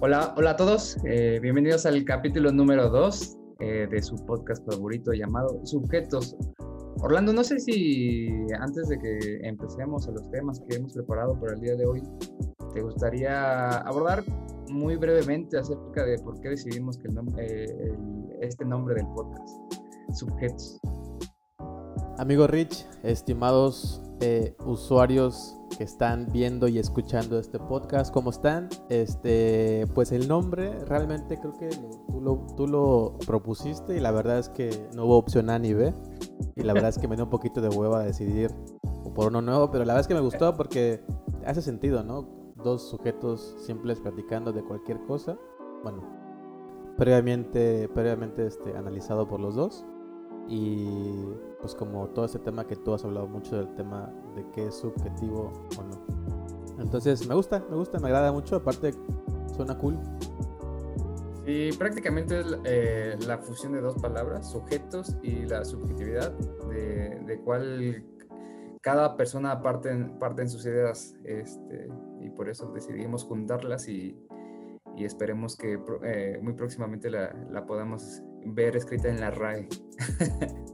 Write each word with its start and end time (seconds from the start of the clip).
Hola, 0.00 0.32
hola 0.36 0.50
a 0.50 0.56
todos, 0.56 0.96
eh, 1.04 1.40
bienvenidos 1.42 1.84
al 1.84 2.04
capítulo 2.04 2.52
número 2.52 2.88
2 2.88 3.36
eh, 3.58 3.88
de 3.90 4.00
su 4.00 4.14
podcast 4.26 4.64
favorito 4.64 5.12
llamado 5.12 5.60
Sujetos. 5.66 6.36
Orlando, 7.00 7.32
no 7.32 7.42
sé 7.42 7.58
si 7.58 8.28
antes 8.60 8.86
de 8.90 8.96
que 9.00 9.40
empecemos 9.42 10.06
a 10.06 10.12
los 10.12 10.30
temas 10.30 10.60
que 10.60 10.76
hemos 10.76 10.92
preparado 10.92 11.34
para 11.40 11.54
el 11.54 11.60
día 11.60 11.74
de 11.74 11.84
hoy, 11.84 12.02
te 12.74 12.80
gustaría 12.80 13.78
abordar 13.78 14.22
muy 14.70 14.94
brevemente 14.94 15.58
acerca 15.58 16.04
de 16.04 16.16
por 16.20 16.40
qué 16.42 16.50
decidimos 16.50 16.96
que 16.96 17.08
eh, 17.38 17.98
este 18.40 18.64
nombre 18.64 18.94
del 18.94 19.06
podcast, 19.08 19.48
Sujetos. 20.14 20.80
Amigo 22.18 22.46
Rich, 22.46 22.86
estimados 23.02 24.00
usuarios 24.64 25.57
que 25.76 25.84
están 25.84 26.28
viendo 26.32 26.68
y 26.68 26.78
escuchando 26.78 27.38
este 27.38 27.58
podcast, 27.58 28.12
¿cómo 28.12 28.30
están? 28.30 28.68
Este, 28.88 29.86
pues 29.94 30.12
el 30.12 30.28
nombre 30.28 30.84
realmente 30.86 31.38
creo 31.38 31.52
que 31.52 31.68
tú, 31.68 32.20
lo, 32.20 32.46
tú, 32.56 32.66
lo, 32.66 33.18
propusiste 33.26 33.96
y 33.96 34.00
la 34.00 34.10
verdad 34.10 34.38
es 34.38 34.48
que 34.48 34.88
no 34.94 35.04
hubo 35.04 35.18
opción 35.18 35.50
A 35.50 35.58
ni 35.58 35.74
B. 35.74 35.94
Y 36.56 36.62
la 36.62 36.72
verdad 36.72 36.90
es 36.90 36.98
que 36.98 37.06
me 37.06 37.14
dio 37.14 37.24
un 37.24 37.30
poquito 37.30 37.60
de 37.60 37.68
hueva 37.68 38.02
decidir 38.02 38.52
por 39.14 39.28
uno 39.28 39.42
nuevo, 39.42 39.70
pero 39.70 39.84
la 39.84 39.94
verdad 39.94 40.00
es 40.00 40.08
que 40.08 40.14
me 40.14 40.20
gustó 40.20 40.54
porque 40.54 41.04
hace 41.44 41.62
sentido, 41.62 42.02
¿no? 42.02 42.28
Dos 42.62 42.88
sujetos 42.88 43.56
simples 43.58 44.00
platicando 44.00 44.52
de 44.52 44.62
cualquier 44.62 45.00
cosa. 45.06 45.38
Bueno, 45.82 46.02
previamente, 46.96 47.88
previamente 47.88 48.46
este, 48.46 48.76
analizado 48.76 49.28
por 49.28 49.40
los 49.40 49.54
dos. 49.54 49.84
Y 50.48 51.24
pues 51.60 51.74
como 51.74 52.08
todo 52.08 52.24
este 52.24 52.38
tema 52.38 52.66
que 52.66 52.76
tú 52.76 52.94
has 52.94 53.04
hablado 53.04 53.26
mucho 53.26 53.56
del 53.56 53.74
tema 53.74 54.12
de 54.38 54.50
qué 54.52 54.66
es 54.66 54.74
subjetivo 54.74 55.52
o 55.78 55.82
no. 55.82 56.82
Entonces 56.82 57.26
me 57.26 57.34
gusta, 57.34 57.64
me 57.68 57.76
gusta, 57.76 57.98
me 57.98 58.06
agrada 58.06 58.32
mucho, 58.32 58.56
aparte 58.56 58.94
suena 59.54 59.76
cool. 59.78 59.98
Sí, 61.44 61.70
prácticamente 61.78 62.40
es 62.40 62.46
eh, 62.64 63.16
la 63.26 63.38
fusión 63.38 63.72
de 63.72 63.80
dos 63.80 64.00
palabras, 64.00 64.50
sujetos 64.50 65.16
y 65.22 65.46
la 65.46 65.64
subjetividad, 65.64 66.32
de, 66.68 67.20
de 67.26 67.40
cuál 67.40 68.04
cada 68.80 69.16
persona 69.16 69.60
parte 69.60 69.90
en 69.90 70.48
sus 70.48 70.64
ideas, 70.66 71.16
este, 71.24 71.88
y 72.20 72.30
por 72.30 72.48
eso 72.48 72.70
decidimos 72.72 73.24
juntarlas 73.24 73.88
y, 73.88 74.16
y 74.96 75.04
esperemos 75.04 75.56
que 75.56 75.78
eh, 76.04 76.38
muy 76.42 76.52
próximamente 76.52 77.10
la, 77.10 77.34
la, 77.50 77.66
podamos 77.66 78.22
ver 78.44 78.76
escrita 78.76 79.08
en 79.08 79.20
la 79.20 79.30
RAE. 79.30 79.68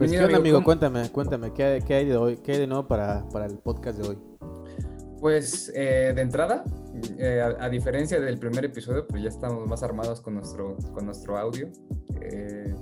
Pues, 0.00 0.12
¿qué 0.12 0.24
onda, 0.24 0.38
amigo? 0.38 0.64
Cuéntame, 0.64 1.10
cuéntame, 1.10 1.52
¿qué, 1.52 1.82
hay 1.90 2.06
de 2.06 2.16
hoy? 2.16 2.38
¿Qué 2.38 2.52
hay 2.52 2.58
de 2.60 2.66
nuevo 2.66 2.88
para, 2.88 3.28
para 3.28 3.44
el 3.44 3.58
podcast 3.58 3.98
de 3.98 4.08
hoy? 4.08 4.18
Pues, 5.20 5.70
eh, 5.74 6.14
de 6.16 6.22
entrada, 6.22 6.64
eh, 7.18 7.42
a, 7.60 7.68
diferencia 7.68 8.18
del 8.18 8.38
primer 8.38 8.64
episodio, 8.64 9.06
pues 9.06 9.22
ya 9.22 9.28
estamos 9.28 9.68
más 9.68 9.82
armados 9.82 10.22
con 10.22 10.36
nuestro, 10.36 10.78
con 10.94 11.04
nuestro 11.04 11.36
audio. 11.36 11.68
Eh, 12.18 12.74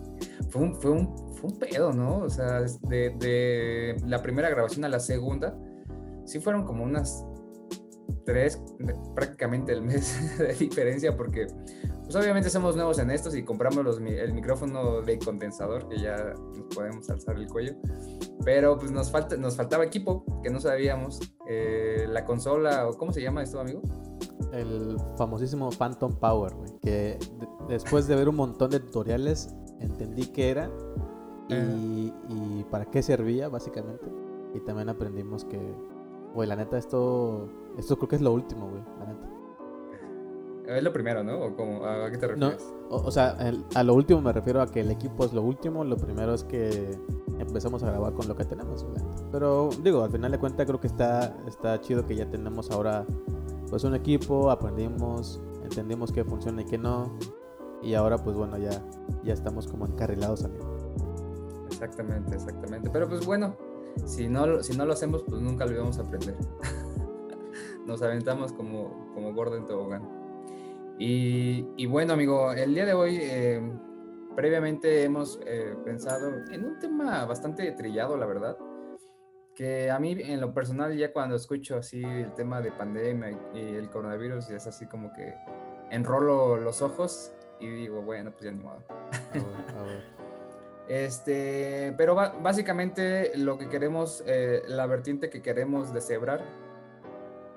fue, 0.49 0.63
un, 0.63 0.81
fue, 0.81 0.93
un, 0.93 1.35
fue 1.35 1.51
un 1.51 1.59
pedo, 1.59 1.93
¿no? 1.93 2.19
O 2.19 2.31
sea, 2.31 2.61
de, 2.61 3.11
de 3.19 3.97
la 4.07 4.23
primera 4.23 4.49
grabación 4.49 4.85
a 4.85 4.89
la 4.89 5.01
segunda, 5.01 5.59
sí 6.25 6.39
fueron 6.39 6.65
como 6.65 6.85
unas 6.85 7.27
tres, 8.27 8.63
prácticamente 9.17 9.73
el 9.73 9.83
mes 9.83 10.17
de 10.39 10.55
diferencia, 10.55 11.17
porque 11.17 11.49
pues 12.09 12.25
obviamente 12.25 12.49
somos 12.49 12.75
nuevos 12.75 12.99
en 13.01 13.11
estos 13.11 13.35
y 13.35 13.43
compramos 13.43 13.85
los, 13.85 14.01
el 14.01 14.33
micrófono 14.33 15.03
de 15.03 15.19
condensador 15.19 15.87
que 15.91 16.01
ya 16.01 16.33
nos 16.57 16.75
podemos 16.75 17.11
alzar 17.11 17.37
el 17.37 17.47
cuello. 17.47 17.75
Pero 18.47 18.79
pues 18.79 18.91
nos, 18.91 19.11
falta, 19.11 19.37
nos 19.37 19.57
faltaba 19.57 19.85
equipo 19.85 20.25
que 20.43 20.49
no 20.49 20.59
sabíamos. 20.59 21.21
Eh, 21.47 22.07
la 22.09 22.25
consola, 22.25 22.89
o 22.89 22.97
¿cómo 22.97 23.13
se 23.13 23.21
llama 23.21 23.43
esto, 23.43 23.61
amigo? 23.61 23.83
El 24.55 24.97
famosísimo 25.19 25.71
Phantom 25.71 26.17
Power, 26.19 26.55
que 26.81 27.19
después 27.69 28.07
de 28.07 28.17
ver 28.17 28.31
un 28.31 28.37
montón 28.37 28.71
de 28.71 28.81
tutoriales 28.81 29.55
entendí 29.79 30.29
qué 30.29 30.49
era 30.49 30.71
y, 31.51 32.11
y 32.31 32.65
para 32.71 32.87
qué 32.87 33.03
servía, 33.03 33.51
básicamente. 33.51 34.07
Y 34.55 34.61
también 34.61 34.89
aprendimos 34.89 35.45
que, 35.45 35.61
güey, 36.33 36.49
la 36.49 36.57
neta, 36.57 36.79
esto, 36.79 37.51
esto 37.77 37.99
creo 37.99 38.09
que 38.09 38.17
es 38.17 38.23
lo 38.23 38.33
último, 38.33 38.71
güey, 38.71 38.83
la 38.99 39.13
neta. 39.13 39.38
Es 40.69 40.83
lo 40.83 40.93
primero, 40.93 41.25
¿no? 41.25 41.39
¿O 41.39 41.87
¿A 41.87 42.11
qué 42.11 42.19
te 42.19 42.27
refieres? 42.27 42.71
No, 42.91 42.97
o, 42.97 43.11
sea, 43.11 43.39
a 43.75 43.83
lo 43.83 43.95
último 43.95 44.21
me 44.21 44.35
refiero 44.35 44.61
a 44.61 44.67
que 44.67 44.81
el 44.81 44.91
equipo 44.91 45.25
es 45.25 45.33
lo 45.33 45.41
último. 45.41 45.83
Lo 45.83 45.97
primero 45.97 46.35
es 46.35 46.45
que 46.45 46.91
empezamos 47.39 47.83
a 47.83 47.87
grabar 47.87 48.13
con 48.13 48.29
lo 48.29 48.37
que 48.37 48.45
tenemos. 48.45 48.87
Pero 49.33 49.71
digo, 49.83 50.05
al 50.05 50.11
final 50.11 50.31
de 50.31 50.39
cuentas 50.39 50.67
creo 50.67 50.79
que 50.79 50.89
está, 50.89 51.35
está 51.47 51.81
chido 51.81 52.05
que 52.05 52.15
ya 52.15 52.29
tenemos 52.29 52.71
ahora 52.71 53.07
pues 53.71 53.83
un 53.85 53.95
equipo, 53.95 54.51
aprendimos, 54.51 55.41
entendimos 55.63 56.13
qué 56.13 56.23
funciona 56.23 56.61
y 56.61 56.67
qué 56.67 56.77
no. 56.77 57.17
Y 57.83 57.95
ahora 57.95 58.19
pues 58.19 58.37
bueno, 58.37 58.59
ya, 58.59 58.83
ya 59.25 59.33
estamos 59.33 59.67
como 59.69 59.87
encarrilados, 59.87 60.45
amigo. 60.45 60.67
Exactamente, 61.71 62.35
exactamente. 62.35 62.91
Pero 62.91 63.09
pues 63.09 63.25
bueno, 63.25 63.57
si 64.05 64.29
no, 64.29 64.63
si 64.63 64.77
no 64.77 64.85
lo 64.85 64.93
hacemos, 64.93 65.23
pues 65.23 65.41
nunca 65.41 65.65
lo 65.65 65.73
íbamos 65.73 65.99
a 65.99 66.03
aprender. 66.03 66.37
Nos 67.87 68.03
aventamos 68.03 68.53
como, 68.53 69.11
como 69.15 69.33
gordo 69.33 69.57
en 69.57 69.65
tobogán. 69.65 70.18
Y, 71.01 71.87
bueno, 71.87 72.15
amigo, 72.15 72.53
el 72.53 72.75
día 72.75 72.85
de 72.85 72.93
hoy 72.93 73.19
eh, 73.23 73.63
previamente 74.35 75.05
hemos 75.05 75.39
eh, 75.47 75.77
pensado 75.85 76.29
en 76.51 76.65
un 76.65 76.79
tema 76.81 77.25
bastante 77.25 77.71
trillado, 77.73 78.17
la 78.17 78.27
verdad, 78.27 78.59
que 79.55 79.91
a 79.91 79.99
mí 79.99 80.17
en 80.21 80.41
lo 80.41 80.53
personal 80.53 80.97
ya 80.97 81.13
cuando 81.13 81.37
escucho 81.37 81.77
así 81.77 82.03
el 82.03 82.35
tema 82.35 82.61
de 82.61 82.73
pandemia 82.73 83.31
y 83.55 83.75
el 83.75 83.91
coronavirus 83.91 84.51
es 84.51 84.67
así 84.67 84.87
como 84.87 85.13
que 85.13 85.35
enrolo 85.91 86.57
los 86.57 86.83
ojos 86.83 87.33
y 87.61 87.69
digo, 87.69 88.03
bueno, 88.03 88.31
pues 88.33 88.45
ya 88.45 88.53
ni 88.53 88.63
modo. 88.63 88.83
Este, 90.89 91.93
pero 91.99 92.15
básicamente 92.15 93.33
lo 93.37 93.59
que 93.59 93.69
queremos, 93.69 94.25
eh, 94.27 94.63
la 94.69 94.87
vertiente 94.87 95.29
que 95.29 95.43
queremos 95.43 95.93
deshebrar, 95.93 96.43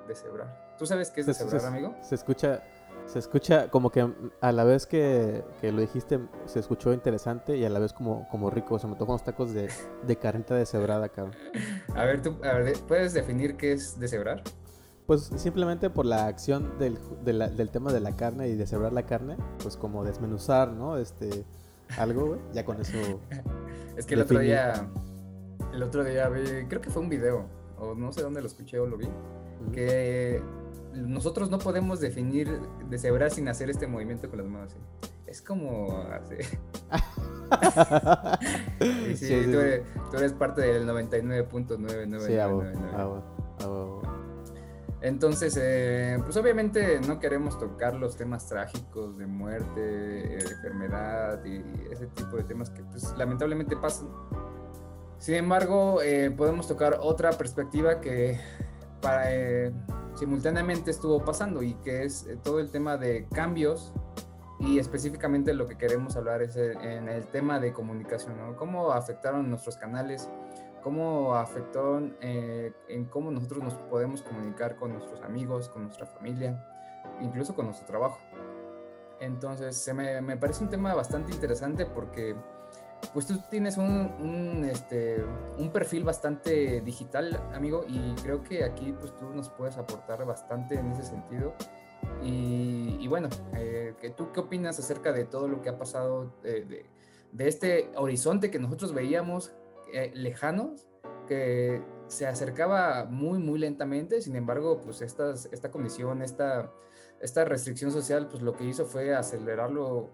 deshebrar. 0.06 0.76
¿Tú 0.78 0.86
sabes 0.86 1.12
qué 1.12 1.22
es 1.22 1.28
deshebrar, 1.28 1.64
amigo? 1.66 1.96
Se 2.02 2.16
escucha, 2.16 2.62
se 3.12 3.20
escucha 3.20 3.70
como 3.70 3.92
que 3.92 4.10
a 4.40 4.52
la 4.52 4.64
vez 4.64 4.86
que, 4.86 5.44
que, 5.60 5.72
lo 5.72 5.82
dijiste, 5.82 6.20
se 6.46 6.60
escuchó 6.60 6.94
interesante 6.94 7.58
y 7.58 7.66
a 7.66 7.70
la 7.70 7.80
vez 7.80 7.92
como, 7.92 8.28
como 8.30 8.50
rico. 8.50 8.80
Se 8.80 8.88
me 8.88 8.96
tocó 8.96 9.12
unos 9.12 9.24
tacos 9.24 9.54
de, 9.54 9.70
de 10.08 10.16
carnita 10.16 10.56
deshebrada, 10.56 11.10
cabrón. 11.10 11.36
A 11.96 12.06
ver, 12.06 12.22
¿tú 12.22 12.38
puedes 12.88 13.14
definir 13.14 13.58
qué 13.58 13.74
es 13.74 14.00
deshebrar? 14.00 14.44
Pues 15.08 15.30
simplemente 15.36 15.90
por 15.90 16.06
la 16.06 16.28
acción 16.28 16.78
del, 16.80 16.98
del 17.26 17.70
tema 17.70 17.92
de 17.92 18.00
la 18.00 18.16
carne 18.16 18.48
y 18.48 18.56
deshebrar 18.56 18.94
la 18.94 19.06
carne, 19.06 19.36
pues 19.62 19.76
como 19.76 20.06
desmenuzar, 20.06 20.72
¿no? 20.72 20.98
Este, 20.98 21.44
algo, 21.98 22.28
güey. 22.28 22.40
Ya 22.54 22.64
con 22.64 22.80
eso. 22.80 22.98
es 23.98 24.06
que 24.06 24.14
el 24.14 24.22
otro 24.22 24.40
día, 24.40 24.88
el 25.74 25.84
otro 25.84 26.06
día 26.06 26.30
vi, 26.30 26.66
creo 26.70 26.80
que 26.80 26.90
fue 26.90 27.02
un 27.02 27.10
video, 27.10 27.46
o 27.78 27.94
no 27.94 28.14
sé 28.14 28.22
dónde 28.22 28.40
lo 28.40 28.48
escuché 28.48 28.80
o 28.80 28.86
lo 28.86 28.96
vi, 28.96 29.10
que 29.74 30.42
nosotros 30.94 31.50
no 31.50 31.60
podemos 31.60 32.00
definir 32.00 32.60
deshebrar 32.90 33.32
sin 33.32 33.48
hacer 33.48 33.70
este 33.70 33.88
movimiento 33.88 34.30
con 34.30 34.40
las 34.40 34.48
manos. 34.48 34.76
Es 35.26 35.42
como 35.42 36.06
sí, 39.16 39.42
tú, 39.52 39.60
eres, 40.18 40.34
parte 40.34 40.62
del 40.62 40.88
99.99. 40.88 43.24
Entonces, 45.02 45.58
eh, 45.60 46.20
pues 46.24 46.38
obviamente 46.38 47.02
no 47.02 47.20
queremos 47.20 47.58
tocar 47.58 47.96
los 47.96 48.16
temas 48.18 48.48
trágicos 48.48 49.18
de 49.18 49.26
muerte, 49.26 50.36
enfermedad 50.36 51.44
y 51.44 51.64
ese 51.92 52.06
tipo 52.08 52.38
de 52.38 52.44
temas 52.44 52.70
que 52.70 52.84
pues, 52.84 53.12
lamentablemente 53.18 53.76
pasan. 53.76 54.10
Sin 55.18 55.34
embargo, 55.36 56.04
eh, 56.04 56.30
podemos 56.30 56.68
tocar 56.68 56.98
otra 57.00 57.32
perspectiva 57.32 58.00
que 58.00 58.40
para, 59.02 59.34
eh, 59.34 59.74
simultáneamente 60.22 60.92
estuvo 60.92 61.26
pasando 61.26 61.64
y 61.64 61.74
que 61.84 62.04
es 62.04 62.28
eh, 62.28 62.38
todo 62.44 62.60
el 62.60 62.70
tema 62.70 62.96
de 62.96 63.28
cambios 63.34 63.92
y 64.60 64.78
específicamente 64.78 65.52
lo 65.56 65.66
que 65.66 65.80
queremos 65.80 66.16
hablar 66.16 66.44
es 66.44 66.56
eh, 66.58 66.74
en 66.80 67.10
el 67.10 67.26
tema 67.26 67.60
de 67.60 67.74
comunicación, 67.74 68.38
¿no? 68.38 68.56
Cómo 68.56 68.92
afectaron 68.92 69.50
nuestros 69.50 69.78
canales, 69.78 70.30
cómo 70.84 71.34
afectaron 71.34 72.16
en 72.22 73.06
cómo 73.06 73.32
nosotros 73.32 73.64
nos 73.64 73.74
podemos 73.74 74.22
comunicar 74.22 74.76
con 74.76 74.92
nuestros 74.92 75.22
amigos, 75.22 75.70
con 75.70 75.86
nuestra 75.86 76.06
familia, 76.06 76.64
incluso 77.20 77.56
con 77.56 77.66
nuestro 77.66 77.88
trabajo. 77.88 78.20
Entonces, 79.20 79.76
se 79.76 79.92
me, 79.92 80.22
me 80.22 80.38
parece 80.38 80.64
un 80.64 80.70
tema 80.70 80.94
bastante 80.94 81.32
interesante 81.32 81.88
porque 81.88 82.36
pues 83.14 83.28
tú 83.28 83.40
tienes 83.50 83.78
un, 83.78 84.68
este, 84.72 85.24
un 85.58 85.72
perfil 85.72 86.04
bastante 86.04 86.82
digital, 86.82 87.42
amigo, 87.54 87.86
y 87.88 88.14
creo 88.22 88.44
que 88.44 88.64
aquí 88.64 88.94
pues 88.94 89.16
tú 89.18 89.30
nos 89.30 89.50
puedes 89.50 89.78
aportar 89.78 90.26
bastante 90.26 90.76
en 90.76 90.92
ese 90.92 91.04
sentido. 91.04 91.54
Y, 92.24 93.08
bueno, 93.08 93.30
eh, 93.56 93.94
¿tú 94.16 94.32
qué 94.32 94.40
opinas 94.40 94.78
acerca 94.80 95.12
de 95.12 95.26
todo 95.26 95.48
lo 95.48 95.62
que 95.62 95.70
ha 95.70 95.78
pasado, 95.78 96.34
de, 96.44 96.86
de, 97.32 97.48
este 97.48 97.92
horizonte 97.96 98.52
que 98.52 98.60
nosotros 98.60 98.94
veíamos 98.94 99.54
eh, 99.94 100.12
lejanos, 100.14 100.88
que 101.28 101.82
se 102.08 102.28
acercaba 102.28 103.06
muy, 103.06 103.40
muy 103.40 103.60
lentamente, 103.60 104.22
sin 104.22 104.36
embargo, 104.36 104.82
pues 104.82 105.02
estas, 105.02 105.48
esta 105.52 105.72
condición, 105.72 106.22
esta, 106.22 106.72
esta 107.22 107.46
restricción 107.46 107.92
social, 107.92 108.28
pues 108.28 108.42
lo 108.44 108.54
que 108.54 108.66
hizo 108.66 108.86
fue 108.86 109.16
acelerarlo 109.16 110.10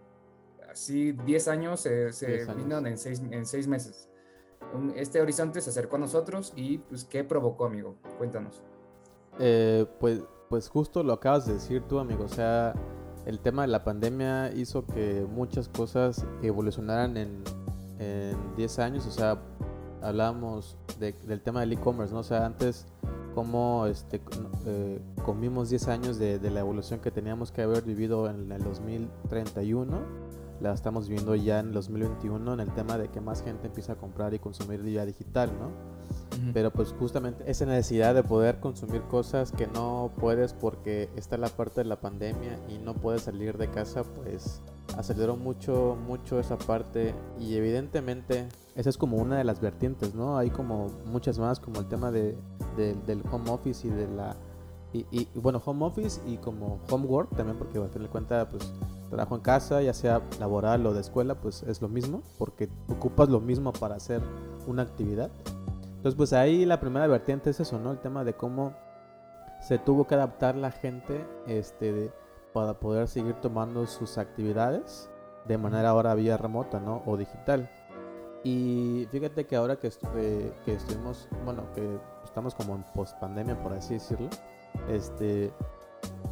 así 0.77 1.11
10 1.11 1.47
años, 1.47 1.79
se, 1.79 2.13
se 2.13 2.45
vino 2.53 2.77
en 2.77 2.97
seis, 2.97 3.21
en 3.31 3.45
seis 3.45 3.67
meses. 3.67 4.09
Este 4.95 5.21
horizonte 5.21 5.61
se 5.61 5.69
acercó 5.69 5.95
a 5.95 5.99
nosotros 5.99 6.53
y 6.55 6.79
pues 6.79 7.05
¿qué 7.05 7.23
provocó, 7.23 7.65
amigo? 7.65 7.95
Cuéntanos. 8.17 8.61
Eh, 9.39 9.85
pues, 9.99 10.21
pues 10.49 10.69
justo 10.69 11.03
lo 11.03 11.13
acabas 11.13 11.45
de 11.45 11.53
decir 11.53 11.83
tú, 11.87 11.99
amigo, 11.99 12.25
o 12.25 12.29
sea, 12.29 12.73
el 13.25 13.39
tema 13.39 13.63
de 13.63 13.69
la 13.69 13.83
pandemia 13.83 14.51
hizo 14.53 14.85
que 14.85 15.25
muchas 15.29 15.67
cosas 15.69 16.25
evolucionaran 16.41 17.17
en, 17.17 17.43
en 17.99 18.55
10 18.55 18.79
años, 18.79 19.05
o 19.07 19.11
sea, 19.11 19.41
hablábamos 20.01 20.77
del 20.99 21.41
tema 21.41 21.61
del 21.61 21.73
e-commerce, 21.73 22.13
¿no? 22.13 22.21
O 22.21 22.23
sea, 22.23 22.45
antes 22.45 22.85
cómo 23.37 23.85
este, 23.85 24.19
eh, 24.65 24.99
comimos 25.23 25.69
10 25.69 25.87
años 25.89 26.17
de, 26.17 26.39
la 26.49 26.59
evolución 26.59 26.99
que 26.99 27.11
teníamos 27.11 27.51
que 27.51 27.61
haber 27.61 27.83
vivido 27.83 28.27
en 28.27 28.51
el 28.51 28.63
2031, 28.63 30.26
la 30.59 30.73
estamos 30.73 31.07
viviendo 31.07 31.35
ya 31.35 31.59
en 31.59 31.67
el 31.67 31.73
2021 31.73 32.53
en 32.53 32.59
el 32.59 32.73
tema 32.73 32.97
de 32.97 33.09
que 33.09 33.21
más 33.21 33.43
gente 33.43 33.67
empieza 33.67 33.93
a 33.93 33.95
comprar 33.95 34.33
y 34.33 34.39
consumir 34.39 34.81
vía 34.81 35.05
digital, 35.05 35.51
¿no? 35.59 35.69
Pero 36.53 36.71
pues 36.71 36.93
justamente 36.97 37.49
esa 37.49 37.65
necesidad 37.65 38.15
de 38.15 38.23
poder 38.23 38.59
consumir 38.59 39.01
cosas 39.03 39.51
que 39.51 39.67
no 39.67 40.11
puedes 40.19 40.53
porque 40.53 41.09
está 41.15 41.37
la 41.37 41.49
parte 41.49 41.81
de 41.81 41.85
la 41.85 41.99
pandemia 41.99 42.59
y 42.69 42.77
no 42.77 42.93
puedes 42.93 43.23
salir 43.23 43.57
de 43.57 43.69
casa, 43.69 44.03
pues 44.03 44.61
aceleró 44.97 45.35
mucho, 45.35 45.97
mucho 46.07 46.39
esa 46.39 46.57
parte 46.57 47.13
y 47.39 47.55
evidentemente 47.55 48.47
esa 48.75 48.89
es 48.89 48.97
como 48.97 49.17
una 49.17 49.37
de 49.37 49.43
las 49.43 49.59
vertientes, 49.59 50.13
¿no? 50.13 50.37
Hay 50.37 50.49
como 50.49 50.87
muchas 51.05 51.39
más, 51.39 51.59
como 51.59 51.79
el 51.79 51.87
tema 51.87 52.11
de, 52.11 52.37
del 52.77 53.23
home 53.31 53.49
office 53.49 53.87
y 53.87 53.89
de 53.89 54.07
la... 54.07 54.35
Y, 54.93 55.27
bueno, 55.35 55.61
home 55.63 55.85
office 55.85 56.21
y 56.25 56.37
como 56.37 56.79
homework 56.89 57.35
también, 57.35 57.57
porque 57.57 57.77
al 57.77 57.89
final 57.89 58.07
de 58.07 58.11
cuentas, 58.11 58.47
pues 58.49 58.71
trabajo 59.09 59.35
en 59.35 59.41
casa, 59.41 59.81
ya 59.81 59.93
sea 59.93 60.21
laboral 60.39 60.85
o 60.85 60.93
de 60.93 61.01
escuela, 61.01 61.35
pues 61.35 61.63
es 61.63 61.81
lo 61.81 61.87
mismo, 61.87 62.21
porque 62.37 62.69
ocupas 62.87 63.29
lo 63.29 63.39
mismo 63.39 63.73
para 63.73 63.95
hacer 63.95 64.21
una 64.67 64.83
actividad. 64.83 65.31
Entonces, 65.97 66.15
pues 66.15 66.33
ahí 66.33 66.65
la 66.65 66.79
primera 66.79 67.07
vertiente 67.07 67.49
es 67.49 67.59
eso, 67.59 67.79
¿no? 67.79 67.91
El 67.91 67.99
tema 67.99 68.23
de 68.23 68.33
cómo 68.33 68.73
se 69.61 69.79
tuvo 69.79 70.05
que 70.05 70.15
adaptar 70.15 70.55
la 70.55 70.71
gente 70.71 71.25
este, 71.47 72.11
para 72.53 72.79
poder 72.79 73.07
seguir 73.07 73.33
tomando 73.35 73.85
sus 73.87 74.17
actividades 74.17 75.09
de 75.47 75.57
manera 75.57 75.89
ahora 75.89 76.13
vía 76.13 76.37
remota, 76.37 76.79
¿no? 76.79 77.01
O 77.05 77.17
digital. 77.17 77.69
Y 78.43 79.07
fíjate 79.11 79.45
que 79.45 79.55
ahora 79.55 79.77
que, 79.77 79.89
que 80.65 80.73
estuvimos, 80.73 81.27
bueno, 81.43 81.63
que 81.73 81.99
estamos 82.23 82.53
como 82.53 82.75
en 82.75 82.83
post 82.93 83.17
pandemia, 83.19 83.61
por 83.61 83.73
así 83.73 83.95
decirlo, 83.95 84.29
este, 84.89 85.51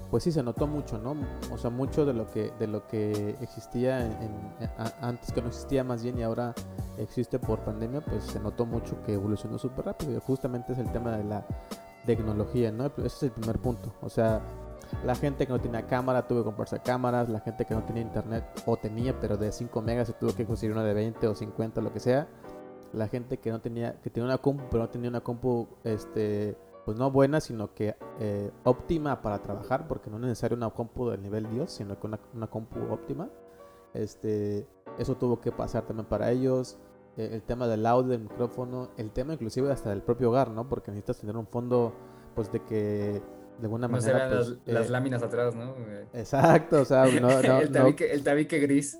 pues 0.09 0.23
sí 0.23 0.31
se 0.31 0.43
notó 0.43 0.67
mucho, 0.67 0.97
¿no? 0.97 1.15
O 1.51 1.57
sea, 1.57 1.69
mucho 1.69 2.05
de 2.05 2.13
lo 2.13 2.29
que, 2.29 2.51
de 2.59 2.67
lo 2.67 2.87
que 2.87 3.35
existía 3.41 4.09
antes 5.01 5.31
que 5.31 5.41
no 5.41 5.47
existía 5.47 5.83
más 5.83 6.03
bien 6.03 6.19
y 6.19 6.23
ahora 6.23 6.53
existe 6.97 7.39
por 7.39 7.59
pandemia, 7.59 8.01
pues 8.01 8.23
se 8.23 8.39
notó 8.39 8.65
mucho 8.65 9.01
que 9.03 9.13
evolucionó 9.13 9.57
súper 9.57 9.85
rápido. 9.85 10.13
Y 10.17 10.19
justamente 10.19 10.73
es 10.73 10.79
el 10.79 10.91
tema 10.91 11.15
de 11.17 11.23
la 11.23 11.45
tecnología, 12.05 12.71
¿no? 12.71 12.85
Ese 12.97 13.07
es 13.07 13.23
el 13.23 13.31
primer 13.31 13.59
punto. 13.59 13.93
O 14.01 14.09
sea, 14.09 14.41
la 15.03 15.15
gente 15.15 15.45
que 15.45 15.53
no 15.53 15.59
tenía 15.59 15.85
cámara 15.87 16.27
tuvo 16.27 16.39
que 16.39 16.45
comprarse 16.45 16.79
cámaras, 16.79 17.29
la 17.29 17.39
gente 17.39 17.65
que 17.65 17.73
no 17.73 17.83
tenía 17.83 18.03
internet 18.03 18.45
o 18.65 18.77
tenía 18.77 19.19
pero 19.19 19.37
de 19.37 19.51
5 19.51 19.81
megas 19.81 20.07
se 20.07 20.13
tuvo 20.13 20.33
que 20.35 20.45
conseguir 20.45 20.75
una 20.75 20.83
de 20.83 20.93
20 20.93 21.27
o 21.27 21.35
50 21.35 21.81
lo 21.81 21.91
que 21.91 21.99
sea. 21.99 22.27
La 22.93 23.07
gente 23.07 23.37
que 23.37 23.51
no 23.51 23.59
tenía 23.59 23.99
que 24.01 24.09
tenía 24.09 24.25
una 24.25 24.37
compu 24.37 24.63
pero 24.69 24.83
no 24.83 24.89
tenía 24.89 25.09
una 25.09 25.21
compu 25.21 25.67
este 25.83 26.55
pues 26.85 26.97
no 26.97 27.09
buena, 27.09 27.41
sino 27.41 27.73
que 27.73 27.95
eh, 28.19 28.51
óptima 28.63 29.21
para 29.23 29.41
trabajar, 29.41 29.87
porque 29.87 30.09
no 30.11 30.17
es 30.17 30.21
necesario 30.21 30.55
una 30.55 30.69
compu 30.69 31.09
del 31.09 31.21
nivel 31.21 31.49
Dios, 31.49 31.71
sino 31.71 31.99
que 31.99 32.05
una, 32.05 32.19
una 32.33 32.47
compu 32.47 32.79
óptima. 32.91 33.27
Este, 33.95 34.67
eso 34.99 35.15
tuvo 35.15 35.41
que 35.41 35.51
pasar 35.51 35.85
también 35.85 36.07
para 36.07 36.31
ellos. 36.31 36.77
Eh, 37.17 37.29
el 37.33 37.41
tema 37.41 37.67
del 37.67 37.85
audio, 37.87 38.11
del 38.11 38.21
micrófono, 38.21 38.91
el 38.97 39.11
tema 39.11 39.33
inclusive 39.33 39.71
hasta 39.71 39.89
del 39.89 40.03
propio 40.03 40.29
hogar, 40.29 40.51
¿no? 40.51 40.69
Porque 40.69 40.91
necesitas 40.91 41.17
tener 41.17 41.35
un 41.35 41.47
fondo, 41.47 41.93
pues 42.35 42.51
de 42.51 42.63
que 42.63 43.21
de 43.57 43.63
alguna 43.63 43.87
no 43.87 43.97
manera. 43.97 44.29
Pues, 44.29 44.57
las, 44.65 44.87
eh, 44.87 44.89
láminas 44.91 45.23
atrás, 45.23 45.55
¿no? 45.55 45.73
Exacto, 46.13 46.81
o 46.81 46.85
sea, 46.85 47.05
no, 47.05 47.41
no, 47.41 47.59
el, 47.61 47.71
tabique, 47.71 48.11
el 48.11 48.23
tabique 48.23 48.59
gris 48.59 48.99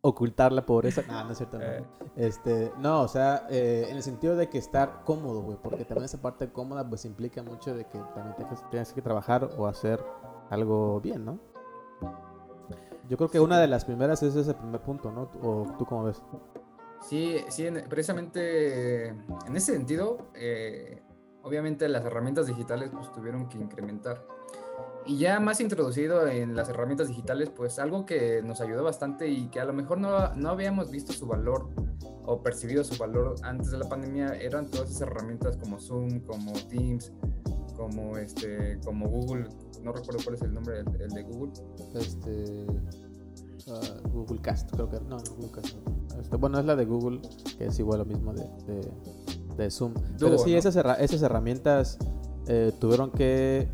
ocultar 0.00 0.52
la 0.52 0.64
pobreza. 0.64 1.02
No, 1.08 1.24
no 1.24 1.32
es 1.32 1.38
cierto. 1.38 1.58
No. 1.58 1.64
Eh. 1.64 1.84
Este, 2.16 2.72
no, 2.78 3.02
o 3.02 3.08
sea, 3.08 3.46
eh, 3.50 3.86
en 3.88 3.96
el 3.96 4.02
sentido 4.02 4.36
de 4.36 4.48
que 4.48 4.58
estar 4.58 5.02
cómodo, 5.04 5.42
güey, 5.42 5.58
porque 5.62 5.84
también 5.84 6.04
esa 6.04 6.20
parte 6.20 6.50
cómoda 6.50 6.88
pues 6.88 7.04
implica 7.04 7.42
mucho 7.42 7.74
de 7.74 7.84
que 7.86 7.98
también 8.14 8.34
tienes 8.70 8.92
que 8.92 9.02
trabajar 9.02 9.50
o 9.56 9.66
hacer 9.66 10.02
algo 10.50 11.00
bien, 11.00 11.24
¿no? 11.24 11.38
Yo 13.08 13.16
creo 13.16 13.30
que 13.30 13.40
una 13.40 13.58
de 13.58 13.68
las 13.68 13.84
primeras 13.84 14.22
es 14.22 14.36
ese 14.36 14.54
primer 14.54 14.82
punto, 14.82 15.10
¿no? 15.10 15.30
¿O 15.42 15.66
tú 15.78 15.86
cómo 15.86 16.04
ves? 16.04 16.22
Sí, 17.00 17.38
sí, 17.48 17.68
precisamente 17.88 19.08
en 19.08 19.56
ese 19.56 19.72
sentido, 19.72 20.28
eh, 20.34 21.02
obviamente 21.42 21.88
las 21.88 22.04
herramientas 22.04 22.46
digitales 22.46 22.90
pues 22.92 23.10
tuvieron 23.12 23.48
que 23.48 23.58
incrementar 23.58 24.26
y 25.08 25.16
ya 25.16 25.40
más 25.40 25.60
introducido 25.60 26.28
en 26.28 26.54
las 26.54 26.68
herramientas 26.68 27.08
digitales, 27.08 27.48
pues 27.48 27.78
algo 27.78 28.04
que 28.04 28.42
nos 28.42 28.60
ayudó 28.60 28.84
bastante 28.84 29.26
y 29.28 29.48
que 29.48 29.58
a 29.58 29.64
lo 29.64 29.72
mejor 29.72 29.98
no, 29.98 30.34
no 30.34 30.50
habíamos 30.50 30.90
visto 30.90 31.14
su 31.14 31.26
valor 31.26 31.70
o 32.26 32.42
percibido 32.42 32.84
su 32.84 32.98
valor 32.98 33.36
antes 33.42 33.70
de 33.70 33.78
la 33.78 33.88
pandemia 33.88 34.34
eran 34.38 34.70
todas 34.70 34.90
esas 34.90 35.02
herramientas 35.02 35.56
como 35.56 35.80
Zoom, 35.80 36.20
como 36.20 36.52
Teams, 36.68 37.10
como 37.74 38.18
este, 38.18 38.78
como 38.84 39.08
Google, 39.08 39.48
no 39.82 39.92
recuerdo 39.92 40.22
cuál 40.22 40.34
es 40.36 40.42
el 40.42 40.52
nombre 40.52 40.80
el, 40.80 41.08
de 41.08 41.22
Google. 41.22 41.52
Este 41.94 42.66
uh, 43.66 44.08
Google 44.10 44.42
Cast, 44.42 44.70
creo 44.72 44.90
que 44.90 45.00
no, 45.00 45.16
Google 45.36 45.52
Cast. 45.52 45.74
Este, 46.20 46.36
bueno, 46.36 46.58
es 46.58 46.66
la 46.66 46.76
de 46.76 46.84
Google, 46.84 47.22
que 47.56 47.66
es 47.66 47.78
igual 47.78 48.00
lo 48.00 48.04
mismo 48.04 48.34
de, 48.34 48.46
de, 49.56 49.70
Zoom. 49.70 49.94
Pero 50.18 50.36
sí, 50.36 50.54
esas, 50.54 50.76
esas 50.76 51.22
herramientas 51.22 51.96
eh, 52.46 52.72
tuvieron 52.78 53.10
que 53.10 53.68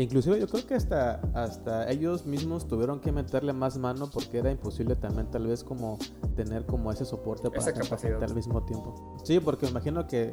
Inclusive 0.00 0.40
yo 0.40 0.48
creo 0.48 0.66
que 0.66 0.74
hasta, 0.74 1.20
hasta 1.34 1.90
ellos 1.90 2.24
mismos 2.24 2.66
tuvieron 2.66 3.00
que 3.00 3.12
meterle 3.12 3.52
más 3.52 3.76
mano 3.76 4.08
porque 4.10 4.38
era 4.38 4.50
imposible 4.50 4.96
también 4.96 5.30
tal 5.30 5.46
vez 5.46 5.62
como 5.62 5.98
tener 6.36 6.64
como 6.64 6.90
ese 6.90 7.04
soporte 7.04 7.50
para 7.50 7.72
tanta 7.72 8.24
al 8.24 8.34
mismo 8.34 8.64
tiempo. 8.64 9.18
Sí, 9.24 9.40
porque 9.40 9.66
me 9.66 9.72
imagino 9.72 10.06
que 10.06 10.30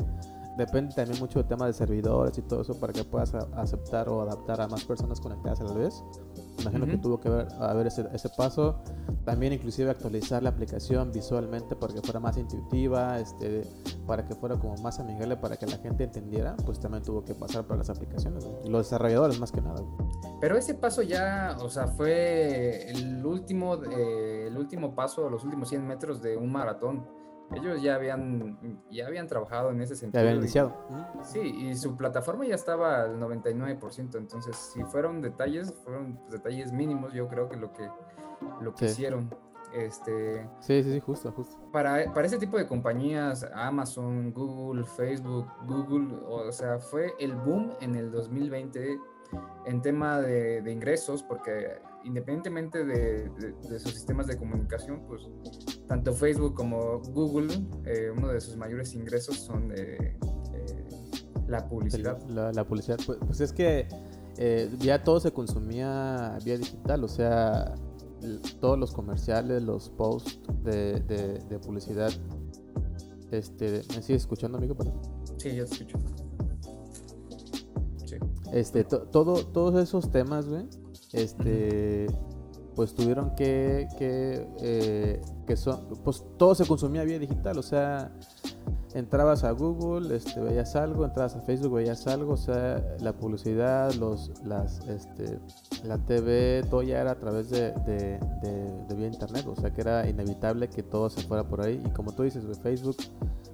depende 0.58 0.94
también 0.96 1.20
mucho 1.20 1.40
del 1.40 1.48
tema 1.48 1.68
de 1.68 1.74
servidores 1.74 2.38
y 2.38 2.42
todo 2.42 2.62
eso 2.62 2.80
para 2.80 2.92
que 2.92 3.04
puedas 3.04 3.34
aceptar 3.34 4.10
o 4.10 4.22
adaptar 4.22 4.60
a 4.62 4.68
más 4.68 4.84
personas 4.84 5.22
conectadas 5.22 5.62
a 5.62 5.66
la 5.66 5.74
vez. 5.74 6.04
Imagino 6.60 6.88
que 6.88 6.98
tuvo 6.98 7.20
que 7.20 7.30
haber, 7.30 7.88
ese, 7.88 8.08
ese, 8.14 8.30
paso. 8.30 8.82
También 9.26 9.54
inclusive 9.54 9.92
actualizar 9.92 10.42
la 10.42 10.50
aplicación 10.50 11.12
visualmente 11.12 11.76
para 11.76 11.94
que 11.94 12.02
fuera 12.02 12.20
más 12.20 12.36
intuitiva, 12.38 13.20
este, 13.20 13.62
para 14.08 14.26
que 14.26 14.34
fuera 14.36 14.58
como 14.58 14.76
más 14.78 15.00
amigable, 15.00 15.38
para 15.38 15.58
que 15.58 15.68
la 15.68 15.78
gente 15.78 16.04
entendiera, 16.04 16.56
pues 16.66 16.80
también 16.80 17.04
tuvo 17.04 17.24
que 17.24 17.36
pasar 17.36 17.66
para 17.66 17.80
las 17.80 17.90
aplicaciones. 17.90 18.46
Los 18.66 18.86
desarrolladores 18.86 19.40
más 19.40 19.52
que 19.52 19.62
nada. 19.62 19.82
Pero 20.42 20.58
ese 20.58 20.74
paso 20.74 21.04
ya, 21.04 21.56
o 21.62 21.70
sea, 21.70 21.88
fue 21.88 22.90
el 22.90 23.26
último, 23.26 23.76
eh, 23.84 24.48
el 24.48 24.58
último 24.58 24.96
paso, 24.96 25.30
los 25.30 25.44
últimos 25.44 25.70
100 25.70 25.86
metros 25.86 26.22
de 26.22 26.38
un 26.38 26.52
maratón 26.52 27.06
ellos 27.56 27.82
ya 27.82 27.96
habían, 27.96 28.82
ya 28.90 29.08
habían 29.08 29.28
trabajado 29.28 29.72
en 29.72 29.82
ese 29.82 29.96
sentido. 29.96 30.22
Ya 30.22 30.28
habían 30.28 30.42
iniciado. 30.42 30.76
sí, 31.24 31.40
y 31.40 31.76
su 31.76 31.96
plataforma 31.96 32.46
ya 32.46 32.56
estaba 32.56 33.04
al 33.04 33.20
99%, 33.20 34.18
entonces 34.18 34.56
si 34.56 34.84
fueron 34.84 35.22
detalles, 35.22 35.74
fueron 35.84 36.20
detalles 36.30 36.72
mínimos, 36.72 37.14
yo 37.14 37.28
creo 37.28 37.50
que 37.50 37.58
lo 37.58 37.72
que, 37.74 37.90
lo 38.62 38.74
que 38.74 38.86
hicieron. 38.86 39.30
Este, 39.74 40.48
sí, 40.62 40.82
sí, 40.82 40.94
sí, 40.94 41.00
justo, 41.00 41.32
justo. 41.32 41.58
Para, 41.72 42.14
para 42.14 42.26
ese 42.26 42.38
tipo 42.38 42.58
de 42.58 42.66
compañías, 42.66 43.46
Amazon, 43.54 44.32
Google, 44.32 44.86
Facebook, 44.86 45.46
Google, 45.66 46.18
o 46.26 46.52
sea, 46.52 46.80
fue 46.80 47.14
el 47.20 47.36
boom 47.36 47.74
en 47.82 47.96
el 47.96 48.10
2020 48.10 48.98
en 49.66 49.82
tema 49.82 50.22
de, 50.22 50.62
de 50.62 50.72
ingresos, 50.72 51.22
porque 51.22 51.82
independientemente 52.08 52.86
de, 52.86 53.80
sus 53.80 53.92
sistemas 53.92 54.28
de 54.28 54.38
comunicación, 54.38 55.02
pues 55.08 55.24
tanto 55.88 56.14
Facebook 56.14 56.56
como 56.56 57.00
Google, 57.00 57.54
eh, 57.86 58.10
uno 58.16 58.30
de 58.30 58.40
sus 58.40 58.56
mayores 58.56 58.94
ingresos 58.94 59.38
son 59.38 59.74
eh, 59.76 60.18
la 61.48 61.68
publicidad. 61.68 62.18
La, 62.30 62.64
publicidad, 62.66 62.98
pues, 63.06 63.20
pues, 63.26 63.42
es 63.42 63.52
que 63.52 63.88
eh, 64.38 64.70
ya 64.80 65.04
todo 65.04 65.20
se 65.20 65.32
consumía 65.32 66.38
vía 66.46 66.58
digital, 66.58 67.04
o 67.04 67.10
sea, 67.10 67.76
todos 68.62 68.80
los 68.80 68.94
comerciales, 68.94 69.62
los 69.64 69.90
posts 69.90 70.40
de, 70.64 71.60
publicidad. 71.62 72.12
Este, 73.32 73.82
¿Me 73.90 74.02
sigues 74.02 74.22
escuchando, 74.22 74.58
amigo? 74.58 74.78
Sí, 75.38 75.54
yo 75.54 75.66
te 75.66 75.74
escucho. 75.74 75.98
Sí. 78.06 78.16
Este, 78.54 78.86
todo, 78.86 79.46
todos 79.46 79.84
esos 79.84 80.10
temas, 80.10 80.48
güey, 80.48 80.66
este, 81.14 82.08
pues 82.76 82.94
tuvieron 82.94 83.36
que, 83.36 83.88
que, 83.98 84.48
eh, 84.62 85.22
que 85.46 85.58
son, 85.58 85.88
pues 86.04 86.24
todo 86.38 86.54
se 86.56 86.66
consumía 86.66 87.04
vía 87.04 87.20
digital, 87.20 87.58
o 87.58 87.64
sea, 87.64 88.12
entrabas 88.98 89.44
a 89.44 89.52
Google, 89.52 90.16
este, 90.16 90.40
veías 90.40 90.76
algo, 90.76 91.06
entrabas 91.06 91.36
a 91.36 91.42
Facebook, 91.42 91.76
veías 91.76 92.08
algo, 92.08 92.34
o 92.34 92.38
sea, 92.38 92.84
la 93.00 93.14
publicidad, 93.14 93.94
los, 93.94 94.32
las, 94.44 94.80
este, 94.88 95.40
la 95.84 95.98
TV, 96.00 96.64
todo 96.70 96.82
ya 96.82 97.02
era 97.02 97.12
a 97.12 97.20
través 97.20 97.50
de, 97.50 97.72
de, 97.86 98.20
de, 98.42 98.96
vía 98.96 99.08
internet, 99.08 99.46
o 99.48 99.56
sea 99.56 99.72
que 99.72 99.82
era 99.82 100.10
inevitable 100.10 100.68
que 100.70 100.82
todo 100.82 101.10
se 101.10 101.22
fuera 101.22 101.44
por 101.44 101.62
ahí. 101.62 101.82
Y 101.86 101.90
como 101.92 102.12
tú 102.12 102.24
dices, 102.24 102.44
Facebook, 102.60 102.98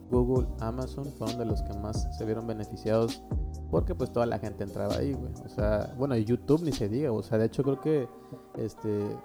Google, 0.09 0.47
Amazon 0.59 1.05
fueron 1.17 1.38
de 1.38 1.45
los 1.45 1.62
que 1.62 1.73
más 1.79 2.07
se 2.17 2.25
vieron 2.25 2.47
beneficiados 2.47 3.21
porque 3.69 3.95
pues 3.95 4.13
toda 4.13 4.27
la 4.27 4.39
gente 4.39 4.63
entraba 4.63 4.95
ahí, 4.95 5.13
güey. 5.13 5.33
O 5.43 5.50
sea, 5.50 5.93
bueno, 5.97 6.15
y 6.15 6.23
YouTube 6.23 6.62
ni 6.63 6.71
se 6.71 6.88
diga, 6.88 7.12
o 7.12 7.23
sea, 7.23 7.38
de 7.38 7.47
hecho 7.47 7.63
creo 7.63 7.81
que 7.81 8.07
este 8.55 9.17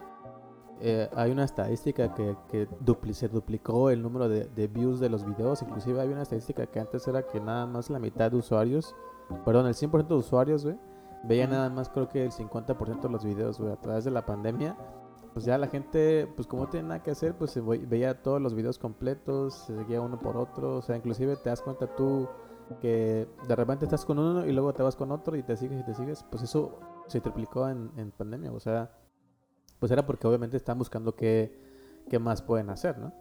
eh, 0.80 1.08
hay 1.14 1.30
una 1.30 1.44
estadística 1.44 2.14
que, 2.14 2.36
que 2.48 2.68
se 3.12 3.28
duplicó 3.28 3.90
el 3.90 4.02
número 4.02 4.28
de, 4.28 4.68
views 4.68 5.00
de 5.00 5.08
los 5.08 5.24
videos. 5.24 5.62
Inclusive 5.62 6.00
hay 6.00 6.08
una 6.08 6.22
estadística 6.22 6.66
que 6.66 6.80
antes 6.80 7.06
era 7.08 7.26
que 7.26 7.40
nada 7.40 7.66
más 7.66 7.90
la 7.90 7.98
mitad 7.98 8.30
de 8.30 8.36
usuarios, 8.36 8.94
perdón, 9.44 9.66
el 9.66 9.74
100% 9.74 10.06
de 10.06 10.14
usuarios, 10.14 10.64
güey, 10.64 10.78
veía 11.24 11.46
nada 11.46 11.68
más 11.70 11.88
creo 11.88 12.08
que 12.08 12.24
el 12.24 12.30
50% 12.30 13.00
de 13.00 13.08
los 13.08 13.24
videos, 13.24 13.58
güey, 13.58 13.72
a 13.72 13.80
través 13.80 14.04
de 14.04 14.10
la 14.10 14.24
pandemia. 14.24 14.76
Pues 15.32 15.44
ya 15.44 15.58
la 15.58 15.68
gente, 15.68 16.26
pues 16.34 16.48
como 16.48 16.64
no 16.64 16.68
tiene 16.68 16.88
nada 16.88 17.02
que 17.02 17.10
hacer, 17.10 17.34
pues 17.36 17.60
veía 17.88 18.22
todos 18.22 18.40
los 18.40 18.54
videos 18.54 18.78
completos, 18.78 19.54
se 19.54 19.76
seguía 19.76 20.00
uno 20.00 20.18
por 20.18 20.36
otro. 20.36 20.76
O 20.76 20.82
sea, 20.82 20.96
inclusive 20.96 21.36
te 21.36 21.50
das 21.50 21.62
cuenta 21.62 21.94
tú 21.94 22.28
que 22.80 23.28
de 23.46 23.56
repente 23.56 23.84
estás 23.84 24.04
con 24.04 24.18
uno 24.18 24.46
y 24.46 24.52
luego 24.52 24.72
te 24.72 24.82
vas 24.82 24.96
con 24.96 25.10
otro 25.12 25.36
y 25.36 25.42
te 25.42 25.56
sigues 25.56 25.80
y 25.80 25.84
te 25.84 25.94
sigues. 25.94 26.24
Pues 26.30 26.42
eso 26.42 26.78
se 27.06 27.20
triplicó 27.20 27.68
en, 27.68 27.90
en 27.96 28.10
pandemia. 28.10 28.52
O 28.52 28.58
sea, 28.58 28.90
pues 29.78 29.92
era 29.92 30.06
porque 30.06 30.26
obviamente 30.26 30.56
están 30.56 30.78
buscando 30.78 31.14
qué, 31.14 31.52
qué 32.08 32.18
más 32.18 32.42
pueden 32.42 32.70
hacer, 32.70 32.98
¿no? 32.98 33.12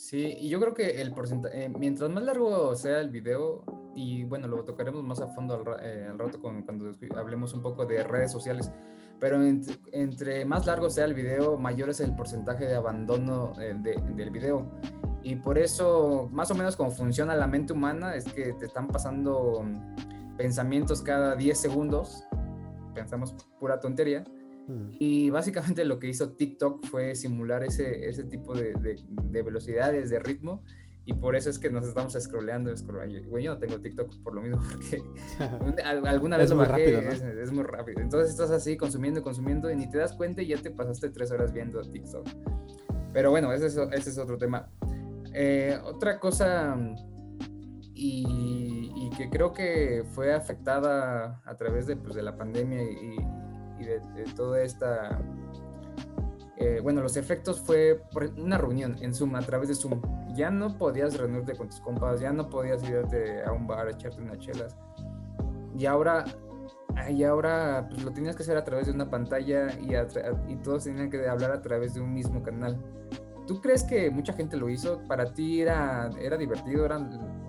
Sí, 0.00 0.34
y 0.40 0.48
yo 0.48 0.58
creo 0.58 0.72
que 0.72 1.02
el 1.02 1.12
porcentaje, 1.12 1.66
eh, 1.66 1.68
mientras 1.68 2.08
más 2.08 2.22
largo 2.22 2.74
sea 2.74 3.00
el 3.00 3.10
video, 3.10 3.64
y 3.94 4.24
bueno, 4.24 4.48
lo 4.48 4.64
tocaremos 4.64 5.04
más 5.04 5.20
a 5.20 5.26
fondo 5.28 5.54
al, 5.54 5.84
eh, 5.84 6.10
rato 6.16 6.40
cuando 6.40 6.90
hablemos 7.16 7.52
un 7.52 7.60
poco 7.60 7.84
de 7.84 8.02
redes 8.02 8.32
sociales, 8.32 8.72
pero 9.18 9.38
entre, 9.92 10.46
más 10.46 10.64
largo 10.64 10.88
sea 10.88 11.04
el 11.04 11.12
video, 11.12 11.58
mayor 11.58 11.90
es 11.90 12.00
el 12.00 12.16
porcentaje 12.16 12.64
de 12.64 12.76
abandono 12.76 13.52
eh, 13.60 13.74
del 13.76 14.30
video. 14.30 14.70
Y 15.22 15.36
por 15.36 15.58
eso, 15.58 16.30
más 16.32 16.50
o 16.50 16.54
menos 16.54 16.76
como 16.76 16.90
funciona 16.90 17.36
la 17.36 17.46
mente 17.46 17.74
humana, 17.74 18.14
es 18.14 18.24
que 18.24 18.54
te 18.54 18.64
están 18.64 18.88
pasando 18.88 19.62
pensamientos 20.38 21.02
cada 21.02 21.36
10 21.36 21.58
segundos, 21.58 22.24
pensamos 22.94 23.34
pura 23.58 23.78
tontería, 23.78 24.24
y 24.98 25.30
básicamente 25.30 25.84
lo 25.84 25.98
que 25.98 26.08
hizo 26.08 26.32
TikTok 26.32 26.86
fue 26.86 27.14
simular 27.14 27.64
ese, 27.64 28.08
ese 28.08 28.24
tipo 28.24 28.54
de, 28.54 28.74
de, 28.74 29.42
velocidades, 29.42 30.10
de 30.10 30.18
ritmo. 30.18 30.62
Y 31.06 31.14
por 31.14 31.34
eso 31.34 31.50
es 31.50 31.58
que 31.58 31.70
nos 31.70 31.86
estamos 31.86 32.12
scrolleando, 32.12 32.76
scrolleando. 32.76 33.28
Bueno, 33.30 33.44
yo 33.44 33.54
no 33.54 33.58
tengo 33.58 33.80
TikTok 33.80 34.22
por 34.22 34.34
lo 34.34 34.42
mismo, 34.42 34.60
porque 34.72 35.82
alguna 35.82 36.36
vez 36.36 36.50
lo 36.50 36.56
bajé, 36.56 37.08
es, 37.08 37.52
muy 37.52 37.64
rápido. 37.64 38.00
Entonces 38.00 38.30
estás 38.30 38.50
así 38.50 38.76
consumiendo, 38.76 39.22
consumiendo 39.22 39.70
y 39.70 39.76
ni 39.76 39.90
te 39.90 39.98
das 39.98 40.12
cuenta 40.12 40.42
y 40.42 40.48
ya 40.48 40.58
te 40.58 40.70
pasaste 40.70 41.08
tres 41.10 41.30
horas 41.32 41.52
viendo 41.52 41.80
TikTok. 41.80 42.28
Pero 43.12 43.30
bueno, 43.30 43.52
ese 43.52 43.66
es, 43.66 43.76
ese 43.76 44.10
es 44.10 44.18
otro 44.18 44.38
tema. 44.38 44.70
Eh, 45.32 45.78
otra 45.84 46.20
cosa 46.20 46.76
y, 47.94 48.90
y, 48.96 49.10
que 49.16 49.28
creo 49.28 49.52
que 49.52 50.04
fue 50.14 50.32
afectada 50.32 51.42
a 51.44 51.56
través 51.56 51.86
de, 51.86 51.96
pues, 51.96 52.14
de 52.14 52.22
la 52.22 52.36
pandemia 52.36 52.82
y, 52.82 53.16
y 53.80 53.84
de, 53.84 54.24
toda 54.36 54.62
esta... 54.62 55.20
Eh, 56.56 56.80
bueno, 56.82 57.00
los 57.00 57.16
efectos 57.16 57.60
fue 57.60 58.02
una 58.36 58.58
reunión 58.58 58.96
en 59.00 59.14
Zoom, 59.14 59.34
a 59.34 59.40
través 59.40 59.68
de 59.68 59.74
Zoom. 59.74 60.02
Ya 60.34 60.50
no 60.50 60.76
podías 60.76 61.16
reunirte 61.16 61.56
con 61.56 61.68
tus 61.68 61.80
compas, 61.80 62.20
ya 62.20 62.32
no 62.32 62.50
podías 62.50 62.82
irte 62.88 63.42
a 63.42 63.52
un 63.52 63.66
bar 63.66 63.86
a 63.86 63.90
echarte 63.90 64.20
unas 64.20 64.38
chelas. 64.38 64.76
Y 65.74 65.86
ahora, 65.86 66.24
y 67.08 67.24
ahora 67.24 67.86
pues, 67.88 68.04
lo 68.04 68.12
tenías 68.12 68.36
que 68.36 68.42
hacer 68.42 68.58
a 68.58 68.64
través 68.64 68.86
de 68.86 68.92
una 68.92 69.08
pantalla 69.08 69.68
y, 69.80 69.94
y 70.52 70.56
todos 70.56 70.84
tenían 70.84 71.08
que 71.08 71.26
hablar 71.26 71.50
a 71.50 71.62
través 71.62 71.94
de 71.94 72.02
un 72.02 72.12
mismo 72.12 72.42
canal. 72.42 72.78
¿Tú 73.46 73.60
crees 73.60 73.82
que 73.82 74.10
mucha 74.10 74.34
gente 74.34 74.56
lo 74.56 74.68
hizo? 74.68 75.02
¿Para 75.08 75.32
ti 75.32 75.62
era, 75.62 76.10
era 76.20 76.36
divertido? 76.36 76.84
Era, 76.84 76.98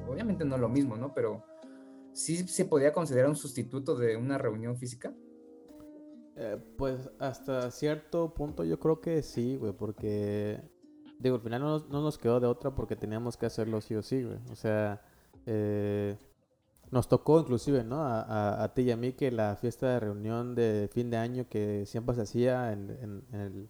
obviamente 0.07 0.45
no 0.45 0.57
lo 0.57 0.69
mismo, 0.69 0.95
¿no? 0.95 1.13
Pero 1.13 1.43
sí 2.13 2.47
se 2.47 2.65
podía 2.65 2.91
considerar 2.91 3.29
un 3.29 3.35
sustituto 3.35 3.95
de 3.95 4.15
una 4.15 4.37
reunión 4.37 4.77
física. 4.77 5.13
Eh, 6.37 6.57
pues 6.77 7.09
hasta 7.19 7.69
cierto 7.71 8.33
punto 8.33 8.63
yo 8.63 8.79
creo 8.79 9.01
que 9.01 9.21
sí, 9.21 9.57
güey, 9.57 9.73
porque 9.73 10.61
digo, 11.19 11.35
al 11.35 11.41
final 11.41 11.61
no 11.61 11.79
no 11.79 12.01
nos, 12.01 12.17
quedó 12.17 12.39
de 12.39 12.47
otra 12.47 12.71
porque 12.73 12.95
teníamos 12.95 13.35
que 13.37 13.45
hacerlo 13.45 13.81
sí 13.81 13.95
o 13.95 14.01
sí, 14.01 14.23
güey. 14.23 14.39
O 14.51 14.55
sea, 14.55 15.01
eh, 15.45 16.17
nos 16.89 17.07
tocó 17.07 17.39
inclusive, 17.39 17.83
¿no? 17.83 18.01
A, 18.03 18.63
a, 18.63 18.73
ti 18.73 18.83
y 18.83 18.91
a 18.91 18.97
mí 18.97 19.13
que 19.13 19.31
la 19.31 19.55
fiesta 19.55 19.89
de 19.89 19.99
reunión 19.99 20.55
de 20.55 20.89
fin 20.91 21.09
de 21.09 21.17
año 21.17 21.47
que 21.49 21.85
siempre 21.85 22.15
se 22.15 22.21
hacía 22.21 22.73
en, 22.73 22.89
en, 23.31 23.39
el, 23.39 23.69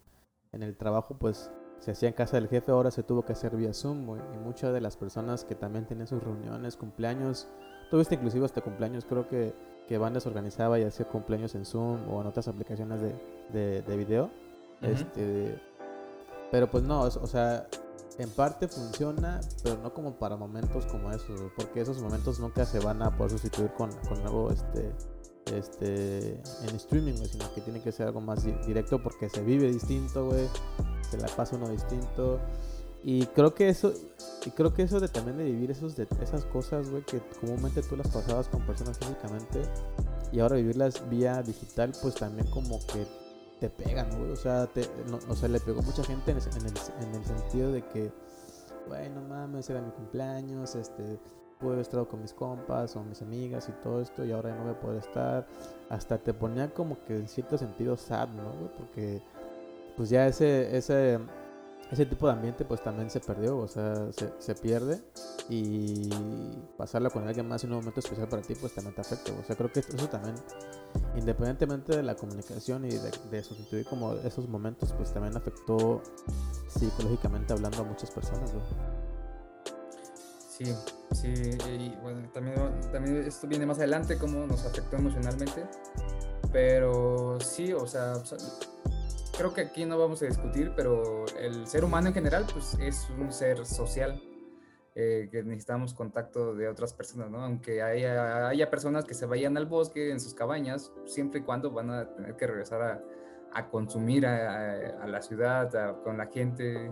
en 0.52 0.62
el 0.62 0.76
trabajo, 0.76 1.16
pues 1.18 1.50
se 1.78 1.92
hacía 1.92 2.08
en 2.08 2.14
casa 2.14 2.36
del 2.36 2.48
jefe, 2.48 2.70
ahora 2.70 2.90
se 2.90 3.02
tuvo 3.02 3.24
que 3.24 3.32
hacer 3.32 3.56
vía 3.56 3.74
Zoom, 3.74 4.06
güey. 4.06 4.22
Y 4.34 4.38
muchas 4.38 4.72
de 4.72 4.80
las 4.80 4.96
personas 4.96 5.44
que 5.44 5.54
también 5.54 5.86
tienen 5.86 6.06
sus 6.06 6.22
reuniones, 6.22 6.76
cumpleaños, 6.76 7.48
tuviste 7.90 8.14
inclusive 8.14 8.46
este 8.46 8.62
cumpleaños, 8.62 9.04
creo 9.04 9.28
que 9.28 9.52
que 9.88 9.98
Bandes 9.98 10.26
organizaba 10.26 10.78
y 10.78 10.84
hacía 10.84 11.06
cumpleaños 11.06 11.54
en 11.54 11.64
Zoom 11.64 12.08
o 12.10 12.20
en 12.20 12.26
otras 12.26 12.48
aplicaciones 12.48 13.00
de, 13.00 13.82
de, 13.82 13.96
video. 13.96 14.30
este, 14.80 15.60
pero 16.50 16.70
pues 16.70 16.84
no, 16.84 17.00
o 17.02 17.26
sea, 17.26 17.66
en 18.18 18.30
parte 18.30 18.68
funciona, 18.68 19.40
pero 19.62 19.78
no 19.82 19.92
como 19.92 20.14
para 20.14 20.36
momentos 20.36 20.86
como 20.86 21.10
esos, 21.10 21.40
porque 21.56 21.80
esos 21.80 22.00
momentos 22.00 22.38
nunca 22.40 22.64
se 22.64 22.78
van 22.78 23.02
a 23.02 23.16
poder 23.16 23.32
sustituir 23.32 23.72
con, 23.72 23.90
con 24.08 24.22
nuevo 24.22 24.50
este, 24.50 24.92
este, 25.52 26.40
en 26.68 26.76
streaming, 26.76 27.14
sino 27.14 27.52
que 27.54 27.60
tiene 27.60 27.80
que 27.82 27.92
ser 27.92 28.06
algo 28.06 28.20
más 28.20 28.44
directo 28.66 29.02
porque 29.02 29.28
se 29.28 29.42
vive 29.42 29.70
distinto, 29.70 30.26
güey, 30.26 30.48
se 31.10 31.18
la 31.18 31.28
pasa 31.28 31.56
uno 31.56 31.68
distinto. 31.68 32.38
Y 33.04 33.26
creo 33.26 33.54
que 33.54 33.68
eso, 33.68 33.92
y 34.46 34.50
creo 34.50 34.72
que 34.72 34.82
eso 34.82 35.00
de 35.00 35.08
también 35.08 35.36
de 35.36 35.44
vivir 35.44 35.70
esos 35.72 35.96
de, 35.96 36.06
esas 36.20 36.44
cosas, 36.44 36.88
güey, 36.88 37.02
que 37.02 37.20
comúnmente 37.40 37.82
tú 37.82 37.96
las 37.96 38.08
pasabas 38.08 38.48
con 38.48 38.64
personas 38.64 38.98
físicamente 38.98 39.62
y 40.30 40.38
ahora 40.38 40.56
vivirlas 40.56 41.08
vía 41.10 41.42
digital, 41.42 41.92
pues 42.00 42.14
también 42.14 42.46
como 42.48 42.78
que 42.86 43.06
te 43.58 43.68
pegan, 43.70 44.08
güey. 44.18 44.30
O 44.30 44.36
sea, 44.36 44.66
te, 44.66 44.88
no, 45.08 45.18
o 45.28 45.34
sea, 45.34 45.48
le 45.48 45.58
pegó 45.58 45.82
mucha 45.82 46.04
gente 46.04 46.30
en 46.30 46.36
el, 46.38 46.44
en 47.08 47.14
el, 47.14 47.24
sentido 47.24 47.72
de 47.72 47.82
que, 47.88 48.12
güey, 48.86 49.10
no 49.10 49.20
mames, 49.22 49.68
era 49.68 49.80
mi 49.80 49.90
cumpleaños, 49.90 50.76
este, 50.76 51.18
pude 51.58 51.72
haber 51.72 51.82
estado 51.82 52.08
con 52.08 52.22
mis 52.22 52.32
compas 52.32 52.94
o 52.94 53.02
mis 53.02 53.20
amigas 53.20 53.68
y 53.68 53.72
todo 53.82 54.00
esto 54.00 54.24
y 54.24 54.32
ahora 54.32 54.50
ya 54.50 54.56
no 54.56 54.62
voy 54.62 54.72
a 54.72 54.80
poder 54.80 54.98
estar. 54.98 55.46
Hasta 55.90 56.18
te 56.18 56.32
ponía 56.32 56.72
como 56.72 57.02
que 57.04 57.16
en 57.16 57.26
cierto 57.26 57.58
sentido 57.58 57.96
sad, 57.96 58.28
¿no, 58.28 58.44
güey? 58.52 58.70
Porque 58.76 59.22
pues 59.96 60.08
ya 60.08 60.26
ese, 60.26 60.76
ese 60.76 61.18
ese 61.92 62.06
tipo 62.06 62.26
de 62.26 62.32
ambiente 62.32 62.64
pues 62.64 62.82
también 62.82 63.10
se 63.10 63.20
perdió, 63.20 63.58
o 63.58 63.68
sea, 63.68 64.08
se, 64.12 64.54
pierde. 64.54 64.98
Y 65.50 66.08
pasarlo 66.78 67.10
con 67.10 67.28
alguien 67.28 67.46
más 67.46 67.62
en 67.64 67.70
un 67.72 67.80
momento 67.80 68.00
especial 68.00 68.28
para 68.28 68.40
ti 68.42 68.54
pues 68.54 68.74
también 68.74 68.94
te 68.94 69.02
afecta, 69.02 69.32
o 69.32 69.44
sea, 69.44 69.56
creo 69.56 69.70
que 69.70 69.80
eso 69.80 70.08
también, 70.08 70.34
independientemente 71.16 71.94
de 71.94 72.02
la 72.02 72.14
comunicación 72.14 72.86
y 72.86 72.90
de, 72.90 73.42
sustituir 73.42 73.84
como 73.86 74.14
esos 74.14 74.48
momentos, 74.48 74.92
pues 74.96 75.12
también 75.12 75.36
afectó 75.36 76.02
psicológicamente 76.68 77.52
hablando 77.52 77.82
a 77.82 77.84
muchas 77.84 78.10
personas, 78.10 78.52
Sí, 80.48 80.72
sí, 81.12 81.32
y 81.66 81.96
bueno, 82.02 82.30
también, 82.32 82.54
también 82.92 83.16
esto 83.16 83.48
viene 83.48 83.66
más 83.66 83.78
adelante, 83.78 84.16
cómo 84.16 84.46
nos 84.46 84.64
afectó 84.64 84.96
emocionalmente, 84.96 85.64
pero 86.52 87.38
sí, 87.40 87.72
o 87.72 87.86
sea 87.86 88.14
creo 89.36 89.54
que 89.54 89.62
aquí 89.62 89.84
no 89.84 89.98
vamos 89.98 90.22
a 90.22 90.26
discutir, 90.26 90.72
pero 90.76 91.24
el 91.40 91.66
ser 91.66 91.84
humano 91.84 92.08
en 92.08 92.14
general 92.14 92.46
pues, 92.52 92.76
es 92.80 93.08
un 93.18 93.32
ser 93.32 93.64
social. 93.66 94.22
Eh, 94.94 95.30
que 95.32 95.42
necesitamos 95.42 95.94
contacto 95.94 96.54
de 96.54 96.68
otras 96.68 96.92
personas, 96.92 97.30
¿no? 97.30 97.42
Aunque 97.42 97.80
haya, 97.80 98.48
haya, 98.48 98.68
personas 98.68 99.06
que 99.06 99.14
se 99.14 99.24
vayan 99.24 99.56
al 99.56 99.64
bosque 99.64 100.10
en 100.10 100.20
sus 100.20 100.34
cabañas, 100.34 100.92
siempre 101.06 101.40
y 101.40 101.42
cuando 101.44 101.70
van 101.70 101.88
a 101.88 102.14
tener 102.14 102.36
que 102.36 102.46
regresar 102.46 102.82
a, 102.82 103.02
a 103.54 103.70
consumir 103.70 104.26
a, 104.26 105.02
a, 105.02 105.06
la 105.06 105.22
ciudad, 105.22 105.96
con 106.02 106.18
la 106.18 106.26
gente, 106.26 106.90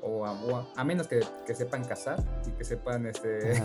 o 0.00 0.24
a, 0.24 0.72
a 0.74 0.84
menos 0.84 1.06
que, 1.06 1.20
que, 1.46 1.54
sepan 1.54 1.84
cazar 1.84 2.24
y 2.46 2.50
que 2.52 2.64
sepan 2.64 3.04
este, 3.04 3.40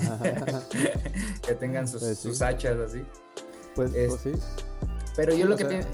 que 1.47 1.55
tengan 1.55 1.87
sus, 1.87 2.03
pues 2.03 2.17
sus, 2.17 2.41
hachas 2.41 2.77
así. 2.79 3.05
Pues, 3.75 3.91
pues 3.91 4.19
sí. 4.19 4.33
Pero 5.15 5.33
yo 5.33 5.45
lo 5.45 5.55
que 5.55 5.63
tiene... 5.63 5.85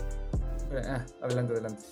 Ah, 0.87 1.05
adelante, 1.21 1.53
adelante. 1.53 1.83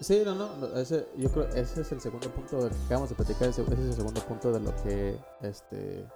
Sí, 0.00 0.22
no, 0.24 0.34
no, 0.34 0.66
ese, 0.78 1.06
yo 1.18 1.30
creo 1.30 1.46
ese 1.48 1.82
es 1.82 1.92
el 1.92 2.00
segundo 2.00 2.30
punto 2.30 2.58
que 2.58 2.74
acabamos 2.86 3.10
de 3.10 3.16
platicar, 3.16 3.48
ese, 3.48 3.62
es 3.62 3.68
el 3.68 3.92
segundo 3.92 4.22
punto 4.22 4.50
de 4.50 4.60
lo 4.60 4.74
que, 4.82 5.18
este, 5.42 6.08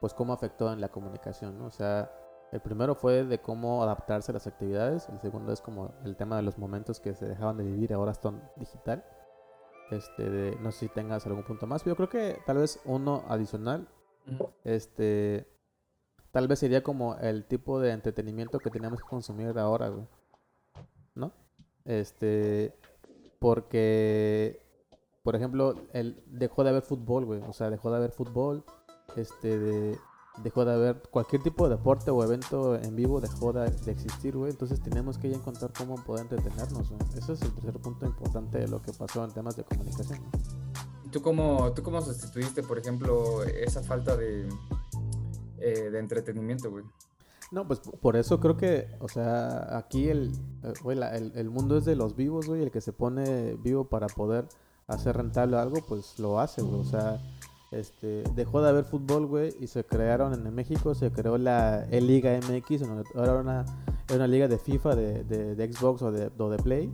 pues 0.00 0.12
cómo 0.14 0.32
afectó 0.32 0.72
en 0.72 0.80
la 0.80 0.88
comunicación, 0.88 1.56
¿no? 1.56 1.66
O 1.66 1.70
sea, 1.70 2.10
el 2.50 2.60
primero 2.60 2.96
fue 2.96 3.24
de 3.24 3.40
cómo 3.40 3.84
adaptarse 3.84 4.32
a 4.32 4.34
las 4.34 4.48
actividades, 4.48 5.08
el 5.10 5.20
segundo 5.20 5.52
es 5.52 5.60
como 5.60 5.94
el 6.04 6.16
tema 6.16 6.36
de 6.36 6.42
los 6.42 6.58
momentos 6.58 6.98
que 6.98 7.14
se 7.14 7.28
dejaban 7.28 7.56
de 7.58 7.64
vivir, 7.64 7.94
ahora 7.94 8.10
están 8.10 8.50
digital. 8.56 9.04
Este, 9.92 10.28
de, 10.28 10.56
no 10.60 10.72
sé 10.72 10.80
si 10.80 10.88
tengas 10.88 11.24
algún 11.24 11.44
punto 11.44 11.66
más, 11.66 11.84
pero 11.84 11.92
yo 11.92 11.96
creo 11.96 12.08
que 12.08 12.40
tal 12.46 12.58
vez 12.58 12.80
uno 12.84 13.24
adicional, 13.28 13.88
este, 14.64 15.48
tal 16.32 16.48
vez 16.48 16.58
sería 16.58 16.82
como 16.82 17.14
el 17.16 17.46
tipo 17.46 17.80
de 17.80 17.92
entretenimiento 17.92 18.58
que 18.58 18.70
tenemos 18.70 19.00
que 19.00 19.08
consumir 19.08 19.56
ahora, 19.56 19.88
güey. 19.88 20.06
¿No? 21.14 21.32
Este, 21.88 22.74
porque, 23.38 24.60
por 25.22 25.34
ejemplo, 25.34 25.74
el, 25.94 26.22
dejó 26.26 26.62
de 26.62 26.70
haber 26.70 26.82
fútbol, 26.82 27.24
güey. 27.24 27.40
O 27.48 27.54
sea, 27.54 27.70
dejó 27.70 27.90
de 27.90 27.96
haber 27.96 28.12
fútbol, 28.12 28.62
este, 29.16 29.58
de, 29.58 29.98
dejó 30.44 30.66
de 30.66 30.74
haber 30.74 31.02
cualquier 31.10 31.42
tipo 31.42 31.66
de 31.66 31.76
deporte 31.76 32.10
o 32.10 32.22
evento 32.22 32.76
en 32.76 32.94
vivo, 32.94 33.22
dejó 33.22 33.54
de, 33.54 33.68
existir, 33.90 34.36
güey. 34.36 34.50
Entonces 34.50 34.82
tenemos 34.82 35.16
que 35.16 35.30
ya 35.30 35.36
encontrar 35.36 35.72
cómo 35.72 35.94
poder 36.04 36.24
entretenernos, 36.24 36.90
güey. 36.90 37.00
Ese 37.16 37.32
es 37.32 37.40
el 37.40 37.54
tercer 37.54 37.80
punto 37.80 38.04
importante 38.04 38.58
de 38.58 38.68
lo 38.68 38.82
que 38.82 38.92
pasó 38.92 39.24
en 39.24 39.32
temas 39.32 39.56
de 39.56 39.64
comunicación. 39.64 40.20
¿Tú 41.10 41.22
cómo, 41.22 41.72
¿Tú 41.72 41.82
cómo 41.82 42.02
sustituiste, 42.02 42.62
por 42.62 42.78
ejemplo, 42.78 43.42
esa 43.44 43.82
falta 43.82 44.14
de, 44.14 44.46
eh, 45.58 45.88
de 45.90 45.98
entretenimiento, 45.98 46.70
güey? 46.70 46.84
No, 47.50 47.66
pues 47.66 47.80
por 47.80 48.16
eso 48.16 48.40
creo 48.40 48.56
que, 48.56 48.88
o 49.00 49.08
sea, 49.08 49.78
aquí 49.78 50.08
el, 50.08 50.32
eh, 50.62 50.72
el, 50.90 51.32
el, 51.34 51.50
mundo 51.50 51.78
es 51.78 51.84
de 51.84 51.96
los 51.96 52.14
vivos, 52.14 52.46
güey. 52.46 52.62
El 52.62 52.70
que 52.70 52.80
se 52.80 52.92
pone 52.92 53.54
vivo 53.54 53.84
para 53.84 54.06
poder 54.06 54.46
hacer 54.86 55.16
rentable 55.16 55.56
algo, 55.56 55.78
pues 55.86 56.18
lo 56.18 56.40
hace, 56.40 56.60
güey. 56.62 56.80
O 56.80 56.84
sea, 56.84 57.18
este, 57.70 58.22
dejó 58.34 58.62
de 58.62 58.70
haber 58.70 58.84
fútbol, 58.84 59.26
güey, 59.26 59.54
y 59.60 59.66
se 59.66 59.84
crearon 59.84 60.32
en 60.34 60.54
México, 60.54 60.94
se 60.94 61.10
creó 61.10 61.36
la 61.36 61.84
E-Liga 61.90 62.38
MX, 62.38 62.82
ahora 63.14 63.32
era 63.32 63.40
una, 63.40 63.66
era 64.06 64.16
una 64.16 64.26
liga 64.26 64.48
de 64.48 64.58
FIFA, 64.58 64.96
de, 64.96 65.24
de, 65.24 65.72
Xbox 65.72 66.02
o 66.02 66.10
de, 66.10 66.30
de, 66.30 66.56
Play. 66.62 66.90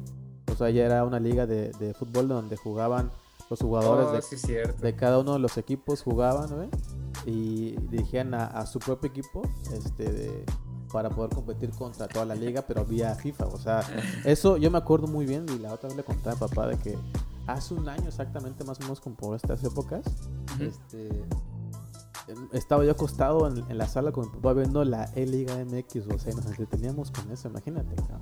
O 0.53 0.57
sea, 0.57 0.71
ya 0.71 0.85
era 0.85 1.05
una 1.05 1.21
liga 1.21 1.47
de, 1.47 1.71
de 1.79 1.95
fútbol 1.95 2.29
donde 2.29 2.57
jugaban 2.57 3.11
los 3.51 3.61
jugadores 3.61 4.07
oh, 4.09 4.47
de, 4.47 4.75
de, 4.81 4.97
cada 4.97 5.19
uno 5.19 5.35
de 5.35 5.39
los 5.39 5.57
equipos, 5.59 6.03
jugaban, 6.03 6.49
güey, 6.55 6.69
y 7.27 7.77
dirigían 7.91 8.35
a, 8.35 8.47
a, 8.47 8.67
su 8.67 8.79
propio 8.79 9.11
equipo, 9.11 9.43
este, 9.73 10.11
de, 10.11 10.45
para 10.93 11.11
poder 11.11 11.35
competir 11.35 11.71
contra 11.71 12.07
toda 12.07 12.25
la 12.25 12.35
liga, 12.35 12.63
pero 12.63 12.85
vía 12.85 13.15
FIFA. 13.15 13.47
O 13.47 13.59
sea, 13.59 13.81
eso 14.25 14.57
yo 14.57 14.71
me 14.71 14.79
acuerdo 14.79 15.07
muy 15.07 15.27
bien 15.27 15.45
y 15.49 15.59
la 15.59 15.73
otra 15.73 15.89
vez 15.89 15.97
le 15.97 16.05
conté 16.05 16.31
a 16.31 16.37
papá 16.37 16.69
de 16.69 16.77
que 16.77 16.97
hace 17.47 17.75
un 17.75 17.89
año 17.89 18.09
exactamente, 18.09 18.65
más 18.65 18.79
o 18.79 18.83
menos 18.83 19.01
como 19.01 19.17
por 19.17 19.37
estas 19.37 19.63
épocas, 19.65 20.05
este, 20.61 21.25
estaba 22.53 22.85
yo 22.85 22.93
acostado 22.93 23.47
en, 23.49 23.77
la 23.77 23.87
sala 23.87 24.13
con 24.13 24.27
mi 24.27 24.33
papá 24.37 24.53
viendo 24.53 24.85
la 24.85 25.11
E-Liga 25.15 25.57
MX, 25.65 26.07
o 26.15 26.19
sea, 26.19 26.33
nos 26.35 26.47
entreteníamos 26.47 27.11
con 27.11 27.31
eso, 27.31 27.49
imagínate, 27.49 27.97
No, 27.97 28.21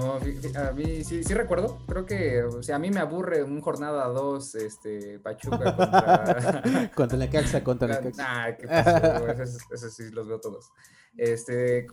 a 0.00 0.72
mí 0.72 1.04
sí, 1.04 1.22
sí 1.22 1.34
recuerdo. 1.34 1.78
Creo 1.86 2.06
que, 2.06 2.42
o 2.42 2.62
sea, 2.62 2.76
a 2.76 2.78
mí 2.78 2.90
me 2.90 3.00
aburre 3.00 3.42
un 3.42 3.60
jornada 3.60 4.06
2, 4.08 4.54
este, 4.56 5.18
Pachuca 5.18 5.76
contra... 5.76 6.90
contra 6.94 7.18
Necaxa, 7.18 7.62
contra 7.62 7.88
Necaxa. 8.00 8.24
Ah, 8.26 8.56
qué 8.56 8.66
pasó, 8.66 9.42
eso, 9.72 9.90
sí 9.90 10.10
los 10.10 10.26
veo 10.26 10.40
todos. 10.40 10.70
Este, 11.16 11.86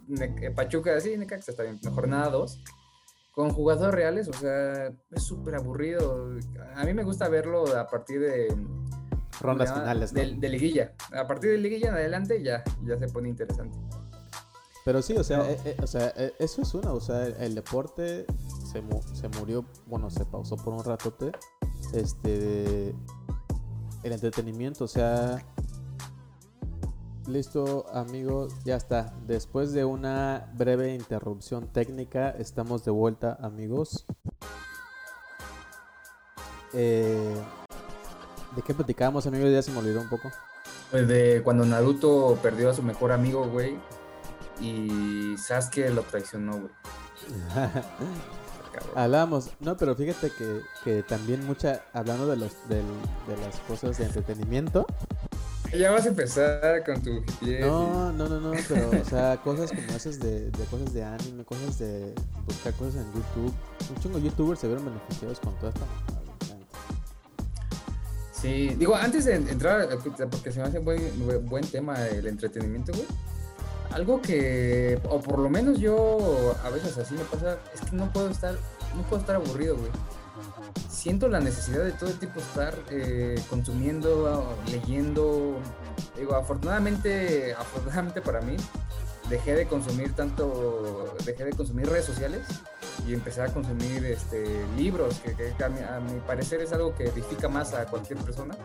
Pachuca, 0.56 1.00
sí, 1.02 1.18
Necaxa 1.18 1.52
está 1.52 1.64
bien, 1.64 1.80
jornada 1.94 2.30
2 2.30 2.64
con 3.40 3.52
jugadores 3.52 3.96
reales, 3.96 4.28
o 4.28 4.34
sea, 4.34 4.88
es 5.12 5.24
súper 5.24 5.56
aburrido. 5.56 6.38
A 6.76 6.84
mí 6.84 6.94
me 6.94 7.04
gusta 7.04 7.30
verlo 7.30 7.66
a 7.78 7.88
partir 7.88 8.20
de... 8.20 8.54
Rondas 9.40 9.72
finales. 9.72 10.14
De, 10.14 10.50
liguilla. 10.50 10.92
A 11.14 11.26
partir 11.26 11.52
de 11.52 11.58
liguilla 11.58 11.88
en 11.88 11.94
adelante 11.94 12.44
ya, 12.44 12.64
ya 12.84 13.00
se 13.00 13.08
pone 13.08 13.30
interesante. 13.30 13.78
Pero 14.90 15.04
sí, 15.04 15.16
o 15.16 15.24
sea, 15.24 15.48
eh, 15.48 15.60
eh, 15.66 15.76
o 15.84 15.86
sea 15.86 16.12
eh, 16.18 16.34
eso 16.40 16.64
es 16.64 16.74
una, 16.74 16.92
o 16.94 17.00
sea, 17.00 17.28
el, 17.28 17.54
deporte 17.54 18.26
se, 18.66 18.82
se, 19.14 19.30
murió, 19.38 19.64
bueno, 19.86 20.10
se 20.10 20.26
pausó 20.26 20.58
por 20.58 20.74
un 20.74 20.84
ratote. 20.84 21.32
Este, 21.94 22.96
el 24.02 24.12
entretenimiento, 24.12 24.86
o 24.86 24.88
sea, 24.88 25.46
Listo, 27.28 27.86
amigos, 27.94 28.56
ya 28.66 28.78
está. 28.78 29.14
Después 29.28 29.74
de 29.74 29.86
una 29.86 30.52
breve 30.56 30.96
interrupción 30.96 31.68
técnica, 31.68 32.32
estamos 32.32 32.84
de 32.84 32.90
vuelta, 32.90 33.38
amigos. 33.44 34.08
Eh, 36.74 37.36
¿De 38.56 38.62
qué 38.64 38.74
platicábamos, 38.74 39.28
amigos? 39.28 39.52
Ya 39.52 39.62
se 39.62 39.70
me 39.70 39.78
olvidó 39.78 40.02
un 40.02 40.10
poco. 40.10 40.32
Pues 40.90 41.08
de 41.08 41.44
cuando 41.44 41.64
Naruto 41.64 42.40
perdió 42.42 42.72
a 42.72 42.74
su 42.74 42.82
mejor 42.82 43.12
amigo, 43.12 43.48
güey. 43.48 43.78
Y 44.62 45.38
Sasuke 45.38 45.90
lo 45.90 46.02
traicionó, 46.04 46.54
güey. 46.60 46.72
Hablamos, 48.96 49.50
no, 49.60 49.76
pero 49.76 49.96
fíjate 49.96 50.32
que, 50.84 51.04
también 51.04 51.46
mucha, 51.46 51.84
hablando 51.92 52.28
de 52.28 52.38
los 52.38 52.52
de 52.70 52.82
las 53.42 53.60
cosas 53.68 53.98
de 53.98 54.06
entretenimiento, 54.06 54.86
ya 55.78 55.92
vas 55.92 56.06
a 56.06 56.10
empezar 56.10 56.84
con 56.84 57.02
tu 57.02 57.24
No, 57.60 58.12
no, 58.12 58.28
no, 58.28 58.40
no, 58.40 58.52
pero, 58.68 58.90
o 58.90 59.06
sea, 59.06 59.38
cosas 59.44 59.70
como 59.70 59.84
esas 59.96 60.20
de, 60.20 60.50
de 60.50 60.66
cosas 60.66 60.94
de 60.94 61.04
anime, 61.04 61.44
cosas 61.44 61.78
de 61.78 62.14
buscar 62.46 62.74
cosas 62.74 62.96
en 62.96 63.14
YouTube. 63.14 63.54
Un 63.90 64.02
chingo 64.02 64.18
youtubers 64.18 64.60
se 64.60 64.68
vieron 64.68 64.86
beneficiados 64.86 65.40
con 65.40 65.54
toda 65.56 65.72
esta. 65.72 65.86
Sí, 68.32 68.74
digo, 68.80 68.96
antes 68.96 69.26
de 69.26 69.36
entrar, 69.36 69.90
porque 70.32 70.52
se 70.52 70.60
me 70.60 70.68
hace 70.68 70.80
buen, 70.80 71.02
buen 71.48 71.66
tema 71.66 72.04
el 72.08 72.26
entretenimiento, 72.26 72.94
güey. 72.94 73.06
Algo 73.92 74.22
que, 74.22 75.00
o 75.10 75.20
por 75.20 75.40
lo 75.40 75.50
menos 75.50 75.80
yo 75.80 76.56
a 76.64 76.70
veces 76.70 76.98
así 76.98 77.16
me 77.16 77.24
pasa, 77.24 77.58
es 77.74 77.82
que 77.82 77.96
no 77.96 78.12
puedo 78.12 78.30
estar, 78.30 78.54
no 78.96 79.04
puedo 79.04 79.22
estar 79.22 79.36
aburrido, 79.36 79.76
güey 79.78 79.92
siento 81.00 81.30
la 81.30 81.40
necesidad 81.40 81.86
de 81.86 81.92
todo 81.94 82.12
tipo 82.12 82.40
estar 82.40 82.78
eh, 82.92 83.42
consumiendo, 83.50 84.56
leyendo. 84.70 85.58
Digo, 86.18 86.36
afortunadamente, 86.36 87.54
afortunadamente 87.54 88.22
para 88.22 88.42
mí, 88.42 88.58
dejé 89.30 89.56
de 89.56 89.66
consumir 89.66 90.14
tanto, 90.14 91.16
dejé 91.26 91.46
de 91.46 91.54
consumir 91.54 91.88
redes 91.88 92.06
sociales 92.06 92.42
y 93.08 93.14
empecé 93.14 93.42
a 93.42 93.48
consumir 93.48 94.06
este, 94.06 94.66
libros, 94.76 95.20
que, 95.20 95.64
a, 95.64 96.00
mi, 96.00 96.20
parecer 96.28 96.62
es 96.62 96.74
algo 96.74 96.94
que 96.96 97.06
edifica 97.06 97.48
más 97.48 97.74
a 97.74 97.86
cualquier 97.86 98.20
persona. 98.20 98.56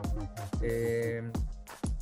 Eh, 0.61 1.23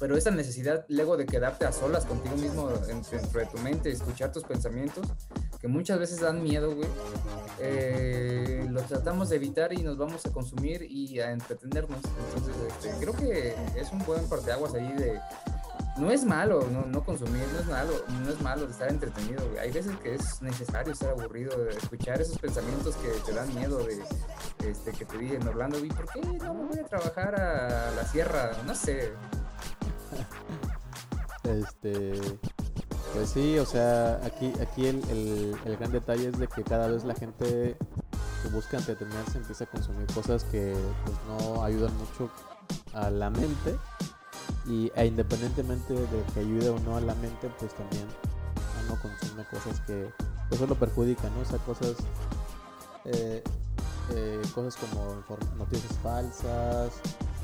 pero 0.02 0.16
esa 0.16 0.32
necesidad 0.32 0.84
luego 0.88 1.16
de 1.16 1.26
quedarte 1.26 1.64
a 1.64 1.70
solas 1.70 2.04
contigo 2.04 2.34
mismo 2.34 2.68
dentro 2.88 3.38
de 3.38 3.46
tu 3.46 3.58
mente, 3.58 3.88
escuchar 3.88 4.32
tus 4.32 4.42
pensamientos, 4.42 5.06
que 5.60 5.68
muchas 5.68 6.00
veces 6.00 6.18
dan 6.18 6.42
miedo, 6.42 6.74
güey, 6.74 6.88
eh, 7.60 8.66
lo 8.68 8.82
tratamos 8.82 9.28
de 9.28 9.36
evitar 9.36 9.72
y 9.72 9.76
nos 9.76 9.96
vamos 9.96 10.26
a 10.26 10.32
consumir 10.32 10.82
y 10.82 11.20
a 11.20 11.30
entretenernos. 11.30 12.00
Entonces, 12.34 12.56
este, 12.66 12.98
creo 12.98 13.12
que 13.12 13.54
es 13.80 13.92
un 13.92 14.00
buen 14.00 14.28
parteaguas 14.28 14.74
ahí 14.74 14.92
de... 14.94 15.20
No 15.98 16.10
es 16.10 16.24
malo 16.24 16.66
no, 16.72 16.84
no 16.86 17.04
consumir, 17.04 17.44
no 17.52 17.60
es 17.60 17.66
malo, 17.66 17.92
no 18.24 18.30
es 18.30 18.40
malo 18.40 18.68
estar 18.68 18.90
entretenido, 18.90 19.46
güey. 19.50 19.60
Hay 19.60 19.70
veces 19.70 19.94
que 20.02 20.16
es 20.16 20.42
necesario 20.42 20.94
estar 20.94 21.10
aburrido, 21.10 21.56
de 21.56 21.76
escuchar 21.76 22.20
esos 22.20 22.38
pensamientos 22.38 22.96
que 22.96 23.08
te 23.24 23.32
dan 23.32 23.54
miedo 23.54 23.78
de, 23.84 24.02
este, 24.68 24.90
que 24.90 25.04
te 25.04 25.16
dicen, 25.16 25.46
Orlando, 25.46 25.78
¿y 25.84 25.90
por 25.90 26.08
qué 26.08 26.22
no 26.22 26.54
me 26.54 26.64
voy 26.64 26.78
a 26.80 26.86
trabajar 26.86 27.40
a 27.40 27.92
la 27.92 28.04
sierra? 28.04 28.50
No 28.66 28.74
sé, 28.74 29.12
este. 31.44 32.20
Pues 33.14 33.28
sí, 33.28 33.58
o 33.58 33.66
sea, 33.66 34.20
aquí, 34.24 34.52
aquí 34.60 34.86
el, 34.86 35.54
gran 35.78 35.92
detalle 35.92 36.28
es 36.28 36.38
de 36.38 36.46
que 36.46 36.62
cada 36.62 36.86
vez 36.88 37.04
la 37.04 37.14
gente 37.14 37.76
que 38.42 38.48
busca 38.50 38.78
entretenerse 38.78 39.36
empieza 39.36 39.64
a 39.64 39.66
consumir 39.66 40.06
cosas 40.14 40.44
que 40.44 40.74
pues, 41.04 41.16
no 41.28 41.62
ayudan 41.62 41.92
mucho 41.98 42.30
a 42.94 43.10
la 43.10 43.28
mente 43.28 43.76
y 44.66 44.90
e 44.94 45.06
independientemente 45.06 45.92
de 45.92 46.22
que 46.32 46.40
ayude 46.40 46.70
o 46.70 46.78
no 46.80 46.96
a 46.96 47.00
la 47.02 47.14
mente, 47.16 47.50
pues 47.58 47.74
también 47.74 48.06
uno 48.86 48.98
consume 49.00 49.44
cosas 49.44 49.80
que 49.80 50.10
pues, 50.48 50.58
solo 50.58 50.74
perjudican, 50.74 51.34
¿no? 51.34 51.42
O 51.42 51.44
sea, 51.44 51.58
cosas, 51.58 51.96
eh, 53.04 53.42
eh, 54.14 54.42
cosas 54.54 54.76
como 54.76 55.22
noticias 55.58 55.92
falsas, 56.02 56.92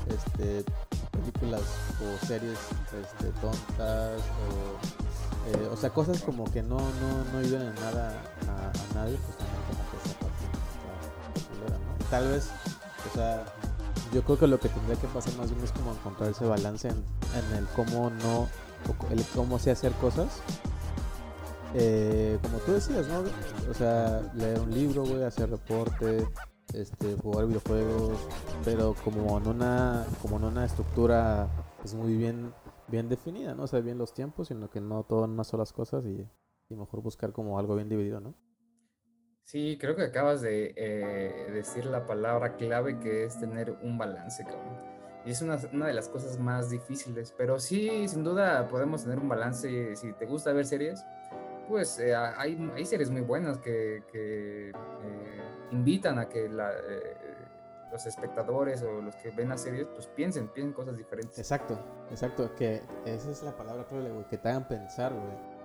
este, 0.09 0.63
películas 1.11 1.61
o 2.01 2.25
series 2.25 2.57
este, 3.01 3.31
tontas 3.39 4.21
o, 4.21 5.49
eh, 5.49 5.69
o 5.71 5.77
sea, 5.77 5.89
cosas 5.89 6.21
como 6.21 6.45
que 6.51 6.61
no, 6.61 6.77
no, 6.77 7.23
no 7.31 7.39
ayudan 7.39 7.67
en 7.67 7.75
nada 7.75 8.11
a, 8.47 8.95
nadie, 8.95 9.17
pues 9.17 9.37
también 9.37 9.61
como 9.67 9.89
que 9.89 10.09
esa 10.09 10.19
parte 10.19 10.45
¿no? 11.69 12.09
Tal 12.09 12.27
vez, 12.27 12.49
o 13.11 13.15
sea, 13.15 13.45
yo 14.13 14.23
creo 14.23 14.39
que 14.39 14.47
lo 14.47 14.59
que 14.59 14.69
tendría 14.69 14.95
que 14.95 15.07
pasar 15.07 15.33
más 15.35 15.51
bien 15.51 15.63
es 15.63 15.71
como 15.71 15.91
encontrar 15.91 16.31
ese 16.31 16.45
balance 16.45 16.89
en, 16.89 16.97
en 16.97 17.57
el 17.57 17.65
cómo 17.67 18.09
no, 18.09 18.47
el 19.11 19.23
cómo 19.35 19.59
sé 19.59 19.71
hacer 19.71 19.91
cosas. 19.93 20.27
Eh, 21.75 22.39
como 22.41 22.57
tú 22.59 22.71
decías, 22.73 23.07
¿no? 23.07 23.23
O 23.69 23.73
sea, 23.73 24.21
leer 24.33 24.59
un 24.59 24.71
libro, 24.71 25.03
güey, 25.03 25.23
hacer 25.23 25.49
reporte, 25.49 26.27
este, 26.73 27.15
jugar 27.15 27.47
videojuegos, 27.47 28.19
pero 28.63 28.95
como 29.03 29.37
en 29.37 29.47
una, 29.47 30.05
como 30.21 30.37
en 30.37 30.45
una 30.45 30.65
estructura 30.65 31.47
pues 31.81 31.93
muy 31.93 32.15
bien, 32.15 32.53
bien 32.87 33.09
definida, 33.09 33.55
¿no? 33.55 33.63
O 33.63 33.67
sea, 33.67 33.79
bien 33.79 33.97
los 33.97 34.13
tiempos, 34.13 34.49
sino 34.49 34.69
que 34.69 34.81
no 34.81 35.03
todo 35.03 35.25
en 35.25 35.31
unas 35.31 35.47
solas 35.47 35.73
cosas 35.73 36.05
y, 36.05 36.27
mejor 36.69 37.01
buscar 37.01 37.31
como 37.31 37.57
algo 37.57 37.75
bien 37.75 37.89
dividido, 37.89 38.19
¿no? 38.19 38.35
Sí, 39.43 39.77
creo 39.81 39.95
que 39.95 40.03
acabas 40.03 40.41
de 40.41 40.75
eh, 40.77 41.49
decir 41.51 41.85
la 41.85 42.05
palabra 42.05 42.57
clave 42.57 42.99
que 42.99 43.23
es 43.23 43.39
tener 43.39 43.75
un 43.81 43.97
balance, 43.97 44.43
cabrón. 44.43 44.77
Y 45.25 45.31
es 45.31 45.41
una, 45.41 45.57
una, 45.73 45.87
de 45.87 45.93
las 45.93 46.09
cosas 46.09 46.37
más 46.37 46.69
difíciles, 46.69 47.33
pero 47.35 47.59
sí, 47.59 48.07
sin 48.07 48.23
duda 48.23 48.67
podemos 48.67 49.03
tener 49.03 49.17
un 49.17 49.27
balance. 49.27 49.95
Si 49.95 50.13
te 50.13 50.27
gusta 50.27 50.53
ver 50.53 50.67
series, 50.67 51.03
pues 51.67 51.99
eh, 51.99 52.15
hay, 52.15 52.71
hay, 52.75 52.85
series 52.85 53.09
muy 53.09 53.21
buenas 53.21 53.57
que, 53.57 54.03
que 54.11 54.69
eh, 54.69 54.73
invitan 55.71 56.19
a 56.19 56.29
que 56.29 56.49
la, 56.49 56.71
eh, 56.71 57.17
los 57.91 58.05
espectadores 58.05 58.81
o 58.83 59.01
los 59.01 59.15
que 59.15 59.31
ven 59.31 59.49
las 59.49 59.61
series, 59.61 59.87
pues 59.87 60.07
piensen, 60.07 60.47
piensen 60.49 60.73
cosas 60.73 60.97
diferentes. 60.97 61.37
Exacto, 61.37 61.79
exacto, 62.11 62.53
que 62.55 62.81
esa 63.05 63.31
es 63.31 63.43
la 63.43 63.55
palabra 63.55 63.85
clave, 63.85 64.11
güey, 64.11 64.25
que 64.27 64.37
te 64.37 64.49
hagan 64.49 64.67
pensar, 64.67 65.13
güey. 65.13 65.59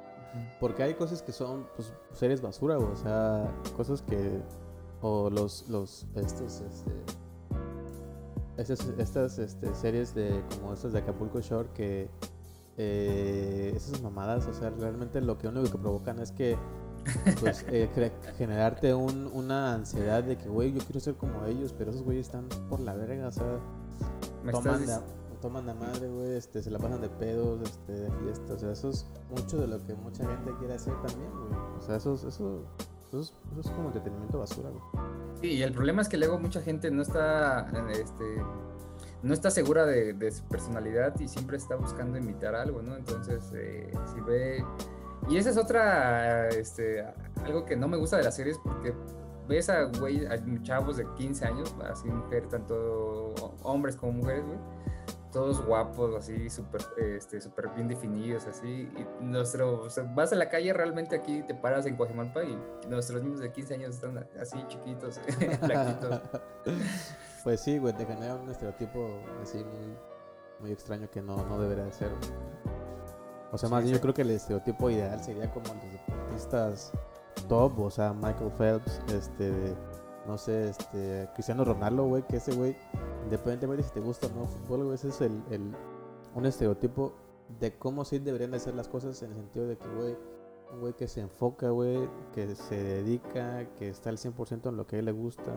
Porque 0.58 0.82
hay 0.82 0.94
cosas 0.94 1.22
que 1.22 1.32
son 1.32 1.68
pues, 1.76 1.92
series 2.12 2.40
basura, 2.40 2.78
o 2.78 2.96
sea, 2.96 3.52
cosas 3.76 4.02
que. 4.02 4.40
O 5.00 5.30
los. 5.30 5.68
los 5.68 6.06
estos, 6.16 6.60
este, 6.60 6.90
estas, 8.56 8.80
estas 8.98 9.38
este, 9.38 9.74
series 9.74 10.14
de 10.14 10.42
como 10.56 10.72
estas 10.72 10.92
de 10.92 11.00
Acapulco 11.00 11.40
Shore 11.40 11.68
que. 11.74 12.10
Eh, 12.76 13.72
esas 13.76 14.02
mamadas, 14.02 14.48
o 14.48 14.54
sea, 14.54 14.70
realmente 14.70 15.20
lo 15.20 15.38
que 15.38 15.46
único 15.46 15.70
que 15.70 15.78
provocan 15.78 16.18
es 16.18 16.32
que. 16.32 16.56
Pues 17.40 17.64
eh, 17.68 17.88
generarte 18.38 18.94
un, 18.94 19.30
una 19.32 19.74
ansiedad 19.74 20.22
de 20.22 20.36
que, 20.36 20.48
güey, 20.48 20.72
yo 20.72 20.80
quiero 20.80 21.00
ser 21.00 21.14
como 21.14 21.44
ellos, 21.44 21.74
pero 21.76 21.90
esos 21.90 22.02
güeyes 22.02 22.26
están 22.26 22.48
por 22.68 22.80
la 22.80 22.94
verga, 22.94 23.28
o 23.28 23.32
sea. 23.32 23.58
toman, 24.50 24.80
toman 25.40 25.66
de 25.66 25.74
madre, 25.74 26.08
güey, 26.08 26.36
este, 26.36 26.62
se 26.62 26.70
la 26.70 26.78
pasan 26.78 27.02
de 27.02 27.10
pedos, 27.10 27.60
este, 27.62 27.92
de 27.92 28.10
fiesta, 28.12 28.54
o 28.54 28.58
sea, 28.58 28.72
eso 28.72 28.88
es 28.88 29.06
mucho 29.28 29.58
de 29.58 29.66
lo 29.66 29.84
que 29.86 29.94
mucha 29.94 30.26
gente 30.26 30.52
quiere 30.58 30.74
hacer 30.74 30.94
también, 31.02 31.30
güey. 31.30 31.52
O 31.78 31.82
sea, 31.82 31.96
eso, 31.96 32.14
eso, 32.14 32.28
eso, 32.28 32.64
eso, 33.12 33.34
es, 33.60 33.70
como 33.70 33.88
entretenimiento 33.88 34.38
basura, 34.38 34.70
güey. 34.70 34.82
Sí, 35.42 35.48
y 35.48 35.62
el 35.62 35.72
problema 35.72 36.00
es 36.00 36.08
que 36.08 36.16
luego 36.16 36.38
mucha 36.38 36.62
gente 36.62 36.90
no 36.90 37.02
está, 37.02 37.70
este, 37.90 38.42
no 39.22 39.34
está 39.34 39.50
segura 39.50 39.84
de, 39.84 40.14
de 40.14 40.32
su 40.32 40.44
personalidad 40.44 41.18
y 41.20 41.28
siempre 41.28 41.58
está 41.58 41.76
buscando 41.76 42.16
imitar 42.16 42.54
algo, 42.54 42.80
¿no? 42.80 42.96
Entonces, 42.96 43.52
eh, 43.54 43.92
si 44.14 44.20
ve... 44.22 44.64
Y 45.28 45.36
esa 45.36 45.50
es 45.50 45.56
otra, 45.56 46.48
este, 46.48 47.04
algo 47.44 47.64
que 47.64 47.76
no 47.76 47.88
me 47.88 47.96
gusta 47.96 48.16
de 48.16 48.24
las 48.24 48.36
series 48.36 48.58
porque 48.58 48.94
ves 49.48 49.70
a, 49.70 49.84
güey, 49.84 50.26
chavos 50.62 50.96
de 50.96 51.06
15 51.16 51.44
años, 51.44 51.74
así 51.90 52.08
mujeres, 52.08 52.48
tanto 52.48 53.34
hombres 53.62 53.96
como 53.96 54.12
mujeres, 54.12 54.44
güey 54.44 54.58
todos 55.34 55.66
guapos, 55.66 56.14
así, 56.14 56.48
súper 56.48 56.80
este, 56.96 57.40
super 57.40 57.68
bien 57.70 57.88
definidos, 57.88 58.46
así. 58.46 58.88
Y 58.96 59.24
nuestro, 59.24 59.88
vas 60.14 60.32
a 60.32 60.36
la 60.36 60.48
calle, 60.48 60.72
realmente 60.72 61.16
aquí 61.16 61.42
te 61.42 61.56
paras 61.56 61.86
en 61.86 61.96
Coajimalpa 61.96 62.44
y 62.44 62.56
nuestros 62.88 63.20
niños 63.20 63.40
de 63.40 63.50
15 63.50 63.74
años 63.74 63.94
están 63.96 64.16
así 64.40 64.64
chiquitos, 64.68 65.18
flaquitos. 65.60 66.20
pues 67.44 67.60
sí, 67.60 67.78
güey, 67.78 67.92
te 67.94 68.06
genera 68.06 68.36
un 68.36 68.48
estereotipo 68.48 69.08
así 69.42 69.58
muy, 69.58 69.96
muy 70.60 70.70
extraño 70.70 71.10
que 71.10 71.20
no, 71.20 71.44
no 71.46 71.60
debería 71.60 71.84
de 71.84 71.92
ser. 71.92 72.12
O 73.54 73.58
sea, 73.58 73.68
más 73.68 73.84
bien 73.84 73.94
yo 73.94 74.00
creo 74.00 74.12
que 74.12 74.22
el 74.22 74.30
estereotipo 74.30 74.90
ideal 74.90 75.22
sería 75.22 75.48
como 75.52 75.66
los 75.68 75.92
deportistas 75.92 76.90
top, 77.48 77.78
o 77.78 77.88
sea, 77.88 78.12
Michael 78.12 78.50
Phelps, 78.58 79.00
este, 79.12 79.76
no 80.26 80.36
sé, 80.36 80.70
este, 80.70 81.28
Cristiano 81.34 81.64
Ronaldo, 81.64 82.02
güey, 82.02 82.24
que 82.26 82.38
ese 82.38 82.52
güey 82.52 82.74
independientemente 83.22 83.84
si 83.84 83.90
te 83.92 84.00
gusta 84.00 84.26
o 84.26 84.30
no 84.30 84.46
fútbol, 84.46 84.86
güey, 84.86 84.96
ese 84.96 85.10
es 85.10 85.20
el, 85.20 85.40
el, 85.52 85.72
un 86.34 86.46
estereotipo 86.46 87.14
de 87.60 87.78
cómo 87.78 88.04
sí 88.04 88.18
deberían 88.18 88.50
de 88.50 88.58
ser 88.58 88.74
las 88.74 88.88
cosas 88.88 89.22
en 89.22 89.30
el 89.30 89.36
sentido 89.36 89.68
de 89.68 89.78
que, 89.78 89.86
güey, 89.86 90.16
un 90.72 90.80
güey 90.80 90.94
que 90.94 91.06
se 91.06 91.20
enfoca, 91.20 91.70
güey, 91.70 92.08
que 92.32 92.56
se 92.56 92.74
dedica, 92.74 93.68
que 93.76 93.88
está 93.88 94.10
al 94.10 94.18
100% 94.18 94.68
en 94.68 94.76
lo 94.76 94.84
que 94.84 94.96
a 94.96 94.98
él 94.98 95.04
le 95.04 95.12
gusta, 95.12 95.52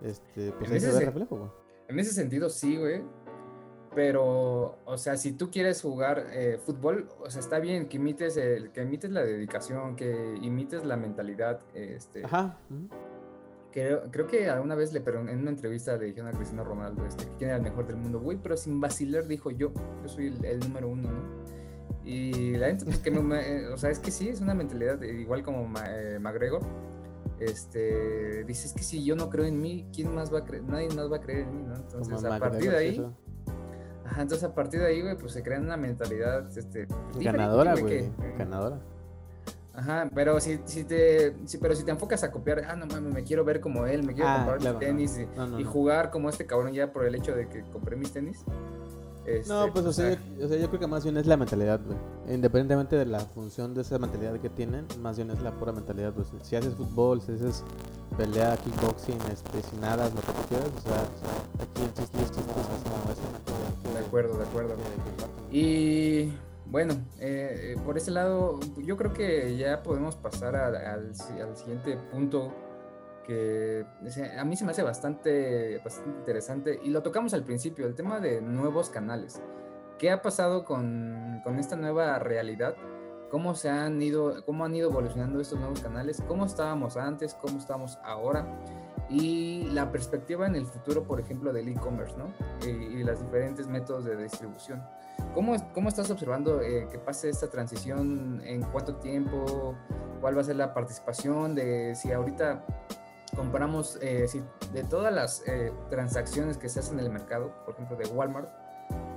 este, 0.00 0.52
pues 0.52 0.70
ahí 0.70 0.80
se 0.80 0.90
ve 0.90 1.00
reflejo, 1.00 1.36
güey. 1.36 1.50
En 1.88 1.98
ese 1.98 2.12
sentido 2.14 2.48
sí, 2.48 2.78
güey. 2.78 3.02
Pero, 3.96 4.76
o 4.84 4.98
sea, 4.98 5.16
si 5.16 5.32
tú 5.32 5.50
quieres 5.50 5.80
jugar 5.80 6.26
eh, 6.30 6.58
fútbol, 6.62 7.08
o 7.18 7.30
sea, 7.30 7.40
está 7.40 7.58
bien 7.58 7.88
que 7.88 7.96
imites, 7.96 8.36
el, 8.36 8.70
que 8.70 8.82
imites 8.82 9.10
la 9.10 9.24
dedicación, 9.24 9.96
que 9.96 10.38
imites 10.42 10.84
la 10.84 10.98
mentalidad. 10.98 11.60
Este, 11.72 12.22
Ajá. 12.26 12.58
Creo, 13.72 14.02
creo 14.10 14.26
que 14.26 14.50
alguna 14.50 14.74
vez 14.74 14.92
le 14.92 15.00
pero 15.00 15.26
en 15.26 15.38
una 15.38 15.48
entrevista 15.48 15.96
le 15.96 16.06
dijeron 16.06 16.28
a 16.28 16.32
Cristiano 16.32 16.62
Ronaldo 16.62 17.06
este, 17.06 17.24
quién 17.38 17.48
era 17.48 17.56
el 17.56 17.62
mejor 17.62 17.86
del 17.86 17.96
mundo, 17.96 18.20
güey, 18.20 18.36
pero 18.36 18.54
sin 18.58 18.82
vacilar 18.82 19.26
dijo 19.26 19.50
yo, 19.50 19.72
yo 20.02 20.08
soy 20.08 20.26
el, 20.42 20.60
número 20.60 20.90
uno, 20.90 21.10
¿no? 21.10 22.04
Y 22.04 22.54
la 22.58 22.66
gente, 22.66 22.84
pues 22.84 22.98
que 22.98 23.10
me, 23.10 23.40
eh, 23.40 23.68
o 23.68 23.78
sea, 23.78 23.88
es 23.88 23.98
que 23.98 24.10
sí, 24.10 24.28
es 24.28 24.42
una 24.42 24.52
mentalidad 24.52 25.00
igual 25.00 25.42
como 25.42 25.66
eh, 25.88 26.18
McGregor. 26.20 26.60
Este, 27.40 28.44
dices 28.44 28.74
que 28.74 28.82
si 28.82 29.02
yo 29.02 29.16
no 29.16 29.30
creo 29.30 29.46
en 29.46 29.60
mí, 29.60 29.86
¿quién 29.90 30.14
más 30.14 30.32
va 30.32 30.40
a 30.40 30.44
creer? 30.44 30.64
Nadie 30.64 30.88
más 30.88 31.10
va 31.10 31.16
a 31.16 31.20
creer 31.20 31.40
en 31.40 31.56
mí, 31.56 31.62
¿no? 31.62 31.76
Entonces, 31.76 32.24
a 32.24 32.38
partir 32.38 32.70
de 32.70 32.76
ahí, 32.76 33.06
ajá, 34.16 34.22
entonces 34.22 34.48
a 34.48 34.54
partir 34.54 34.80
de 34.80 34.86
ahí, 34.86 35.02
güey, 35.02 35.14
pues 35.18 35.32
se 35.32 35.42
crea 35.42 35.60
una 35.60 35.76
mentalidad, 35.76 36.46
este, 36.56 36.88
ganadora, 37.20 37.74
güey, 37.74 38.10
ganadora. 38.38 38.78
Ajá, 39.74 40.08
pero 40.14 40.40
si, 40.40 40.58
si 40.64 40.84
te 40.84 41.34
pero 41.60 41.74
si 41.74 41.84
te 41.84 41.90
enfocas 41.90 42.24
a 42.24 42.32
copiar, 42.32 42.64
ah, 42.66 42.76
no 42.76 42.86
mames, 42.86 43.12
me 43.12 43.24
quiero 43.24 43.44
ver 43.44 43.60
como 43.60 43.84
él, 43.84 44.04
me 44.04 44.14
quiero 44.14 44.30
ah, 44.30 44.46
comprar 44.46 44.78
tenis 44.78 45.20
y, 45.58 45.64
jugar 45.64 46.10
como 46.10 46.30
este 46.30 46.46
cabrón 46.46 46.72
ya 46.72 46.90
por 46.90 47.04
el 47.04 47.14
hecho 47.14 47.36
de 47.36 47.46
que 47.46 47.60
compré 47.70 47.94
mis 47.94 48.10
tenis. 48.10 48.42
Este, 49.26 49.52
no, 49.52 49.70
pues, 49.72 49.84
o, 49.84 49.92
sea, 49.92 50.16
yo, 50.38 50.48
creo 50.48 50.80
que 50.80 50.86
más 50.86 51.02
bien 51.04 51.18
es 51.18 51.26
la 51.26 51.36
mentalidad, 51.36 51.80
güey. 51.84 51.98
Independientemente 52.34 52.96
de 52.96 53.04
la 53.04 53.20
función 53.20 53.74
de 53.74 53.82
esa 53.82 53.98
mentalidad 53.98 54.40
que 54.40 54.48
tienen, 54.48 54.86
más 55.02 55.16
bien 55.16 55.30
es 55.30 55.42
la 55.42 55.50
pura 55.50 55.72
mentalidad, 55.72 56.14
pues. 56.14 56.28
Si 56.42 56.56
haces 56.56 56.74
fútbol, 56.74 57.20
si 57.20 57.32
haces 57.32 57.62
pelea, 58.16 58.56
kickboxing, 58.56 59.18
este, 59.30 59.62
sin 59.68 59.80
nada, 59.80 60.08
lo 60.08 60.20
que 60.22 60.32
tú 60.32 60.48
quieras, 60.48 60.70
o 60.74 60.80
sea, 60.80 61.02
aquí 61.60 61.82
el 61.82 61.92
chiste, 61.92 62.22
es 62.22 62.30
como 62.30 62.52
esa 62.52 63.22
mentalidad. 63.32 63.55
Acuerdo, 64.06 64.38
de 64.38 64.44
acuerdo. 64.44 64.74
Y 65.50 66.32
bueno, 66.66 66.94
eh, 67.18 67.74
eh, 67.74 67.80
por 67.84 67.96
ese 67.96 68.10
lado, 68.10 68.58
yo 68.78 68.96
creo 68.96 69.12
que 69.12 69.56
ya 69.56 69.82
podemos 69.82 70.16
pasar 70.16 70.56
al, 70.56 71.14
siguiente 71.14 71.96
punto 72.10 72.52
que 73.24 73.84
a 74.38 74.44
mí 74.44 74.56
se 74.56 74.64
me 74.64 74.70
hace 74.70 74.82
bastante, 74.82 75.78
bastante 75.78 76.18
interesante 76.18 76.80
y 76.82 76.90
lo 76.90 77.02
tocamos 77.02 77.34
al 77.34 77.42
principio, 77.42 77.86
el 77.86 77.94
tema 77.94 78.20
de 78.20 78.40
nuevos 78.40 78.90
canales. 78.90 79.40
¿Qué 79.98 80.10
ha 80.10 80.22
pasado 80.22 80.64
con, 80.64 81.40
con 81.42 81.58
esta 81.58 81.74
nueva 81.74 82.18
realidad? 82.18 82.76
¿Cómo, 83.30 83.54
se 83.54 83.68
han 83.68 84.00
ido, 84.00 84.44
¿Cómo 84.44 84.64
han 84.64 84.74
ido 84.74 84.90
evolucionando 84.90 85.40
estos 85.40 85.58
nuevos 85.58 85.80
canales? 85.80 86.22
¿Cómo 86.28 86.46
estábamos 86.46 86.96
antes? 86.96 87.34
¿Cómo 87.34 87.58
estamos 87.58 87.98
ahora? 88.04 88.46
Y 89.08 89.64
la 89.72 89.92
perspectiva 89.92 90.46
en 90.46 90.56
el 90.56 90.66
futuro, 90.66 91.04
por 91.04 91.20
ejemplo, 91.20 91.52
del 91.52 91.68
e-commerce, 91.68 92.14
¿no? 92.16 92.32
Y, 92.66 92.70
y 92.70 93.04
los 93.04 93.20
diferentes 93.20 93.68
métodos 93.68 94.04
de 94.04 94.16
distribución. 94.16 94.82
¿Cómo, 95.34 95.54
cómo 95.72 95.88
estás 95.88 96.10
observando 96.10 96.62
eh, 96.62 96.88
que 96.90 96.98
pase 96.98 97.28
esta 97.28 97.48
transición? 97.48 98.40
¿En 98.44 98.62
cuánto 98.62 98.96
tiempo? 98.96 99.74
¿Cuál 100.20 100.36
va 100.36 100.40
a 100.40 100.44
ser 100.44 100.56
la 100.56 100.72
participación? 100.72 101.54
De 101.54 101.94
si 101.94 102.12
ahorita 102.12 102.64
comparamos 103.34 103.98
eh, 104.00 104.26
si 104.28 104.42
de 104.72 104.82
todas 104.84 105.12
las 105.12 105.46
eh, 105.46 105.72
transacciones 105.90 106.56
que 106.56 106.68
se 106.68 106.80
hacen 106.80 106.98
en 106.98 107.06
el 107.06 107.12
mercado, 107.12 107.52
por 107.64 107.74
ejemplo 107.74 107.96
de 107.96 108.06
Walmart, 108.06 108.48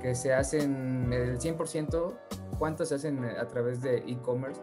que 0.00 0.14
se 0.14 0.34
hacen 0.34 1.12
el 1.12 1.38
100%, 1.38 2.14
¿cuántas 2.58 2.88
se 2.88 2.96
hacen 2.96 3.24
a 3.24 3.46
través 3.48 3.80
de 3.80 3.98
e-commerce? 3.98 4.60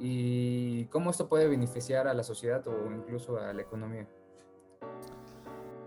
¿Y 0.00 0.86
cómo 0.86 1.10
esto 1.10 1.28
puede 1.28 1.48
beneficiar 1.48 2.06
a 2.08 2.14
la 2.14 2.22
sociedad 2.22 2.66
o 2.66 2.92
incluso 2.92 3.38
a 3.38 3.52
la 3.52 3.62
economía? 3.62 4.06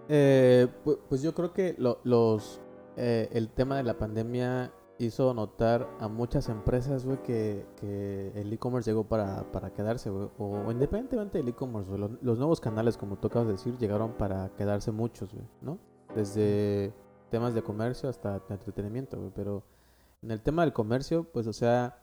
Pues 0.08 1.22
yo 1.22 1.34
creo 1.34 1.54
que 1.54 1.76
los, 1.78 2.62
el 2.98 3.50
tema 3.50 3.78
de 3.78 3.84
la 3.84 3.98
pandemia 3.98 4.72
hizo 5.06 5.34
notar 5.34 5.90
a 6.00 6.08
muchas 6.08 6.50
empresas, 6.50 7.06
que, 7.24 7.66
el 8.36 8.54
e-commerce 8.54 8.90
llegó 8.90 9.04
para, 9.06 9.46
quedarse, 9.76 10.10
güey. 10.10 10.30
O, 10.38 10.72
independientemente 10.72 11.40
del 11.40 11.50
e-commerce, 11.50 11.90
los, 11.98 12.38
nuevos 12.38 12.60
canales, 12.60 12.98
como 12.98 13.18
tú 13.18 13.28
acabas 13.28 13.48
de 13.48 13.54
decir, 13.54 13.78
llegaron 13.78 14.14
para 14.14 14.50
quedarse 14.56 14.92
muchos, 14.92 15.34
güey, 15.34 15.46
¿no? 15.62 15.80
Desde 16.16 16.94
temas 17.30 17.54
de 17.54 17.64
comercio 17.64 18.10
hasta 18.10 18.42
entretenimiento, 18.50 19.18
güey. 19.18 19.32
Pero 19.34 19.64
en 20.22 20.32
el 20.32 20.42
tema 20.42 20.64
del 20.64 20.74
comercio, 20.74 21.24
pues, 21.32 21.48
o 21.48 21.54
sea, 21.54 21.98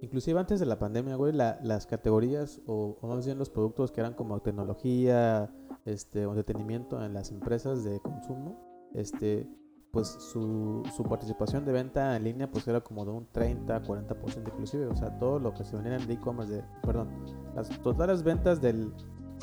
inclusive 0.00 0.38
antes 0.40 0.58
de 0.60 0.66
la 0.66 0.78
pandemia, 0.78 1.14
güey, 1.16 1.32
las 1.32 1.86
categorías, 1.86 2.60
o, 2.66 2.96
o, 3.00 3.06
más 3.06 3.24
bien 3.24 3.38
los 3.38 3.50
productos 3.50 3.92
que 3.92 4.00
eran 4.00 4.14
como 4.14 4.40
tecnología, 4.40 5.50
este, 5.84 6.26
o 6.26 6.30
entretenimiento 6.30 7.04
en 7.04 7.14
las 7.14 7.30
empresas 7.30 7.84
de 7.84 8.00
consumo, 8.00 8.90
este 8.94 9.48
pues 9.92 10.06
su, 10.06 10.84
su, 10.96 11.02
participación 11.02 11.64
de 11.64 11.72
venta 11.72 12.14
en 12.16 12.22
línea 12.22 12.48
pues 12.48 12.66
era 12.68 12.80
como 12.80 13.04
de 13.04 13.10
un 13.10 13.26
30, 13.32 13.82
40% 13.82 14.48
inclusive, 14.52 14.86
o 14.86 14.94
sea, 14.94 15.18
todo 15.18 15.40
lo 15.40 15.52
que 15.52 15.64
se 15.64 15.74
vendía 15.74 15.96
en 15.96 16.02
el 16.02 16.10
e-commerce, 16.10 16.52
de, 16.52 16.64
perdón, 16.82 17.08
las 17.56 17.68
totales 17.82 18.22
ventas 18.22 18.60
del, 18.60 18.92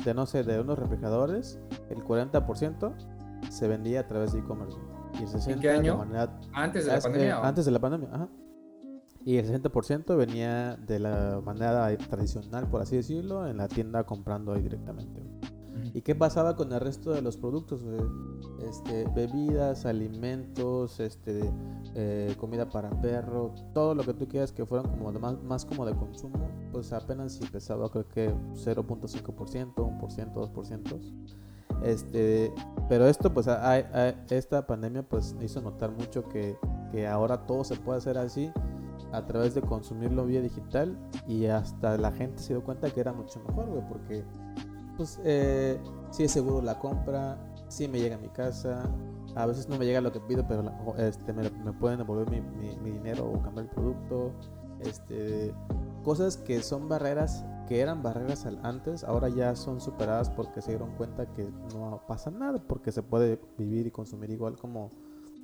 de 0.04 0.14
no 0.14 0.24
sé, 0.24 0.44
de 0.44 0.58
unos 0.58 0.78
refrigeradores, 0.78 1.60
el 1.90 2.02
40% 2.02 2.94
se 3.50 3.68
vendía 3.68 4.00
a 4.00 4.06
través 4.06 4.32
de 4.32 4.38
e-commerce. 4.38 4.78
¿En 5.48 5.60
qué 5.60 5.70
año? 5.70 6.02
antes 6.52 6.86
de 6.86 6.92
la 6.92 7.00
pandemia. 7.00 7.40
antes 7.40 7.64
de 7.66 7.70
la 7.70 7.78
pandemia, 7.78 8.08
ajá. 8.12 8.28
Y 9.24 9.36
el 9.36 9.46
60% 9.46 10.16
venía 10.16 10.76
de 10.76 10.98
la 11.00 11.42
manera 11.44 11.94
tradicional, 12.08 12.66
por 12.70 12.80
así 12.80 12.96
decirlo, 12.96 13.46
en 13.46 13.58
la 13.58 13.68
tienda 13.68 14.04
comprando 14.04 14.54
ahí 14.54 14.62
directamente. 14.62 15.20
¿Y 15.94 16.02
qué 16.02 16.14
pasaba 16.14 16.56
con 16.56 16.72
el 16.72 16.80
resto 16.80 17.12
de 17.12 17.22
los 17.22 17.36
productos? 17.36 17.80
Este, 18.66 19.06
bebidas, 19.14 19.86
alimentos, 19.86 21.00
este, 21.00 21.52
eh, 21.94 22.34
comida 22.38 22.68
para 22.68 22.90
perro, 23.00 23.54
todo 23.72 23.94
lo 23.94 24.02
que 24.04 24.14
tú 24.14 24.28
quieras 24.28 24.52
que 24.52 24.66
fueran 24.66 24.90
como 24.90 25.12
de 25.12 25.18
más, 25.18 25.42
más 25.42 25.64
como 25.64 25.86
de 25.86 25.94
consumo, 25.94 26.48
pues 26.72 26.92
apenas 26.92 27.32
si 27.32 27.46
pesaba 27.46 27.90
creo 27.90 28.08
que 28.08 28.30
0.5%, 28.54 29.74
1%, 29.74 30.32
2%. 30.32 31.00
Este, 31.82 32.52
pero 32.88 33.06
esto, 33.06 33.32
pues, 33.32 33.48
esta 34.30 34.66
pandemia, 34.66 35.02
pues, 35.02 35.36
hizo 35.40 35.60
notar 35.60 35.92
mucho 35.92 36.28
que, 36.28 36.56
que 36.90 37.06
ahora 37.06 37.46
todo 37.46 37.62
se 37.64 37.76
puede 37.76 37.98
hacer 37.98 38.18
así 38.18 38.50
a 39.12 39.24
través 39.26 39.54
de 39.54 39.62
consumirlo 39.62 40.26
vía 40.26 40.42
digital 40.42 40.98
y 41.26 41.46
hasta 41.46 41.96
la 41.96 42.12
gente 42.12 42.42
se 42.42 42.54
dio 42.54 42.62
cuenta 42.62 42.90
que 42.90 43.00
era 43.00 43.12
mucho 43.12 43.40
mejor, 43.46 43.66
güey, 43.66 43.88
porque 43.88 44.24
pues 44.98 45.20
eh, 45.24 45.80
sí 46.10 46.24
es 46.24 46.32
seguro 46.32 46.60
la 46.60 46.78
compra, 46.78 47.38
sí 47.68 47.86
me 47.86 48.00
llega 48.00 48.16
a 48.16 48.18
mi 48.18 48.28
casa, 48.28 48.82
a 49.36 49.46
veces 49.46 49.68
no 49.68 49.78
me 49.78 49.86
llega 49.86 50.00
lo 50.00 50.12
que 50.12 50.18
pido, 50.20 50.44
pero 50.46 50.64
este, 50.98 51.32
me, 51.32 51.48
pueden 51.72 51.98
devolver 51.98 52.28
mi, 52.28 52.40
mi, 52.82 52.90
dinero 52.90 53.30
o 53.30 53.40
cambiar 53.40 53.66
el 53.66 53.70
producto, 53.70 54.32
este, 54.80 55.54
cosas 56.02 56.36
que 56.36 56.62
son 56.62 56.88
barreras, 56.88 57.44
que 57.68 57.80
eran 57.80 58.02
barreras 58.02 58.44
antes, 58.64 59.04
ahora 59.04 59.28
ya 59.28 59.54
son 59.54 59.80
superadas 59.80 60.30
porque 60.30 60.60
se 60.60 60.72
dieron 60.72 60.90
cuenta 60.96 61.32
que 61.32 61.48
no 61.72 62.02
pasa 62.08 62.32
nada, 62.32 62.58
porque 62.58 62.90
se 62.90 63.04
puede 63.04 63.38
vivir 63.56 63.86
y 63.86 63.92
consumir 63.92 64.30
igual 64.30 64.56
como, 64.56 64.90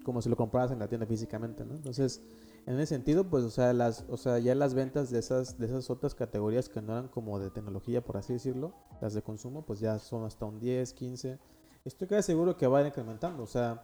como 0.02 0.20
si 0.20 0.28
lo 0.28 0.36
compraras 0.36 0.72
en 0.72 0.80
la 0.80 0.88
tienda 0.88 1.06
físicamente, 1.06 1.64
¿no? 1.64 1.76
Entonces, 1.76 2.20
en 2.66 2.74
ese 2.80 2.94
sentido, 2.94 3.28
pues, 3.28 3.44
o 3.44 3.50
sea, 3.50 3.72
las, 3.72 4.04
o 4.08 4.16
sea, 4.16 4.38
ya 4.38 4.54
las 4.54 4.74
ventas 4.74 5.10
de 5.10 5.18
esas, 5.18 5.58
de 5.58 5.66
esas 5.66 5.90
otras 5.90 6.14
categorías 6.14 6.68
que 6.68 6.80
no 6.80 6.92
eran 6.92 7.08
como 7.08 7.38
de 7.38 7.50
tecnología, 7.50 8.02
por 8.02 8.16
así 8.16 8.32
decirlo, 8.32 8.74
las 9.00 9.14
de 9.14 9.22
consumo, 9.22 9.66
pues 9.66 9.80
ya 9.80 9.98
son 9.98 10.24
hasta 10.24 10.46
un 10.46 10.58
10, 10.58 10.92
15. 10.94 11.38
Estoy 11.84 12.08
casi 12.08 12.22
seguro 12.22 12.56
que 12.56 12.66
van 12.66 12.86
incrementando, 12.86 13.42
o 13.42 13.46
sea, 13.46 13.82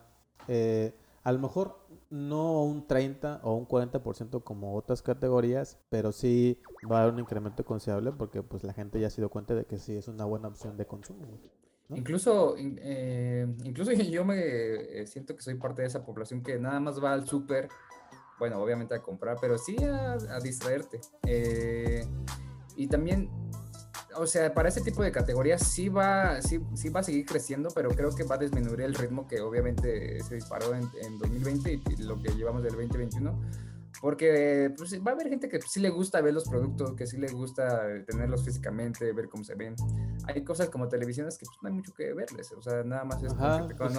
eh, 0.49 0.95
a 1.23 1.33
lo 1.33 1.39
mejor 1.39 1.87
no 2.09 2.65
un 2.65 2.87
30 2.87 3.41
o 3.43 3.55
un 3.55 3.69
40% 3.69 4.43
como 4.43 4.75
otras 4.75 5.03
categorías, 5.03 5.79
pero 5.91 6.13
sí 6.13 6.59
va 6.91 6.99
a 6.99 7.03
haber 7.03 7.15
un 7.15 7.21
incremento 7.21 7.65
considerable 7.65 8.13
porque 8.13 8.43
pues 8.43 8.65
la 8.65 8.73
gente 8.73 8.99
ya 8.99 9.11
se 9.11 9.21
dio 9.21 9.29
cuenta 9.29 9.55
de 9.55 9.67
que 9.67 9.79
sí 9.79 9.95
es 9.95 10.09
una 10.09 10.25
buena 10.25 10.49
opción 10.49 10.79
de 10.79 10.87
consumo. 10.87 11.39
Incluso, 11.91 12.55
eh, 12.59 13.47
incluso 13.65 13.93
yo 14.11 14.25
me 14.25 14.39
eh, 14.39 15.07
siento 15.07 15.37
que 15.37 15.43
soy 15.43 15.55
parte 15.55 15.83
de 15.83 15.89
esa 15.89 16.05
población 16.05 16.43
que 16.43 16.59
nada 16.59 16.81
más 16.81 17.03
va 17.03 17.13
al 17.13 17.27
súper 17.27 17.69
bueno, 18.41 18.61
obviamente 18.61 18.95
a 18.95 19.01
comprar, 19.01 19.37
pero 19.41 19.57
sí 19.57 19.77
a, 19.85 20.41
distraerte. 20.43 21.01
Eh, 21.25 22.05
y 22.75 22.89
también, 22.89 23.31
o 24.17 24.27
sea, 24.27 24.53
para 24.53 24.69
ese 24.69 24.81
tipo 24.81 25.05
de 25.05 25.13
categorías 25.13 25.63
sí 25.63 25.89
va, 25.89 26.43
sí, 26.43 26.61
sí 26.75 26.89
va 26.89 27.01
a 27.01 27.03
seguir 27.05 27.25
creciendo, 27.25 27.69
pero 27.73 27.91
creo 27.91 28.11
que 28.17 28.25
va 28.25 28.35
a 28.35 28.39
disminuir 28.39 28.81
el 28.81 28.95
ritmo 28.95 29.29
que 29.29 29.41
obviamente 29.41 30.21
se 30.25 30.35
disparó 30.35 30.75
en, 30.75 30.91
en 31.03 31.19
2020 31.19 31.81
y 31.91 31.97
lo 32.03 32.21
que 32.21 32.31
llevamos 32.31 32.65
del 32.65 32.73
2021 32.73 33.71
porque 34.01 34.73
pues, 34.77 34.99
va 35.07 35.11
a 35.11 35.15
haber 35.15 35.29
gente 35.29 35.49
que 35.49 35.61
sí 35.61 35.81
le 35.81 35.91
gusta 35.91 36.21
ver 36.23 36.33
los 36.33 36.45
productos, 36.45 36.95
que 36.95 37.07
sí 37.07 37.19
le 37.19 37.29
gusta 37.29 37.83
tenerlos 38.07 38.45
físicamente, 38.45 39.13
ver 39.13 39.29
cómo 39.29 39.45
se 39.45 39.55
ven. 39.55 39.77
Hay 40.27 40.43
cosas 40.43 40.71
como 40.71 40.89
televisiones 40.89 41.37
que 41.37 41.45
pues, 41.45 41.59
no 41.63 41.69
hay 41.69 41.75
mucho 41.75 41.93
que 41.93 42.15
verles, 42.15 42.51
o 42.53 42.63
sea, 42.63 42.83
nada 42.83 43.05
más 43.05 43.23
es 43.23 43.35
que 43.35 43.69
te 43.69 43.75
pues, 43.75 43.93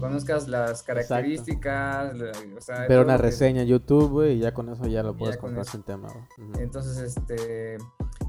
conozcas 0.00 0.48
las 0.48 0.82
características. 0.82 2.14
O 2.56 2.60
sea, 2.60 2.84
Pero 2.88 3.02
una 3.02 3.16
reseña 3.16 3.62
en 3.62 3.68
YouTube, 3.68 4.10
güey, 4.10 4.36
y 4.36 4.38
ya 4.40 4.52
con 4.52 4.68
eso 4.68 4.86
ya 4.86 5.02
lo 5.02 5.16
puedes 5.16 5.36
comprar 5.36 5.64
sin 5.64 5.82
tema. 5.82 6.08
Entonces, 6.58 6.98
este. 6.98 7.74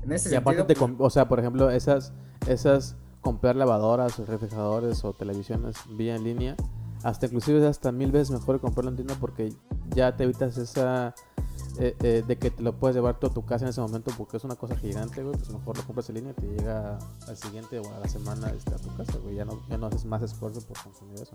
En 0.03 0.11
ese 0.11 0.31
y 0.31 0.35
aparte, 0.35 0.63
te 0.63 0.75
pues 0.75 0.91
o 0.99 1.09
sea, 1.09 1.27
por 1.27 1.39
ejemplo, 1.39 1.69
esas, 1.69 2.13
esas 2.47 2.95
comprar 3.21 3.55
lavadoras, 3.55 4.17
refrigeradores 4.25 5.03
o 5.03 5.13
televisiones 5.13 5.75
vía 5.89 6.15
en 6.15 6.23
línea, 6.23 6.55
hasta 7.03 7.25
inclusive 7.27 7.59
es 7.59 7.65
hasta 7.65 7.91
mil 7.91 8.11
veces 8.11 8.31
mejor 8.31 8.59
comprarlo 8.59 8.91
en 8.91 8.97
tienda 8.97 9.15
porque 9.19 9.53
ya 9.95 10.15
te 10.15 10.23
evitas 10.23 10.57
esa 10.57 11.13
eh, 11.79 11.95
eh, 12.01 12.23
de 12.27 12.37
que 12.37 12.49
te 12.49 12.63
lo 12.63 12.73
puedes 12.73 12.95
llevar 12.95 13.19
tú 13.19 13.27
a 13.27 13.29
tu 13.29 13.45
casa 13.45 13.65
en 13.65 13.69
ese 13.69 13.81
momento 13.81 14.11
porque 14.17 14.37
es 14.37 14.43
una 14.43 14.55
cosa 14.55 14.75
gigante, 14.75 15.21
güey, 15.21 15.35
pues 15.35 15.51
mejor 15.51 15.77
lo 15.77 15.83
compras 15.83 16.09
en 16.09 16.15
línea 16.15 16.31
y 16.31 16.41
te 16.41 16.47
llega 16.47 16.97
al 17.27 17.37
siguiente 17.37 17.77
o 17.79 17.93
a 17.93 17.99
la 17.99 18.07
semana 18.07 18.49
este, 18.49 18.73
a 18.73 18.77
tu 18.77 18.95
casa, 18.95 19.19
güey, 19.19 19.35
ya 19.35 19.45
no, 19.45 19.61
ya 19.69 19.77
no 19.77 19.85
haces 19.85 20.05
más 20.05 20.23
esfuerzo 20.23 20.61
por 20.61 20.81
consumir 20.81 21.21
eso. 21.21 21.33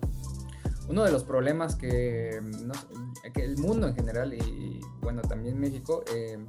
Uno 0.88 1.04
de 1.04 1.12
los 1.12 1.22
problemas 1.22 1.76
que, 1.76 2.40
el 3.36 3.58
mundo 3.58 3.86
en 3.86 3.94
general 3.94 4.34
y, 4.34 4.80
bueno, 5.00 5.22
también 5.22 5.60
México, 5.60 6.02
eh, 6.12 6.44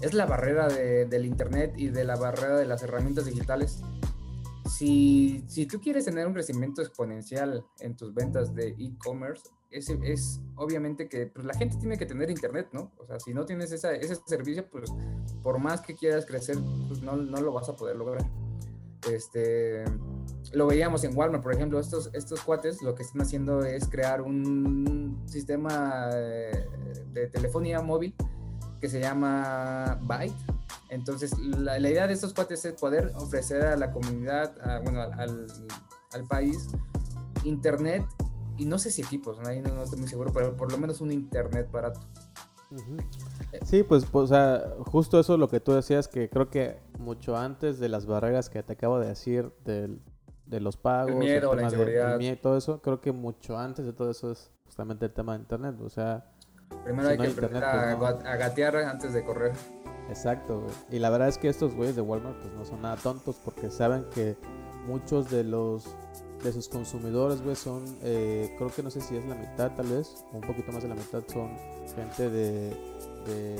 es 0.00 0.14
la 0.14 0.26
barrera 0.26 0.66
de, 0.66 1.06
del 1.06 1.24
Internet 1.24 1.74
y 1.76 1.88
de 1.88 2.02
la 2.02 2.16
barrera 2.16 2.56
de 2.56 2.66
las 2.66 2.82
herramientas 2.82 3.24
digitales. 3.24 3.82
Si, 4.68 5.44
si 5.46 5.66
tú 5.66 5.80
quieres 5.80 6.04
tener 6.04 6.26
un 6.26 6.32
crecimiento 6.32 6.82
exponencial 6.82 7.64
en 7.80 7.96
tus 7.96 8.14
ventas 8.14 8.54
de 8.54 8.68
e-commerce, 8.78 9.48
es, 9.70 9.90
es 10.02 10.40
obviamente 10.56 11.08
que 11.08 11.26
pues, 11.26 11.44
la 11.46 11.54
gente 11.54 11.76
tiene 11.78 11.98
que 11.98 12.06
tener 12.06 12.30
internet, 12.30 12.68
¿no? 12.72 12.92
O 12.98 13.06
sea, 13.06 13.18
si 13.20 13.34
no 13.34 13.44
tienes 13.44 13.72
esa, 13.72 13.92
ese 13.92 14.16
servicio, 14.26 14.68
pues 14.70 14.90
por 15.42 15.58
más 15.58 15.80
que 15.80 15.94
quieras 15.94 16.26
crecer, 16.26 16.56
pues 16.88 17.02
no, 17.02 17.16
no 17.16 17.40
lo 17.40 17.52
vas 17.52 17.68
a 17.68 17.76
poder 17.76 17.96
lograr. 17.96 18.28
Este, 19.10 19.84
lo 20.52 20.66
veíamos 20.66 21.04
en 21.04 21.16
Walmart, 21.16 21.42
por 21.42 21.54
ejemplo, 21.54 21.78
estos, 21.78 22.10
estos 22.12 22.40
cuates 22.42 22.82
lo 22.82 22.94
que 22.94 23.02
están 23.02 23.22
haciendo 23.22 23.62
es 23.62 23.88
crear 23.88 24.22
un 24.22 25.22
sistema 25.26 26.08
de 26.08 27.26
telefonía 27.28 27.80
móvil 27.80 28.14
que 28.80 28.88
se 28.88 29.00
llama 29.00 29.98
Byte. 30.02 30.34
Entonces, 30.90 31.38
la, 31.38 31.78
la 31.78 31.90
idea 31.90 32.06
de 32.06 32.14
estos 32.14 32.32
cuates 32.32 32.64
es 32.64 32.74
poder 32.74 33.12
ofrecer 33.16 33.62
a 33.62 33.76
la 33.76 33.90
comunidad, 33.92 34.54
bueno, 34.82 35.02
al, 35.02 35.46
al 36.12 36.24
país, 36.24 36.68
internet 37.44 38.04
y 38.58 38.64
no 38.64 38.78
sé 38.78 38.90
si 38.90 39.02
equipos, 39.02 39.38
¿no? 39.38 39.44
no, 39.44 39.82
estoy 39.82 40.00
muy 40.00 40.08
seguro, 40.08 40.32
pero 40.32 40.56
por 40.56 40.70
lo 40.70 40.78
menos 40.78 41.00
un 41.00 41.12
internet 41.12 41.70
barato. 41.70 42.00
Sí, 43.64 43.82
pues, 43.82 44.04
pues, 44.04 44.24
o 44.24 44.26
sea, 44.26 44.74
justo 44.80 45.18
eso 45.18 45.34
es 45.34 45.40
lo 45.40 45.48
que 45.48 45.60
tú 45.60 45.72
decías, 45.72 46.08
que 46.08 46.28
creo 46.28 46.50
que 46.50 46.80
mucho 46.98 47.36
antes 47.36 47.78
de 47.78 47.88
las 47.88 48.04
barreras 48.04 48.50
que 48.50 48.62
te 48.62 48.74
acabo 48.74 48.98
de 48.98 49.08
decir, 49.08 49.52
de 49.64 50.60
los 50.60 50.76
pagos, 50.76 51.12
el 51.12 51.18
miedo, 51.18 51.54
la 51.54 51.62
inseguridad, 51.62 52.18
todo 52.42 52.58
eso, 52.58 52.82
creo 52.82 53.00
que 53.00 53.12
mucho 53.12 53.56
antes 53.56 53.86
de 53.86 53.92
todo 53.92 54.10
eso 54.10 54.32
es 54.32 54.50
justamente 54.64 55.06
el 55.06 55.12
tema 55.12 55.34
de 55.34 55.40
internet, 55.40 55.76
o 55.80 55.88
sea... 55.88 56.32
Primero 56.84 57.08
hay 57.08 57.18
que 57.18 57.28
aprender 57.28 57.64
a, 57.64 57.98
pues 57.98 58.24
a, 58.24 58.36
gatear 58.36 58.76
antes 58.76 59.12
de 59.12 59.24
correr. 59.24 59.52
Exacto, 60.08 60.60
güey. 60.60 60.74
Y 60.90 60.98
la 60.98 61.10
verdad 61.10 61.28
es 61.28 61.38
que 61.38 61.48
estos 61.48 61.74
güeyes 61.74 61.96
de 61.96 62.02
Walmart 62.02 62.38
pues 62.40 62.52
no 62.54 62.64
son 62.64 62.82
nada 62.82 62.96
tontos 62.96 63.36
porque 63.44 63.70
saben 63.70 64.06
que 64.14 64.36
muchos 64.86 65.30
de 65.30 65.44
los 65.44 65.84
de 66.42 66.52
sus 66.52 66.68
consumidores, 66.68 67.42
güey, 67.42 67.56
son, 67.56 67.84
eh, 68.02 68.54
creo 68.56 68.70
que 68.70 68.82
no 68.82 68.90
sé 68.90 69.00
si 69.00 69.16
es 69.16 69.24
la 69.26 69.34
mitad 69.34 69.72
tal 69.74 69.88
vez, 69.88 70.24
o 70.32 70.36
un 70.36 70.42
poquito 70.42 70.70
más 70.70 70.82
de 70.82 70.88
la 70.88 70.94
mitad 70.94 71.20
son 71.26 71.50
gente 71.96 72.30
de, 72.30 72.70
de 73.26 73.56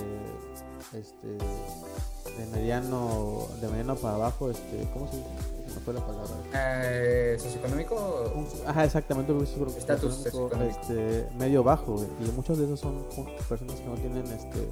este, 0.94 1.26
de 1.26 2.46
mediano, 2.52 3.48
de 3.60 3.68
mediano 3.68 3.96
para 3.96 4.14
abajo, 4.14 4.50
este, 4.50 4.88
¿cómo 4.92 5.10
se 5.10 5.16
dice? 5.16 5.57
No 5.78 5.84
fue 5.84 5.94
la 5.94 6.04
palabra. 6.04 6.34
Eh, 6.54 7.36
¿Socioeconómico? 7.38 8.32
Ajá, 8.66 8.84
exactamente, 8.84 9.32
estatus 9.76 10.14
socioeconómico, 10.14 10.80
este, 10.80 11.28
medio 11.38 11.62
bajo, 11.62 11.92
güey, 11.92 12.08
y 12.20 12.30
muchos 12.32 12.58
de 12.58 12.64
esos 12.64 12.80
son 12.80 13.04
personas 13.48 13.76
que 13.76 13.86
no 13.86 13.94
tienen, 13.94 14.24
este, 14.26 14.68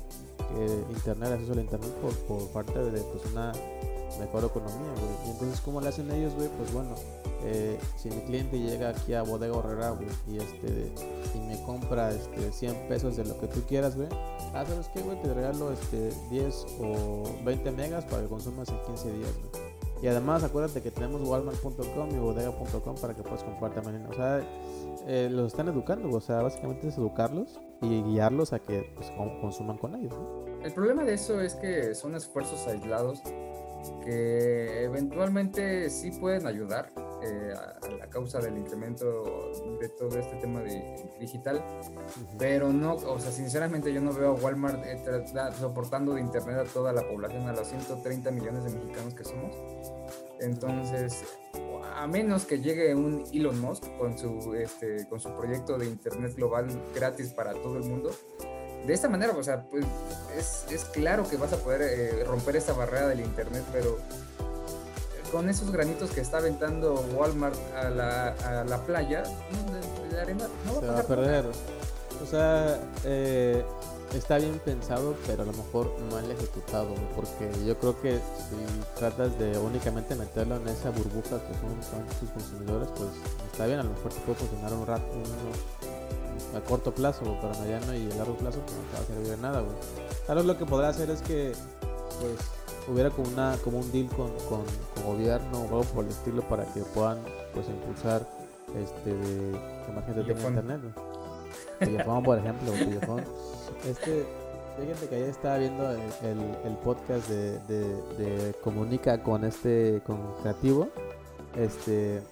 internet, 0.90 1.32
acceso 1.32 1.52
al 1.52 1.60
internet 1.60 1.90
por, 2.02 2.12
por 2.26 2.48
parte 2.48 2.78
de, 2.78 3.00
pues, 3.02 3.24
una 3.32 3.52
mejor 4.18 4.44
economía, 4.44 4.92
güey. 4.98 5.28
Y 5.28 5.30
entonces, 5.30 5.60
¿cómo 5.60 5.80
le 5.80 5.88
hacen 5.88 6.10
ellos, 6.10 6.34
güey? 6.34 6.48
Pues 6.48 6.72
bueno, 6.72 6.94
eh, 7.44 7.78
si 7.96 8.10
mi 8.10 8.20
cliente 8.22 8.58
llega 8.58 8.88
aquí 8.88 9.14
a 9.14 9.22
Bodega 9.22 9.56
Horrera, 9.56 9.90
güey, 9.90 10.08
y, 10.28 10.38
este, 10.38 10.92
y 11.34 11.38
me 11.38 11.62
compra 11.62 12.10
este, 12.10 12.50
100 12.50 12.88
pesos 12.88 13.16
de 13.16 13.26
lo 13.26 13.38
que 13.38 13.46
tú 13.46 13.62
quieras, 13.68 13.94
güey, 13.94 14.08
ah, 14.54 14.64
¿sabes 14.66 14.88
qué, 14.92 15.02
güey? 15.02 15.20
Te 15.22 15.32
regalo 15.32 15.72
este, 15.72 16.10
10 16.30 16.66
o 16.80 17.22
20 17.44 17.70
megas 17.70 18.04
para 18.06 18.22
que 18.22 18.28
consumas 18.28 18.68
en 18.70 18.80
15 18.86 19.12
días, 19.12 19.30
güey. 19.52 19.65
Y 20.02 20.08
además, 20.08 20.44
acuérdate 20.44 20.82
que 20.82 20.90
tenemos 20.90 21.22
walmart.com 21.22 22.10
y 22.10 22.18
bodega.com 22.18 22.96
para 23.00 23.14
que 23.14 23.22
puedas 23.22 23.42
comprar 23.42 23.72
también. 23.74 24.06
O 24.06 24.12
sea, 24.12 24.40
eh, 25.06 25.28
los 25.30 25.48
están 25.48 25.68
educando, 25.68 26.10
o 26.10 26.20
sea, 26.20 26.42
básicamente 26.42 26.88
es 26.88 26.98
educarlos 26.98 27.58
y 27.80 28.02
guiarlos 28.02 28.52
a 28.52 28.58
que 28.58 28.92
pues, 28.94 29.10
consuman 29.40 29.78
con 29.78 29.94
ellos. 29.94 30.14
El 30.62 30.72
problema 30.72 31.04
de 31.04 31.14
eso 31.14 31.40
es 31.40 31.54
que 31.54 31.94
son 31.94 32.14
esfuerzos 32.14 32.66
aislados 32.66 33.22
que 34.04 34.84
eventualmente 34.84 35.88
sí 35.90 36.10
pueden 36.10 36.46
ayudar 36.46 36.92
eh, 37.26 37.54
a, 37.54 37.88
la 37.90 38.08
causa 38.08 38.38
del 38.38 38.56
incremento 38.56 39.52
de 39.80 39.88
todo 39.90 40.18
este 40.18 40.36
tema 40.36 40.60
de 40.60 41.10
digital, 41.18 41.64
pero 42.38 42.72
no, 42.72 42.94
o 42.94 43.18
sea, 43.18 43.32
sinceramente 43.32 43.92
yo 43.92 44.00
no 44.00 44.12
veo 44.12 44.30
a 44.30 44.34
Walmart 44.34 44.84
eh, 44.84 45.24
soportando 45.58 46.14
de 46.14 46.20
internet 46.20 46.58
a 46.58 46.64
toda 46.64 46.92
la 46.92 47.02
población, 47.02 47.48
a 47.48 47.52
los 47.52 47.68
130 47.68 48.30
millones 48.30 48.64
de 48.64 48.70
mexicanos 48.78 49.14
que 49.14 49.24
somos. 49.24 49.56
Entonces, 50.40 51.24
a 51.96 52.06
menos 52.06 52.44
que 52.44 52.60
llegue 52.60 52.94
un 52.94 53.24
Elon 53.32 53.60
Musk 53.60 53.84
con 53.98 54.18
su, 54.18 54.54
este, 54.54 55.06
con 55.08 55.18
su 55.18 55.30
proyecto 55.30 55.78
de 55.78 55.86
internet 55.86 56.34
global 56.36 56.68
gratis 56.94 57.32
para 57.32 57.52
todo 57.54 57.78
el 57.78 57.84
mundo, 57.84 58.10
de 58.86 58.92
esta 58.92 59.08
manera, 59.08 59.32
o 59.36 59.42
sea, 59.42 59.64
pues 59.68 59.84
es, 60.36 60.66
es 60.70 60.84
claro 60.84 61.28
que 61.28 61.36
vas 61.36 61.52
a 61.52 61.56
poder 61.56 61.82
eh, 61.82 62.24
romper 62.24 62.56
esta 62.56 62.72
barrera 62.72 63.08
del 63.08 63.20
internet, 63.20 63.64
pero 63.72 63.98
con 65.32 65.48
esos 65.48 65.70
granitos 65.70 66.10
que 66.10 66.20
está 66.20 66.38
aventando 66.38 66.94
Walmart 67.14 67.56
a 67.76 67.90
la, 67.90 68.28
a 68.44 68.64
la 68.64 68.78
playa, 68.84 69.22
la 70.12 70.22
arena 70.22 70.46
no 70.66 70.74
va 70.74 70.80
Se 70.80 70.88
a 70.88 70.92
va 70.92 71.00
a 71.00 71.02
perder. 71.04 71.44
O 72.22 72.26
sea, 72.26 72.80
eh, 73.04 73.64
está 74.14 74.38
bien 74.38 74.58
pensado, 74.64 75.14
pero 75.26 75.42
a 75.42 75.46
lo 75.46 75.52
mejor 75.52 75.92
el 76.24 76.30
ejecutado, 76.30 76.88
porque 77.14 77.50
yo 77.66 77.76
creo 77.78 78.00
que 78.00 78.14
si 78.16 78.98
tratas 78.98 79.38
de 79.38 79.58
únicamente 79.58 80.14
meterlo 80.14 80.56
en 80.56 80.68
esa 80.68 80.90
burbuja 80.90 81.38
que 81.46 81.54
son, 81.54 81.82
son 81.90 82.06
tus 82.20 82.30
consumidores, 82.30 82.88
pues 82.96 83.10
está 83.52 83.66
bien, 83.66 83.80
a 83.80 83.82
lo 83.82 83.90
mejor 83.90 84.12
te 84.12 84.20
puede 84.20 84.38
funcionar 84.38 84.72
un 84.72 84.86
rato, 84.86 85.04
uno- 85.12 85.86
a 86.56 86.60
corto 86.60 86.94
plazo, 86.94 87.20
pero 87.40 87.52
a 87.52 87.58
mediano 87.60 87.94
y 87.94 88.10
a 88.12 88.16
largo 88.16 88.36
plazo 88.36 88.60
pues, 88.60 88.76
no 88.76 88.82
te 88.84 88.96
va 88.96 89.02
a 89.02 89.06
servir 89.06 89.28
de 89.28 89.36
nada, 89.36 89.60
güey. 89.60 89.74
Tal 90.26 90.36
vez 90.36 90.44
lo 90.46 90.56
que 90.56 90.64
podrá 90.64 90.88
hacer 90.88 91.10
es 91.10 91.20
que, 91.20 91.52
pues, 92.20 92.36
hubiera 92.88 93.10
como 93.10 93.28
una 93.28 93.56
como 93.64 93.78
un 93.80 93.92
deal 93.92 94.06
con, 94.08 94.30
con, 94.48 94.62
con 94.94 95.04
gobierno 95.16 95.60
o 95.62 95.64
algo 95.64 95.82
por 95.84 96.04
el 96.04 96.10
estilo 96.10 96.42
para 96.42 96.64
que 96.72 96.80
puedan, 96.82 97.18
pues, 97.54 97.66
impulsar 97.68 98.26
este 98.76 99.14
de 99.14 99.52
que 99.86 99.92
más 99.92 100.04
gente 100.06 100.22
tenga 100.34 100.48
internet, 100.48 100.80
güey. 100.82 101.90
Pillofón, 101.90 102.22
por 102.24 102.38
ejemplo, 102.38 102.72
Pillofón. 102.72 103.22
Este, 103.86 104.24
fíjate 104.80 105.08
que 105.08 105.14
ayer 105.16 105.28
estaba 105.28 105.58
viendo 105.58 105.90
el, 105.90 106.00
el- 106.22 106.56
el 106.64 106.76
podcast 106.82 107.28
de, 107.28 107.58
de- 107.60 108.02
de 108.18 108.54
Comunica 108.62 109.22
con 109.22 109.44
este, 109.44 110.00
con 110.06 110.18
Creativo, 110.42 110.88
este, 111.56 112.22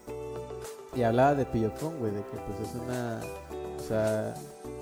y 0.95 1.03
hablaba 1.03 1.35
de 1.35 1.45
Pillofón, 1.47 1.99
güey, 1.99 2.13
de 2.13 2.21
que 2.21 2.37
pues 2.47 2.69
es 2.69 2.75
una, 2.75 3.21
o 3.79 3.83
sea, 3.89 4.35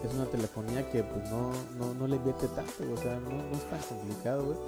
es 0.06 0.14
una 0.14 0.26
telefonía 0.26 0.88
que 0.90 1.02
pues 1.02 1.28
no, 1.30 1.52
no, 1.78 1.94
no 1.94 2.06
le 2.06 2.16
invierte 2.16 2.48
tanto, 2.48 2.84
o 2.92 2.96
sea, 2.96 3.18
no, 3.20 3.30
es 3.56 3.70
tan 3.70 3.80
complicado, 3.80 4.44
güey. 4.44 4.58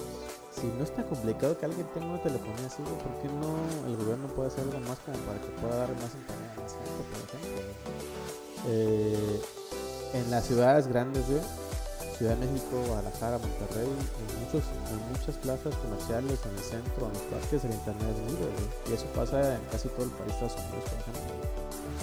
Si 0.55 0.67
no 0.69 0.85
es 0.85 0.95
tan 0.95 1.05
complicado 1.05 1.59
que 1.59 1.67
alguien 1.67 1.87
tenga 1.93 2.07
una 2.07 2.23
telefonía 2.23 2.67
así, 2.67 2.83
güey, 2.83 2.95
¿por 3.03 3.13
qué 3.21 3.29
no 3.29 3.91
el 3.91 3.97
gobierno 3.97 4.29
puede 4.29 4.49
hacer 4.49 4.63
algo 4.65 4.79
más 4.81 4.99
como 5.01 5.19
para 5.27 5.41
que 5.41 5.49
pueda 5.61 5.77
dar 5.77 5.91
más 5.97 6.15
internet 6.15 6.51
a 6.57 6.61
más 6.61 6.73
por 6.73 7.21
ejemplo? 7.27 7.75
Eh, 8.69 9.41
en 10.15 10.31
las 10.31 10.45
ciudades 10.47 10.87
grandes, 10.87 11.27
güey, 11.27 11.41
Ciudad 12.17 12.37
de 12.37 12.47
México, 12.47 12.79
Guadalajara, 12.87 13.39
Monterrey, 13.39 13.91
en, 13.91 14.45
muchos, 14.47 14.63
en 14.87 15.03
muchas 15.11 15.35
plazas 15.43 15.75
comerciales, 15.83 16.39
en 16.47 16.55
el 16.55 16.63
centro, 16.63 17.07
en 17.07 17.13
los 17.13 17.23
parques, 17.23 17.65
el 17.65 17.73
internet 17.73 18.15
es 18.15 18.33
libre, 18.33 18.47
güey. 18.55 18.91
Y 18.91 18.95
eso 18.95 19.07
pasa 19.17 19.57
en 19.57 19.61
casi 19.73 19.89
todo 19.89 20.05
el 20.05 20.13
país 20.13 20.31
de 20.39 20.47
Estados 20.47 20.55
Unidos, 20.55 20.85
por 20.87 20.99
ejemplo. 21.03 21.35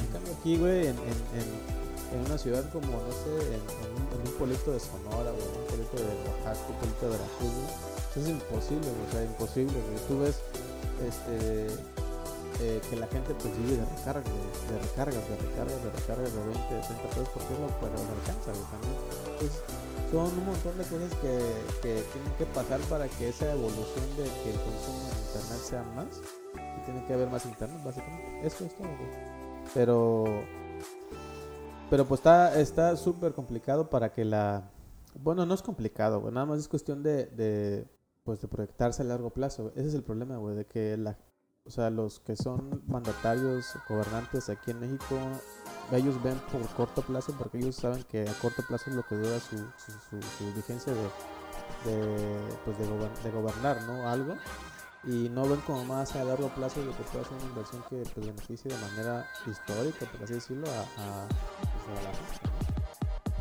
En 0.03 0.07
cambio 0.11 0.33
aquí, 0.37 0.57
güey, 0.57 0.87
en, 0.87 0.97
en, 0.99 1.19
en, 1.39 1.80
en 2.11 2.19
una 2.25 2.37
ciudad 2.37 2.63
como, 2.71 2.87
no 2.87 3.11
sé, 3.11 3.31
en, 3.47 3.61
en 3.61 3.91
un, 3.95 4.03
en 4.13 4.27
un 4.27 4.33
pueblito 4.37 4.71
de 4.71 4.79
Sonora, 4.79 5.31
güey, 5.31 5.47
un 5.47 5.67
pueblito 5.67 5.97
de 5.97 6.11
Oaxaca, 6.27 6.67
un 6.69 6.75
pueblito 6.75 7.05
de 7.05 7.11
Veracruz, 7.11 7.91
eso 8.11 8.19
es 8.19 8.27
imposible, 8.27 8.87
o 8.91 9.11
sea, 9.11 9.23
imposible. 9.23 9.73
Tú 10.07 10.19
ves, 10.19 10.35
este, 10.99 11.67
eh, 12.59 12.81
que 12.89 12.95
la 12.97 13.07
gente 13.07 13.33
pues 13.33 13.55
vive 13.57 13.77
de 13.77 13.85
recargas, 13.85 14.25
de 14.27 14.77
recargas, 14.83 15.23
de 15.29 15.35
recargas, 15.37 15.83
de 15.83 15.91
recargas 15.91 16.33
de 16.33 16.43
20, 16.43 16.75
de 16.75 16.81
30 16.81 17.03
pesos, 17.07 17.29
porque 17.33 17.53
es 17.55 17.59
lo 17.59 17.67
que 17.79 17.87
no 17.87 17.97
alcanza, 18.03 18.51
también. 18.51 18.99
Son 20.11 20.27
un 20.27 20.45
montón 20.45 20.77
de 20.77 20.83
cosas 20.83 21.11
que, 21.23 21.39
que 21.81 22.03
tienen 22.11 22.33
que 22.37 22.45
pasar 22.51 22.81
para 22.91 23.07
que 23.07 23.29
esa 23.29 23.49
evolución 23.53 24.05
de 24.17 24.27
que 24.43 24.51
el 24.51 24.59
consumo 24.59 25.07
de 25.07 25.17
internet 25.23 25.61
sea 25.63 25.83
más, 25.95 26.19
y 26.53 26.85
tiene 26.85 27.05
que 27.07 27.13
haber 27.13 27.29
más 27.29 27.45
internet, 27.45 27.79
básicamente. 27.81 28.45
Eso 28.45 28.65
es 28.65 28.75
todo. 28.75 28.89
Pero, 29.73 30.25
pero 31.91 32.05
pues 32.05 32.21
está 32.21 32.59
está 32.59 32.95
súper 32.95 33.33
complicado 33.33 33.87
para 33.89 34.11
que 34.11 34.25
la, 34.25 34.63
bueno, 35.21 35.45
no 35.45 35.53
es 35.53 35.61
complicado, 35.61 36.31
nada 36.31 36.45
más 36.47 36.59
es 36.59 36.67
cuestión 36.67 37.03
de, 37.03 37.25
de, 37.27 37.85
pues 38.23 38.41
de 38.41 38.47
proyectarse 38.47 39.01
a 39.03 39.05
largo 39.05 39.29
plazo. 39.29 39.71
Ese 39.75 39.89
es 39.89 39.93
el 39.93 40.01
problema, 40.01 40.37
güey, 40.37 40.55
de 40.55 40.65
que 40.65 40.95
la, 40.97 41.17
o 41.65 41.69
sea, 41.69 41.89
los 41.89 42.19
que 42.21 42.35
son 42.37 42.81
mandatarios, 42.87 43.65
gobernantes 43.89 44.49
aquí 44.49 44.71
en 44.71 44.79
México, 44.79 45.15
ellos 45.91 46.15
ven 46.23 46.39
por 46.51 46.65
corto 46.69 47.01
plazo 47.01 47.33
porque 47.37 47.57
ellos 47.59 47.75
saben 47.75 48.03
que 48.03 48.21
a 48.27 48.33
corto 48.41 48.63
plazo 48.67 48.89
es 48.89 48.95
lo 48.95 49.03
que 49.03 49.15
dura 49.15 49.39
su, 49.39 49.57
su, 49.57 49.91
su- 50.09 50.21
su 50.37 50.53
vigencia 50.55 50.93
de, 50.93 51.91
de, 51.91 52.39
pues 52.65 52.77
de, 52.79 52.85
gober- 52.87 53.21
de 53.23 53.31
gobernar, 53.31 53.81
¿no? 53.83 54.07
Algo. 54.09 54.35
Y 55.03 55.29
no 55.29 55.47
ven 55.47 55.59
como 55.61 55.83
más 55.85 56.15
a 56.15 56.23
largo 56.23 56.49
plazo 56.49 56.79
de 56.79 56.91
que 56.91 57.03
pueda 57.03 57.25
ser 57.25 57.33
una 57.33 57.45
inversión 57.45 57.83
que 57.89 58.03
pues, 58.13 58.25
beneficie 58.27 58.71
de 58.71 58.77
manera 58.77 59.27
histórica, 59.47 60.05
por 60.05 60.23
así 60.23 60.33
decirlo, 60.33 60.67
a, 60.69 60.81
a, 60.81 61.27
pues, 61.27 62.03
la 62.03 62.13
gente. 62.13 62.71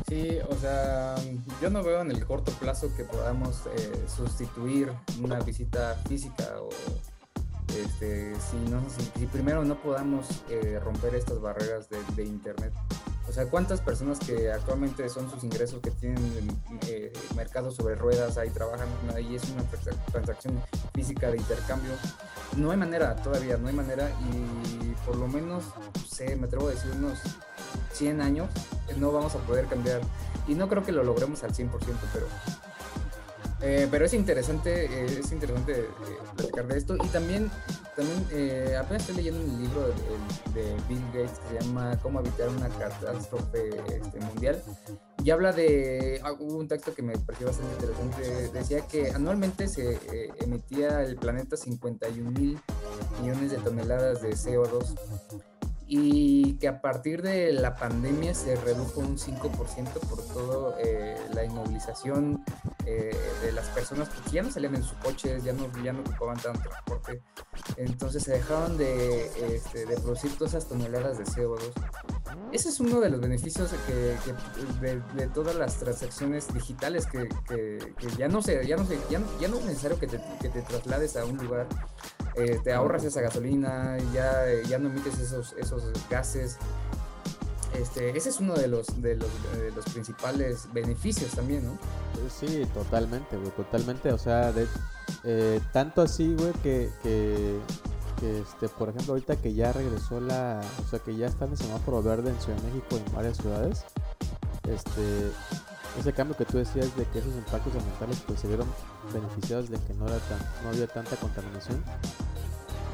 Sí, 0.07 0.39
o 0.49 0.55
sea, 0.59 1.15
yo 1.61 1.69
no 1.69 1.83
veo 1.83 2.01
en 2.01 2.11
el 2.11 2.25
corto 2.25 2.51
plazo 2.53 2.93
que 2.97 3.03
podamos 3.03 3.61
eh, 3.77 4.05
sustituir 4.07 4.91
una 5.21 5.39
visita 5.39 5.95
física 6.07 6.43
o 6.59 6.69
este, 7.69 8.33
si, 8.35 8.57
no, 8.69 8.81
si, 8.89 9.19
si 9.19 9.25
primero 9.27 9.63
no 9.63 9.75
podamos 9.75 10.43
eh, 10.49 10.79
romper 10.83 11.15
estas 11.15 11.39
barreras 11.39 11.87
de 11.89 12.25
internet. 12.25 12.73
O 13.31 13.33
sea, 13.33 13.45
¿cuántas 13.45 13.79
personas 13.79 14.19
que 14.19 14.51
actualmente 14.51 15.07
son 15.07 15.31
sus 15.31 15.45
ingresos 15.45 15.79
que 15.81 15.89
tienen 15.89 16.49
eh, 16.85 17.13
mercados 17.33 17.75
sobre 17.77 17.95
ruedas, 17.95 18.37
ahí 18.37 18.49
trabajan, 18.49 18.89
ahí 19.15 19.35
es 19.37 19.43
una 19.51 19.63
transa- 19.63 19.95
transacción 20.11 20.61
física 20.93 21.31
de 21.31 21.37
intercambio? 21.37 21.93
No 22.57 22.71
hay 22.71 22.77
manera, 22.77 23.15
todavía 23.15 23.55
no 23.55 23.69
hay 23.69 23.73
manera 23.73 24.09
y 24.33 24.89
por 25.05 25.15
lo 25.15 25.29
menos, 25.29 25.63
no 25.95 26.01
sé, 26.05 26.35
me 26.35 26.47
atrevo 26.47 26.67
a 26.67 26.71
decir 26.71 26.91
unos 26.91 27.19
100 27.93 28.19
años 28.19 28.49
eh, 28.89 28.95
no 28.97 29.13
vamos 29.13 29.33
a 29.35 29.37
poder 29.39 29.65
cambiar. 29.67 30.01
Y 30.49 30.53
no 30.55 30.67
creo 30.67 30.83
que 30.83 30.91
lo 30.91 31.01
logremos 31.05 31.41
al 31.45 31.53
100%, 31.53 31.69
pero, 32.11 32.27
eh, 33.61 33.87
pero 33.91 34.05
es 34.05 34.13
interesante, 34.13 34.85
eh, 34.85 35.19
es 35.19 35.31
interesante 35.31 35.81
eh, 35.81 35.87
platicar 36.35 36.67
de 36.67 36.77
esto. 36.77 36.95
Y 36.95 37.07
también, 37.07 37.51
también 37.95 38.25
eh, 38.31 38.75
apenas 38.79 39.03
estoy 39.03 39.17
leyendo 39.17 39.39
un 39.41 39.61
libro 39.61 39.87
de, 40.53 40.75
Bill 40.87 41.05
Gates 41.13 41.39
que 41.39 41.59
se 41.59 41.63
llama 41.63 41.97
Cómo 42.01 42.19
evitar 42.19 42.49
una 42.49 42.69
catástrofe 42.69 43.69
este, 43.87 44.19
mundial. 44.19 44.61
Y 45.23 45.29
habla 45.29 45.51
de, 45.51 46.19
ah, 46.23 46.31
hubo 46.33 46.57
un 46.57 46.67
texto 46.67 46.95
que 46.95 47.03
me 47.03 47.15
pareció 47.17 47.47
bastante 47.47 47.73
interesante, 47.73 48.49
decía 48.51 48.87
que 48.87 49.11
anualmente 49.11 49.67
se 49.67 49.93
eh, 49.93 50.31
emitía 50.39 51.03
el 51.03 51.15
planeta 51.15 51.55
51 51.55 52.31
mil 52.31 52.59
millones 53.21 53.51
de 53.51 53.57
toneladas 53.57 54.21
de 54.23 54.31
CO2 54.31 54.95
y 55.93 56.53
que 56.53 56.69
a 56.69 56.79
partir 56.79 57.21
de 57.21 57.51
la 57.51 57.75
pandemia 57.75 58.33
se 58.33 58.55
redujo 58.55 59.01
un 59.01 59.17
5% 59.17 59.91
por 60.07 60.25
todo 60.25 60.77
eh, 60.79 61.17
la 61.33 61.43
inmovilización 61.43 62.45
eh, 62.85 63.13
de 63.41 63.51
las 63.51 63.67
personas 63.67 64.07
porque 64.07 64.29
ya 64.29 64.41
no 64.41 64.49
salían 64.49 64.75
en 64.75 64.83
sus 64.83 64.97
coches, 64.99 65.43
ya 65.43 65.51
no, 65.51 65.69
ya 65.83 65.91
no 65.91 65.99
ocupaban 65.99 66.37
tanto 66.37 66.61
transporte, 66.61 67.21
entonces 67.75 68.23
se 68.23 68.31
dejaron 68.31 68.77
de, 68.77 69.25
este, 69.53 69.85
de 69.85 69.97
producir 69.97 70.31
todas 70.37 70.53
esas 70.53 70.69
toneladas 70.69 71.17
de 71.17 71.25
CO2. 71.25 71.59
Ese 72.51 72.69
es 72.69 72.79
uno 72.79 72.99
de 72.99 73.09
los 73.09 73.21
beneficios 73.21 73.71
que, 73.87 74.17
de, 74.81 75.27
todas 75.27 75.55
las 75.55 75.77
transacciones 75.77 76.53
digitales 76.53 77.07
que, 77.07 77.29
ya 78.17 78.27
no 78.27 78.41
se, 78.41 78.65
ya 78.67 78.75
no 78.75 78.85
se, 78.85 78.99
ya 79.09 79.19
no, 79.19 79.57
es 79.57 79.65
necesario 79.65 79.97
que 79.97 80.07
te, 80.07 80.17
te 80.17 80.61
traslades 80.61 81.15
a 81.15 81.25
un 81.25 81.37
lugar, 81.37 81.67
eh, 82.35 82.59
te 82.63 82.73
ahorras 82.73 83.03
esa 83.03 83.21
gasolina, 83.21 83.97
ya, 84.13 84.45
ya 84.67 84.77
no 84.79 84.89
emites 84.89 85.19
esos, 85.19 85.53
esos 85.53 85.83
gases. 86.09 86.57
Este, 87.73 88.17
ese 88.17 88.29
es 88.29 88.39
uno 88.41 88.53
de 88.53 88.67
los, 88.67 89.01
de 89.01 89.15
los, 89.15 89.85
principales 89.93 90.67
beneficios 90.73 91.31
también, 91.31 91.65
¿no? 91.65 91.77
Sí, 92.29 92.67
totalmente, 92.73 93.37
güey, 93.37 93.51
totalmente. 93.51 94.11
O 94.11 94.17
sea, 94.17 94.51
de, 94.51 94.67
eh, 95.23 95.61
tanto 95.71 96.01
así, 96.01 96.35
güey, 96.35 96.51
que, 96.63 96.89
que, 97.01 97.59
que, 98.21 98.39
este, 98.39 98.69
por 98.69 98.89
ejemplo, 98.89 99.13
ahorita 99.13 99.35
que 99.35 99.53
ya 99.53 99.73
regresó 99.73 100.21
la, 100.21 100.61
o 100.85 100.87
sea, 100.87 100.99
que 100.99 101.15
ya 101.15 101.25
está 101.25 101.45
en 101.45 101.51
el 101.51 101.57
semáforo 101.57 102.03
verde 102.03 102.29
en 102.29 102.39
Ciudad 102.39 102.57
de 102.59 102.67
México 102.69 102.85
y 102.91 103.09
en 103.09 103.15
varias 103.15 103.37
ciudades, 103.37 103.83
este, 104.69 105.31
ese 105.99 106.13
cambio 106.13 106.37
que 106.37 106.45
tú 106.45 106.57
decías 106.57 106.95
de 106.95 107.05
que 107.05 107.19
esos 107.19 107.33
impactos 107.35 107.73
ambientales 107.75 108.21
pues 108.25 108.39
se 108.39 108.47
vieron 108.47 108.67
beneficiados 109.11 109.69
de 109.69 109.77
que 109.79 109.93
no 109.95 110.07
era 110.07 110.19
tan, 110.19 110.39
no 110.63 110.69
había 110.69 110.87
tanta 110.87 111.15
contaminación. 111.17 111.83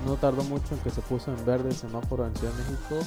No 0.05 0.15
tardó 0.15 0.43
mucho 0.43 0.75
en 0.75 0.79
que 0.79 0.91
se 0.91 1.01
puso 1.01 1.33
en 1.33 1.45
verde 1.45 1.69
el 1.69 1.75
semáforo 1.75 2.25
en 2.25 2.35
Ciudad 2.35 2.53
de 2.53 2.63
México 2.63 2.99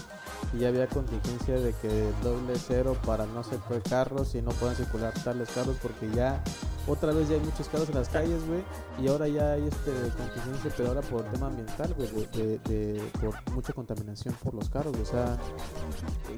y 0.53 0.59
ya 0.59 0.69
había 0.69 0.87
contingencia 0.89 1.55
de 1.55 1.73
que 1.73 2.11
doble 2.23 2.55
cero 2.59 2.97
para 3.07 3.27
no 3.27 3.41
hacer 3.41 3.59
carros 3.89 4.35
y 4.35 4.43
no 4.43 4.51
puedan 4.51 4.77
circular 4.77 5.15
tales 5.25 5.49
carros 5.51 5.77
porque 5.81 6.11
ya 6.11 6.43
otra 6.91 7.13
vez 7.13 7.29
ya 7.29 7.37
hay 7.37 7.41
muchos 7.41 7.69
carros 7.69 7.89
en 7.89 7.95
las 7.95 8.09
calles, 8.09 8.47
güey, 8.47 8.63
y 9.01 9.09
ahora 9.09 9.29
ya 9.29 9.53
hay 9.53 9.67
este 9.67 9.93
contingencia, 10.17 10.73
pero 10.77 10.89
ahora 10.91 11.01
por 11.03 11.23
tema 11.25 11.47
ambiental, 11.47 11.95
güey, 11.95 12.09
de, 12.33 12.59
de, 12.59 13.03
por 13.21 13.53
mucha 13.53 13.73
contaminación 13.73 14.35
por 14.43 14.55
los 14.55 14.69
carros, 14.69 14.97
o 14.97 15.05
sea, 15.05 15.39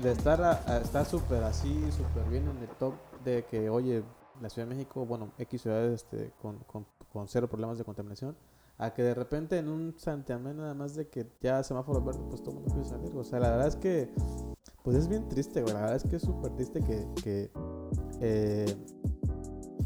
de 0.03 0.13
estar 0.13 0.43
a, 0.43 0.79
estar 0.79 1.05
súper 1.05 1.43
así, 1.43 1.91
súper 1.93 2.29
bien 2.31 2.49
en 2.49 2.59
el 2.59 2.69
top 2.79 2.95
de 3.25 3.45
que, 3.45 3.71
oye, 3.71 4.03
la 4.41 4.49
Ciudad 4.49 4.69
de 4.69 4.75
México, 4.75 5.07
bueno, 5.07 5.33
X 5.39 5.63
ciudades 5.63 6.03
este, 6.03 6.33
con, 6.41 6.59
con, 6.61 6.87
con 7.13 7.29
cero 7.29 7.49
problemas 7.49 7.79
de 7.79 7.85
contaminación, 7.85 8.37
a 8.79 8.93
que 8.93 9.03
de 9.03 9.15
repente 9.15 9.59
en 9.59 9.69
un 9.69 9.95
santiamén 9.97 10.57
nada 10.57 10.75
más 10.75 10.95
de 10.95 11.09
que 11.09 11.27
ya 11.41 11.63
semáforo 11.63 12.03
verde, 12.03 12.21
pues 12.29 12.43
todo 12.43 12.51
el 12.51 12.57
mundo 12.57 12.75
quiere 12.75 12.89
salir. 12.89 13.17
O 13.17 13.23
sea, 13.23 13.39
la 13.39 13.51
verdad 13.51 13.69
es 13.69 13.77
que, 13.77 14.13
pues 14.83 14.97
es 14.97 15.09
bien 15.09 15.29
triste, 15.29 15.63
güey. 15.63 15.73
La 15.75 15.81
verdad 15.81 15.97
es 15.97 16.05
que 16.05 16.17
es 16.17 16.23
súper 16.23 16.53
triste 16.57 16.81
que, 16.81 17.07
que, 17.23 17.51
eh, 18.21 18.77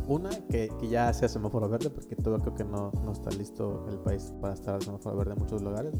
una, 0.08 0.30
que, 0.48 0.70
que, 0.78 0.88
ya 0.88 1.12
sea 1.12 1.28
semáforo 1.28 1.68
verde, 1.68 1.90
porque 1.90 2.16
todo 2.16 2.38
creo 2.40 2.54
que 2.54 2.64
no, 2.64 2.92
no 3.04 3.12
está 3.12 3.30
listo 3.30 3.86
el 3.90 3.98
país 3.98 4.32
para 4.40 4.54
estar 4.54 4.74
al 4.74 4.82
semáforo 4.82 5.16
verde 5.16 5.32
en 5.32 5.38
muchos 5.38 5.62
lugares. 5.62 5.94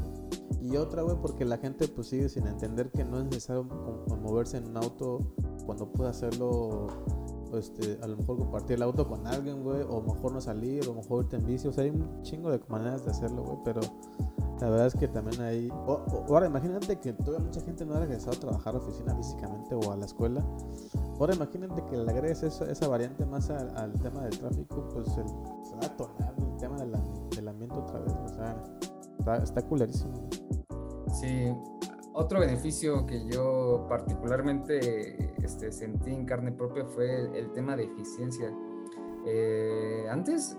Y 0.61 0.75
otra, 0.77 1.01
güey, 1.01 1.17
porque 1.21 1.45
la 1.45 1.57
gente 1.57 1.87
pues 1.87 2.07
sigue 2.07 2.29
sin 2.29 2.47
entender 2.47 2.91
que 2.91 3.03
no 3.03 3.19
es 3.19 3.25
necesario 3.25 3.63
moverse 3.63 4.57
en 4.57 4.67
un 4.67 4.77
auto 4.77 5.19
cuando 5.65 5.91
puede 5.91 6.09
hacerlo 6.09 6.87
este, 7.53 7.97
a 8.01 8.07
lo 8.07 8.17
mejor 8.17 8.37
compartir 8.37 8.75
el 8.75 8.83
auto 8.83 9.07
con 9.07 9.25
alguien, 9.27 9.63
güey, 9.63 9.81
o 9.87 10.01
mejor 10.01 10.31
no 10.33 10.41
salir, 10.41 10.87
o 10.87 10.93
mejor 10.93 11.23
irte 11.23 11.37
en 11.37 11.45
bici, 11.45 11.67
o 11.67 11.71
sea, 11.71 11.83
hay 11.83 11.91
un 11.91 12.21
chingo 12.23 12.51
de 12.51 12.59
maneras 12.67 13.05
de 13.05 13.11
hacerlo, 13.11 13.43
güey, 13.43 13.57
pero 13.63 13.81
la 14.59 14.69
verdad 14.69 14.87
es 14.87 14.95
que 14.95 15.07
también 15.07 15.41
hay... 15.41 15.69
ahora 15.69 16.47
imagínate 16.47 16.99
que 16.99 17.13
todavía 17.13 17.45
mucha 17.45 17.61
gente 17.61 17.85
no 17.85 17.95
ha 17.95 17.99
regresado 17.99 18.35
a 18.35 18.39
trabajar 18.39 18.75
a 18.75 18.77
oficina 18.79 19.15
físicamente 19.15 19.75
o 19.75 19.91
a 19.91 19.97
la 19.97 20.05
escuela. 20.05 20.43
Ahora 21.19 21.35
imagínate 21.35 21.83
que 21.85 21.97
le 21.97 22.11
agregues 22.11 22.43
esa 22.43 22.87
variante 22.87 23.25
más 23.25 23.49
al, 23.49 23.93
tema 24.01 24.23
del 24.23 24.37
tráfico, 24.37 24.87
pues 24.93 25.07
el, 25.17 25.27
se 25.63 25.75
va 25.75 25.85
a 25.85 25.97
tornar 25.97 26.33
el 26.37 26.57
tema 26.57 26.77
del 26.77 27.47
ambiente 27.47 27.77
otra 27.77 27.99
vez, 27.99 28.13
o 28.13 28.27
sea, 28.29 28.63
está, 29.19 29.37
está 29.37 29.61
culerísimo. 29.63 30.29
Sí, 31.13 31.53
otro 32.13 32.39
beneficio 32.39 33.05
que 33.05 33.27
yo 33.27 33.85
particularmente 33.87 35.35
este, 35.43 35.71
sentí 35.71 36.11
en 36.11 36.25
carne 36.25 36.51
propia 36.51 36.83
fue 36.83 37.29
el, 37.37 37.51
tema 37.51 37.75
de 37.75 37.83
eficiencia. 37.83 38.51
Eh, 39.25 40.07
antes 40.09 40.57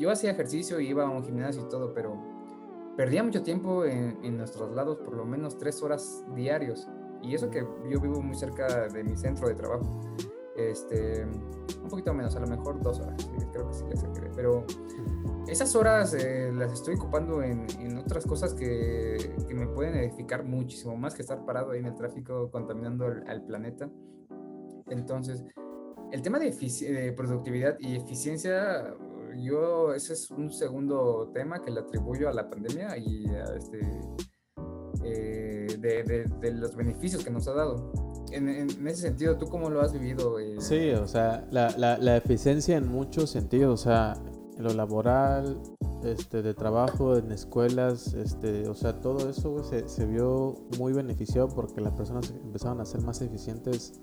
yo 0.00 0.10
hacía 0.10 0.30
ejercicio 0.30 0.80
iba 0.80 1.04
a 1.04 1.10
un 1.10 1.22
gimnasio 1.22 1.66
y 1.66 1.68
todo, 1.68 1.92
pero 1.92 2.33
perdía 2.96 3.22
mucho 3.22 3.42
tiempo 3.42 3.84
en, 3.84 4.18
en 4.22 4.38
los 4.38 4.52
traslados, 4.52 4.98
por 4.98 5.14
lo 5.14 5.24
menos 5.24 5.58
tres 5.58 5.82
horas 5.82 6.24
diarios. 6.34 6.88
Y 7.22 7.34
eso 7.34 7.50
que 7.50 7.66
yo 7.90 8.00
vivo 8.00 8.20
muy 8.20 8.36
cerca 8.36 8.88
de 8.88 9.02
mi 9.02 9.16
centro 9.16 9.48
de 9.48 9.54
trabajo. 9.54 10.00
Este, 10.56 11.26
un 11.82 11.88
poquito 11.88 12.14
menos, 12.14 12.36
a 12.36 12.40
lo 12.40 12.46
mejor 12.46 12.80
dos 12.80 13.00
horas, 13.00 13.28
creo 13.52 13.68
que 13.68 13.74
sí 13.74 13.84
le 13.84 13.92
exageré. 13.92 14.30
Pero 14.36 14.64
esas 15.48 15.74
horas 15.74 16.14
eh, 16.14 16.52
las 16.54 16.72
estoy 16.72 16.94
ocupando 16.94 17.42
en, 17.42 17.66
en 17.80 17.98
otras 17.98 18.24
cosas 18.24 18.54
que, 18.54 19.34
que, 19.46 19.54
me 19.54 19.66
pueden 19.66 19.94
edificar 19.96 20.44
muchísimo 20.44 20.96
más 20.96 21.14
que 21.14 21.22
estar 21.22 21.44
parado 21.44 21.72
ahí 21.72 21.80
en 21.80 21.86
el 21.86 21.94
tráfico 21.94 22.50
contaminando 22.50 23.06
al, 23.06 23.42
planeta. 23.44 23.90
Entonces, 24.88 25.44
el 26.12 26.22
tema 26.22 26.38
de, 26.38 26.50
de, 26.50 27.12
productividad 27.12 27.76
y 27.80 27.96
eficiencia, 27.96 28.94
yo 29.42 29.94
ese 29.94 30.12
es 30.12 30.30
un 30.30 30.52
segundo 30.52 31.30
tema 31.32 31.60
que 31.62 31.70
le 31.70 31.80
atribuyo 31.80 32.28
a 32.28 32.32
la 32.32 32.48
pandemia 32.48 32.96
y 32.96 33.26
a 33.26 33.44
este, 33.56 33.80
eh, 35.04 35.66
de, 35.78 36.52
los 36.52 36.74
beneficios 36.76 37.24
que 37.24 37.30
nos 37.30 37.48
ha 37.48 37.54
dado. 37.54 37.92
En, 38.32 38.68
ese 38.86 39.02
sentido, 39.02 39.36
¿tú 39.36 39.46
cómo 39.46 39.70
lo 39.70 39.80
has 39.80 39.92
vivido? 39.92 40.38
Eh? 40.40 40.56
Sí, 40.58 40.90
o 40.90 41.06
sea, 41.06 41.46
la, 41.50 41.70
la, 41.76 41.98
la 41.98 42.16
eficiencia 42.16 42.76
en 42.76 42.88
muchos 42.88 43.30
sentidos, 43.30 43.80
o 43.80 43.84
sea, 43.84 44.14
en 44.56 44.64
lo 44.64 44.72
laboral, 44.74 45.60
este, 46.04 46.42
de 46.42 46.52
trabajo, 46.52 47.16
en 47.16 47.32
escuelas, 47.32 48.12
este, 48.12 48.68
o 48.68 48.74
sea, 48.74 49.00
todo 49.00 49.30
eso 49.30 49.62
se, 49.64 50.06
vio 50.06 50.54
muy 50.78 50.92
beneficiado 50.92 51.48
porque 51.48 51.80
las 51.80 51.94
personas 51.94 52.30
empezaron 52.30 52.80
a 52.80 52.84
ser 52.84 53.00
más 53.00 53.22
eficientes 53.22 54.00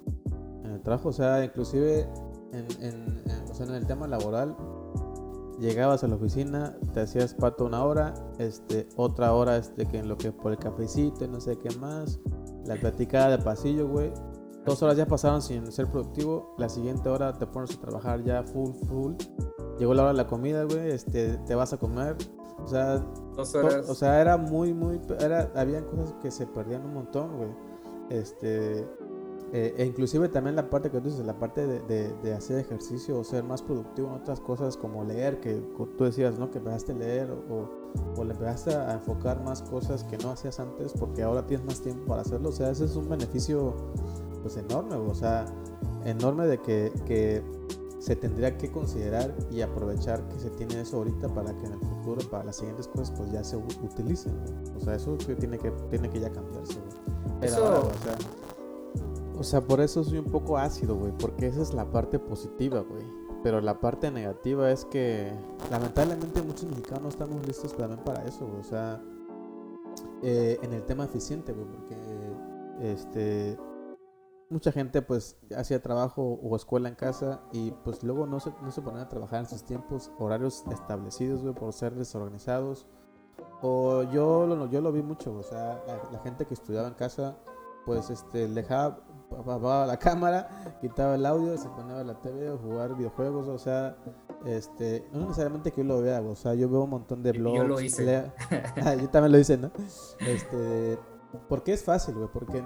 en 0.64 0.72
el 0.72 0.82
trabajo, 0.82 1.10
o 1.10 1.14
sea, 1.14 1.44
inclusive 1.46 2.08
en, 2.54 3.24
o 3.50 3.54
sea, 3.54 3.68
en 3.68 3.76
el 3.76 3.86
tema 3.86 4.08
laboral, 4.08 4.56
llegabas 5.62 6.04
a 6.04 6.08
la 6.08 6.16
oficina, 6.16 6.76
te 6.94 7.02
hacías 7.02 7.34
pato 7.34 7.66
una 7.66 7.86
hora, 7.86 8.14
este, 8.40 8.90
otra 8.98 9.34
hora 9.34 9.58
este, 9.58 9.86
que 9.86 10.00
en 10.00 10.10
lo 10.10 10.18
que 10.18 10.32
por 10.32 10.52
el 10.52 10.58
cafecito 10.58 11.24
y 11.24 11.28
no 11.28 11.40
sé 11.40 11.58
qué 11.58 11.70
más, 11.78 12.20
la 12.66 12.76
platicada 12.76 13.38
de 13.38 13.44
pasillo, 13.44 13.88
güey. 13.88 14.12
Dos 14.66 14.84
horas 14.84 14.98
ya 14.98 15.08
pasaron 15.08 15.42
sin 15.42 15.72
ser 15.72 15.88
productivo, 15.90 16.56
la 16.58 16.70
siguiente 16.70 17.10
hora 17.10 17.34
te 17.34 17.48
pones 17.48 17.76
a 17.76 17.80
trabajar 17.80 18.24
ya 18.24 18.44
full, 18.44 18.74
full 18.88 19.14
llegó 19.82 19.96
la 19.96 20.04
hora 20.04 20.12
de 20.12 20.18
la 20.18 20.28
comida, 20.28 20.64
güey, 20.64 20.92
este, 20.92 21.38
te 21.40 21.56
vas 21.56 21.74
a 21.74 21.78
comer. 21.78 22.16
O 22.64 22.68
sea, 22.68 22.98
Dos 23.36 23.56
horas. 23.56 23.90
o 23.90 23.96
sea, 23.96 24.22
era 24.22 24.38
muy, 24.38 24.74
muy, 24.74 25.02
era, 25.20 25.52
habían 25.56 25.86
cosas 25.86 26.14
que 26.22 26.30
se 26.30 26.46
perdían 26.46 26.86
un 26.86 26.94
montón, 26.94 27.38
güey. 27.38 27.50
Este, 28.10 28.88
eh, 29.54 29.76
e 29.78 29.86
inclusive 29.86 30.30
también 30.30 30.56
la 30.56 30.70
parte 30.70 30.90
que 30.90 31.02
tú 31.02 31.10
dices, 31.10 31.26
la 31.26 31.38
parte 31.38 31.68
de, 31.68 32.14
de, 32.14 32.34
hacer 32.34 32.58
ejercicio 32.60 33.20
o 33.20 33.24
ser 33.24 33.44
más 33.44 33.62
productivo 33.62 34.08
en 34.08 34.22
otras 34.22 34.40
cosas 34.40 34.78
como 34.78 35.04
leer, 35.04 35.42
que 35.42 35.62
tú 35.98 36.06
decías, 36.06 36.40
¿no? 36.40 36.50
Que 36.50 36.60
empezaste 36.60 36.94
a 36.94 36.96
leer 36.96 37.32
o, 37.32 37.70
o, 38.16 38.24
le 38.24 38.32
empezaste 38.32 38.74
a 38.74 38.94
enfocar 38.94 39.44
más 39.44 39.62
cosas 39.64 40.06
que 40.06 40.18
no 40.20 40.32
hacías 40.32 40.60
antes 40.62 40.94
porque 40.98 41.24
ahora 41.24 41.46
tienes 41.46 41.66
más 41.66 41.82
tiempo 41.82 42.06
para 42.06 42.22
hacerlo. 42.22 42.48
O 42.48 42.54
sea, 42.54 42.70
ese 42.70 42.86
es 42.86 42.96
un 42.96 43.10
beneficio 43.10 43.74
pues 44.42 44.56
enorme, 44.56 44.96
o 44.96 45.14
sea, 45.14 45.46
enorme 46.06 46.48
de 46.48 46.58
que, 46.60 46.92
que 47.06 47.44
se 48.00 48.16
tendría 48.16 48.58
que 48.58 48.72
considerar 48.72 49.36
y 49.52 49.62
aprovechar 49.62 50.28
que 50.30 50.40
se 50.40 50.50
tiene 50.52 50.80
eso 50.80 50.98
ahorita 50.98 51.28
para 51.28 51.56
que 51.58 51.66
en 51.66 51.74
el 51.74 51.80
futuro, 51.80 52.22
para 52.30 52.46
las 52.46 52.56
siguientes 52.56 52.88
cosas, 52.88 53.12
pues 53.12 53.32
ya 53.32 53.44
se 53.44 53.58
utilicen. 53.58 54.34
O 54.78 54.80
sea, 54.80 54.96
eso 54.96 55.18
tiene 55.18 55.60
que, 55.60 55.72
tiene 55.90 56.10
que 56.10 56.22
ya 56.22 56.32
cambiarse. 56.32 56.80
Eso... 57.42 57.90
o, 57.90 58.04
sea, 58.04 58.16
o 59.42 59.44
sea, 59.44 59.62
por 59.62 59.82
eso 59.82 60.04
soy 60.04 60.20
un 60.20 60.26
poco 60.26 60.58
ácido, 60.58 60.96
güey, 60.96 61.12
porque 61.18 61.48
esa 61.48 61.62
es 61.62 61.74
la 61.74 61.90
parte 61.90 62.20
positiva, 62.20 62.82
güey. 62.82 63.04
Pero 63.44 63.60
la 63.60 63.80
parte 63.80 64.12
negativa 64.12 64.72
es 64.72 64.86
que 64.86 65.34
lamentablemente 65.72 66.44
muchos 66.44 66.66
mexicanos 66.66 67.02
no 67.02 67.10
estamos 67.10 67.48
listos 67.48 67.76
también 67.76 68.00
para 68.04 68.24
eso, 68.24 68.46
güey. 68.46 68.60
O 68.60 68.64
sea, 68.64 69.02
eh, 70.22 70.60
en 70.62 70.74
el 70.74 70.84
tema 70.84 71.06
eficiente, 71.06 71.54
güey, 71.54 71.66
porque 71.66 71.98
este 72.94 73.58
mucha 74.52 74.72
gente 74.72 75.02
pues 75.02 75.38
hacía 75.58 75.82
trabajo 75.82 76.40
o 76.44 76.56
escuela 76.56 76.90
en 76.90 76.96
casa 76.96 77.42
y 77.52 77.72
pues 77.84 78.04
luego 78.04 78.28
no 78.28 78.40
se, 78.40 78.52
no 78.62 78.70
se 78.70 78.82
ponían 78.82 79.06
a 79.06 79.10
trabajar 79.10 79.40
en 79.40 79.48
sus 79.48 79.64
tiempos 79.64 80.12
horarios 80.20 80.66
establecidos, 80.70 81.42
güey, 81.42 81.56
por 81.56 81.74
ser 81.74 81.96
desorganizados. 81.96 82.86
O 83.64 84.04
yo 84.04 84.68
yo 84.70 84.82
lo 84.82 84.92
vi 84.92 85.02
mucho, 85.02 85.34
o 85.34 85.44
sea, 85.44 85.82
la, 86.12 86.20
gente 86.20 86.46
que 86.46 86.54
estudiaba 86.54 86.88
en 86.88 86.96
casa, 86.96 87.38
pues 87.86 88.10
este, 88.10 88.48
dejaba, 88.48 89.00
apagaba 89.40 89.86
la 89.86 89.98
cámara, 89.98 90.78
quitaba 90.82 91.16
el 91.16 91.26
audio, 91.26 91.58
se 91.58 91.70
ponía 91.70 92.04
la 92.04 92.20
TV 92.20 92.50
o 92.50 92.58
jugar 92.58 92.96
videojuegos, 92.96 93.48
o 93.48 93.58
sea, 93.58 93.96
este, 94.46 95.08
no 95.12 95.22
necesariamente 95.22 95.72
que 95.72 95.82
yo 95.82 95.88
lo 95.88 96.02
vea, 96.02 96.22
o 96.22 96.36
sea, 96.36 96.54
yo 96.54 96.70
veo 96.70 96.84
un 96.84 96.90
montón 96.90 97.24
de 97.24 97.32
blogs. 97.32 97.58
Yo 97.58 97.64
lo 97.64 97.80
hice. 97.80 98.32
Ah, 98.84 98.96
yo 98.96 99.10
también 99.10 99.32
lo 99.32 99.40
hice, 99.40 99.58
¿no? 99.58 99.72
Este, 100.20 100.98
porque 101.48 101.74
es 101.74 101.84
fácil, 101.84 102.16
güey, 102.16 102.30
porque, 102.34 102.64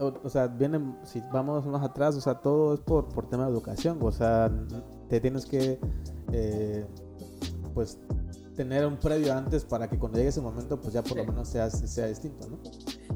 o, 0.00 0.28
sea, 0.28 0.46
vienen, 0.46 0.98
si 1.04 1.22
vamos 1.32 1.66
más 1.66 1.84
atrás, 1.84 2.16
o 2.16 2.20
sea, 2.20 2.34
todo 2.36 2.74
es 2.74 2.80
por, 2.80 3.08
por 3.08 3.28
tema 3.28 3.44
de 3.44 3.50
educación, 3.50 3.98
o 4.00 4.12
sea, 4.12 4.50
te 5.08 5.20
tienes 5.20 5.46
que, 5.46 5.78
eh, 6.32 6.86
pues, 7.74 7.98
tener 8.58 8.84
un 8.84 8.96
previo 8.96 9.32
antes 9.34 9.64
para 9.64 9.88
que 9.88 9.96
cuando 9.96 10.18
llegue 10.18 10.30
ese 10.30 10.40
momento, 10.40 10.80
pues 10.80 10.92
ya 10.92 11.00
por 11.00 11.16
lo 11.16 11.24
menos 11.24 11.48
sea, 11.48 11.70
sea 11.70 12.06
distinto, 12.08 12.48
¿no? 12.48 12.58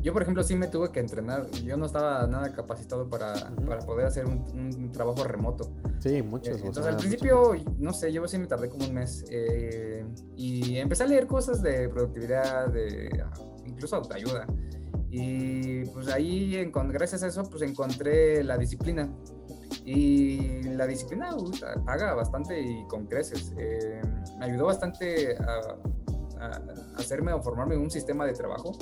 Yo, 0.01 0.13
por 0.13 0.23
ejemplo, 0.23 0.45
sí 0.45 0.55
me 0.55 0.69
tuve 0.69 0.93
que 0.93 1.01
entrenar. 1.01 1.51
Yo 1.65 1.77
no 1.77 1.87
estaba 1.87 2.25
nada 2.29 2.53
capacitado 2.53 3.11
para, 3.11 3.35
para 3.67 3.81
poder 3.81 4.07
hacer 4.07 4.25
un, 4.25 4.93
trabajo 4.93 5.25
remoto. 5.25 5.69
Sí, 5.99 6.23
muchos. 6.23 6.59
Eh, 6.59 6.61
entonces, 6.65 6.87
al 6.87 6.97
principio, 6.97 7.55
no 7.79 7.93
sé, 7.93 8.13
yo 8.13 8.27
sí 8.29 8.39
me 8.39 8.47
tardé 8.47 8.69
como 8.69 8.87
un 8.87 8.95
mes. 8.95 9.25
Eh, 9.31 10.05
y 10.37 10.77
empecé 10.77 11.03
a 11.03 11.07
leer 11.09 11.27
cosas 11.27 11.61
de 11.61 11.89
productividad, 11.89 12.69
de 12.69 13.11
incluso 13.67 13.97
autoayuda. 13.97 14.47
Y 15.11 15.85
pues 15.87 16.07
ahí, 16.07 16.71
gracias 16.73 17.25
a 17.25 17.27
eso, 17.27 17.43
pues 17.51 17.63
encontré 17.63 18.45
la 18.45 18.57
disciplina. 18.57 19.13
Y 19.85 20.63
la 20.63 20.87
disciplina 20.87 21.31
paga 21.85 22.15
bastante 22.15 22.61
y 22.61 22.87
con 22.87 23.07
creces. 23.07 23.53
Eh, 23.59 24.01
me 24.43 24.51
ayudó 24.51 24.67
bastante 24.67 25.37
a, 25.37 25.79
hacerme 26.97 27.33
o 27.33 27.41
formarme 27.41 27.77
un 27.77 27.91
sistema 27.91 28.27
de 28.27 28.33
trabajo. 28.33 28.73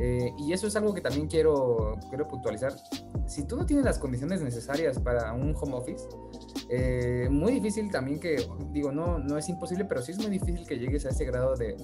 Eh, 0.00 0.32
y 0.38 0.52
eso 0.52 0.66
es 0.66 0.74
algo 0.74 0.92
que 0.92 1.00
también 1.00 1.28
quiero, 1.28 1.96
quiero 2.08 2.26
puntualizar. 2.26 2.72
Si 3.26 3.46
tú 3.46 3.56
no 3.56 3.64
tienes 3.64 3.84
las 3.84 3.98
condiciones 3.98 4.42
necesarias 4.42 4.98
para 4.98 5.32
un 5.32 5.54
home 5.54 5.74
office, 5.74 6.08
eh, 6.68 7.28
muy 7.30 7.52
difícil 7.52 7.90
también 7.90 8.18
que, 8.18 8.36
digo, 8.72 8.90
no, 8.90 9.18
no 9.18 9.38
es 9.38 9.48
imposible, 9.48 9.84
pero 9.84 10.02
sí 10.02 10.12
es 10.12 10.18
muy 10.18 10.30
difícil 10.30 10.66
que 10.66 10.78
llegues 10.78 11.06
a 11.06 11.10
ese 11.10 11.24
grado 11.24 11.54
de, 11.54 11.76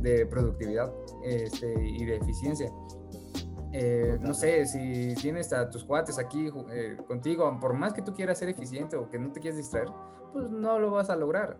de 0.00 0.26
productividad 0.26 0.92
este, 1.24 1.72
y 1.82 2.04
de 2.04 2.16
eficiencia. 2.16 2.70
Eh, 3.72 4.18
no 4.20 4.34
sé, 4.34 4.66
si 4.66 5.14
tienes 5.14 5.52
a 5.52 5.70
tus 5.70 5.84
cuates 5.84 6.18
aquí 6.18 6.50
eh, 6.72 6.96
contigo, 7.06 7.56
por 7.60 7.72
más 7.74 7.92
que 7.92 8.02
tú 8.02 8.12
quieras 8.12 8.38
ser 8.38 8.48
eficiente 8.48 8.96
o 8.96 9.08
que 9.08 9.18
no 9.18 9.30
te 9.30 9.40
quieras 9.40 9.58
distraer, 9.58 9.88
pues 10.32 10.50
no 10.50 10.78
lo 10.78 10.90
vas 10.90 11.08
a 11.08 11.16
lograr. 11.16 11.58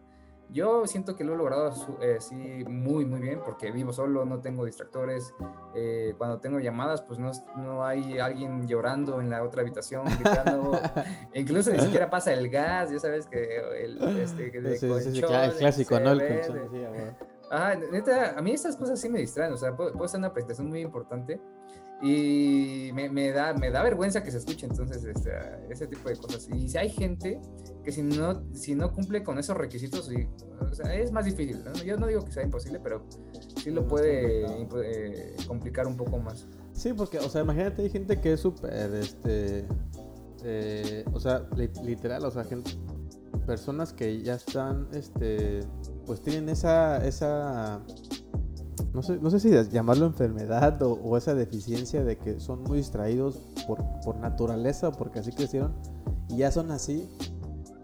Yo 0.52 0.86
siento 0.86 1.16
que 1.16 1.24
lo 1.24 1.34
he 1.34 1.36
logrado 1.36 1.72
eh, 2.00 2.16
sí 2.20 2.64
muy, 2.68 3.04
muy 3.04 3.20
bien 3.20 3.40
porque 3.44 3.70
vivo 3.70 3.92
solo, 3.92 4.24
no 4.24 4.40
tengo 4.40 4.64
distractores. 4.64 5.34
cuando 6.18 6.40
tengo 6.40 6.58
llamadas, 6.58 7.02
pues 7.02 7.18
no, 7.18 7.30
no, 7.56 7.84
hay 7.84 8.18
alguien 8.18 8.66
llorando 8.66 9.20
en 9.20 9.30
la 9.30 9.42
otra 9.42 9.62
habitación, 9.62 10.04
gritando. 10.18 10.72
incluso 11.34 11.70
ni 11.72 11.80
siquiera 11.80 12.10
pasa 12.10 12.32
el 12.32 12.48
gas, 12.48 12.90
ya 12.90 12.98
sabes 12.98 13.26
que 13.26 13.58
el, 13.84 14.02
este, 14.18 14.50
clásico, 14.50 16.00
¿no? 16.00 16.12
El 16.12 16.20
Ajá, 17.50 17.74
neta, 17.74 18.38
a 18.38 18.42
mí 18.42 18.52
estas 18.52 18.76
cosas 18.76 19.00
sí 19.00 19.08
me 19.08 19.18
distraen, 19.18 19.52
o 19.52 19.56
sea, 19.56 19.74
puede, 19.74 19.90
puede 19.92 20.08
ser 20.08 20.18
una 20.18 20.32
presentación 20.32 20.68
muy 20.68 20.80
importante 20.80 21.40
Y 22.02 22.90
me, 22.94 23.30
da, 23.30 23.52
me 23.52 23.70
da 23.70 23.82
vergüenza 23.82 24.22
que 24.22 24.30
se 24.30 24.38
escuche 24.38 24.66
entonces 24.66 25.04
este, 25.04 25.30
ese 25.68 25.86
tipo 25.86 26.08
de 26.08 26.16
cosas. 26.16 26.48
Y 26.50 26.68
si 26.68 26.78
hay 26.78 26.88
gente 26.88 27.40
que 27.84 27.92
si 27.92 28.02
no, 28.02 28.42
si 28.54 28.74
no 28.74 28.92
cumple 28.92 29.22
con 29.22 29.38
esos 29.38 29.56
requisitos, 29.56 30.10
es 30.90 31.12
más 31.12 31.24
difícil. 31.26 31.62
Yo 31.84 31.98
no 31.98 32.06
digo 32.06 32.24
que 32.24 32.32
sea 32.32 32.42
imposible, 32.42 32.80
pero 32.82 33.04
sí 33.56 33.70
lo 33.70 33.86
puede 33.86 34.44
eh, 34.82 35.36
complicar 35.46 35.86
un 35.86 35.96
poco 35.96 36.18
más. 36.18 36.46
Sí, 36.72 36.94
porque, 36.94 37.18
o 37.18 37.28
sea, 37.28 37.42
imagínate, 37.42 37.82
hay 37.82 37.90
gente 37.90 38.18
que 38.18 38.32
es 38.32 38.40
súper, 38.40 38.94
este, 38.94 39.66
eh, 40.44 41.04
o 41.12 41.20
sea, 41.20 41.46
literal, 41.84 42.24
o 42.24 42.30
sea, 42.30 42.44
gente, 42.44 42.70
personas 43.46 43.92
que 43.92 44.22
ya 44.22 44.34
están, 44.34 44.88
este, 44.94 45.60
pues 46.06 46.22
tienen 46.22 46.48
esa, 46.48 47.04
esa, 47.04 47.82
no 48.92 49.02
sé, 49.02 49.18
no 49.20 49.30
sé 49.30 49.40
si 49.40 49.50
llamarlo 49.70 50.06
enfermedad 50.06 50.80
o, 50.82 51.16
esa 51.16 51.34
deficiencia 51.34 52.04
de 52.04 52.18
que 52.18 52.40
son 52.40 52.62
muy 52.62 52.78
distraídos 52.78 53.36
por, 53.66 53.84
por 54.04 54.16
naturaleza 54.16 54.88
o 54.88 54.92
porque 54.92 55.20
así 55.20 55.32
crecieron 55.32 55.72
y 56.28 56.38
ya 56.38 56.50
son 56.50 56.70
así 56.70 57.08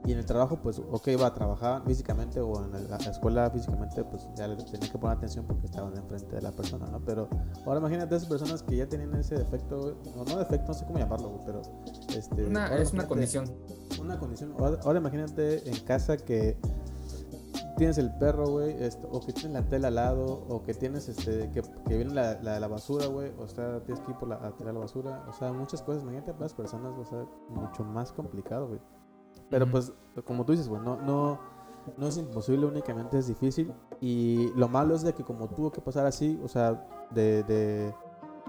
y 0.06 0.12
en 0.12 0.18
el 0.18 0.24
trabajo, 0.24 0.60
pues, 0.62 0.78
ok, 0.78 1.08
va 1.20 1.26
a 1.26 1.34
trabajar 1.34 1.82
físicamente 1.84 2.40
o 2.40 2.64
en 2.64 2.88
la, 2.88 2.96
escuela 2.96 3.50
físicamente, 3.50 4.04
pues 4.04 4.28
ya 4.36 4.46
le 4.46 4.54
tenía 4.54 4.88
que 4.88 4.98
poner 4.98 5.16
atención 5.16 5.44
porque 5.44 5.66
estaban 5.66 5.96
enfrente 5.96 6.36
de 6.36 6.42
la 6.42 6.52
persona, 6.52 6.86
¿no? 6.86 7.04
Pero 7.04 7.28
ahora 7.66 7.80
imagínate 7.80 8.14
esas 8.14 8.28
personas 8.28 8.62
que 8.62 8.76
ya 8.76 8.86
tienen 8.88 9.12
ese 9.16 9.36
defecto, 9.36 9.98
no, 10.14 10.24
no 10.24 10.38
defecto, 10.38 10.68
no 10.68 10.74
sé 10.74 10.86
cómo 10.86 11.00
llamarlo, 11.00 11.40
pero... 11.44 11.60
Este, 12.16 12.44
es 12.80 12.92
una 12.92 13.08
condición. 13.08 13.52
Una 14.00 14.16
condición. 14.16 14.54
Ahora, 14.58 15.00
imagínate 15.00 15.68
en 15.68 15.76
casa 15.80 16.16
que 16.16 16.56
tienes 17.76 17.98
el 17.98 18.12
perro, 18.18 18.46
güey, 18.46 18.76
o 19.10 19.20
que 19.20 19.32
tienes 19.32 19.52
la 19.52 19.68
tela 19.68 19.88
al 19.88 19.94
lado, 19.94 20.46
o 20.48 20.62
que 20.62 20.74
tienes, 20.74 21.08
este, 21.08 21.50
que, 21.50 21.62
que 21.62 21.96
viene 21.96 22.14
la, 22.14 22.40
la, 22.40 22.68
basura, 22.68 23.06
güey, 23.06 23.32
o 23.38 23.46
sea, 23.48 23.80
tienes 23.84 24.02
que 24.04 24.12
ir 24.12 24.18
por 24.18 24.28
la, 24.28 24.36
a 24.36 24.52
tirar 24.52 24.74
la 24.74 24.80
basura, 24.80 25.24
o 25.28 25.32
sea, 25.32 25.52
muchas 25.52 25.82
cosas, 25.82 26.02
imagínate 26.02 26.32
para 26.32 26.44
las 26.44 26.54
personas, 26.54 26.92
o 26.98 27.04
sea, 27.04 27.24
mucho 27.48 27.84
más 27.84 28.12
complicado, 28.12 28.68
güey. 28.68 28.80
Pero 29.50 29.70
pues, 29.70 29.92
como 30.24 30.44
tú 30.44 30.52
dices, 30.52 30.68
bueno, 30.68 30.96
no, 30.96 31.38
no, 31.96 32.06
es 32.08 32.16
imposible, 32.16 32.66
únicamente 32.66 33.18
es 33.18 33.28
difícil. 33.28 33.72
Y 34.00 34.50
lo 34.56 34.68
malo 34.68 34.94
es 34.94 35.02
de 35.02 35.12
que 35.12 35.22
como 35.22 35.48
tuvo 35.48 35.70
que 35.70 35.80
pasar 35.80 36.06
así, 36.06 36.38
o 36.42 36.48
sea, 36.48 36.84
de, 37.10 37.42
de, 37.44 37.94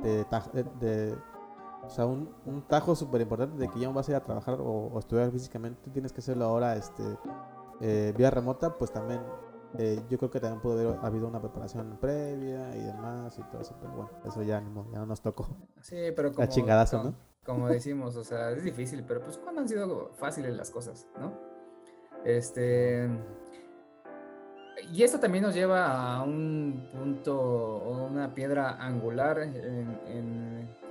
de, 0.01 1.16
o 1.84 1.89
sea, 1.89 2.05
un, 2.05 2.30
un 2.45 2.62
tajo 2.64 2.95
súper 2.95 3.22
importante 3.22 3.58
de 3.58 3.68
que 3.70 3.80
ya 3.80 3.88
no 3.88 3.93
vas 3.93 4.08
a 4.08 4.12
ir 4.12 4.16
a 4.18 4.24
trabajar 4.24 4.58
o, 4.60 4.97
estudiar 4.97 5.32
físicamente, 5.32 5.89
tienes 5.91 6.12
que 6.12 6.20
hacerlo 6.20 6.45
ahora 6.45 6.76
este, 6.76 7.03
eh, 7.82 8.14
vía 8.18 8.30
remota, 8.30 8.78
pues 8.78 8.92
también 8.92 9.22
eh, 9.78 10.02
yo 10.10 10.18
creo 10.18 10.32
que 10.32 10.40
también 10.40 10.62
pudo 10.62 10.74
haber 10.80 11.06
habido 11.06 11.28
una 11.28 11.40
preparación 11.40 11.98
previa 12.00 12.76
y 12.76 12.82
demás 12.82 13.38
y 13.38 13.44
todo 13.44 13.62
eso, 13.62 13.76
pero 13.80 13.94
bueno, 13.94 14.12
eso 14.26 14.42
ya, 14.42 14.62
ya 14.92 15.00
no 15.00 15.06
nos 15.06 15.22
tocó. 15.22 15.48
Sí, 15.82 15.98
pero 16.16 16.32
como, 16.32 16.42
La 16.42 16.50
chingadazo, 16.50 17.04
¿no? 17.04 17.16
como 17.46 17.70
decimos, 17.70 18.16
o 18.16 18.24
sea, 18.24 18.52
es 18.52 18.64
difícil, 18.64 19.04
pero 19.08 19.22
pues 19.22 19.38
cuando 19.38 19.62
han 19.62 19.70
sido 19.70 20.12
fáciles 20.16 20.56
las 20.56 20.70
cosas, 20.70 21.08
¿no? 21.20 21.34
Este... 22.26 23.10
Y 24.94 25.02
esto 25.02 25.20
también 25.20 25.44
nos 25.44 25.56
lleva 25.56 26.16
a 26.16 26.24
un 26.24 26.90
punto 26.92 27.36
o 27.40 28.06
una 28.06 28.34
piedra 28.36 28.78
angular 28.80 29.40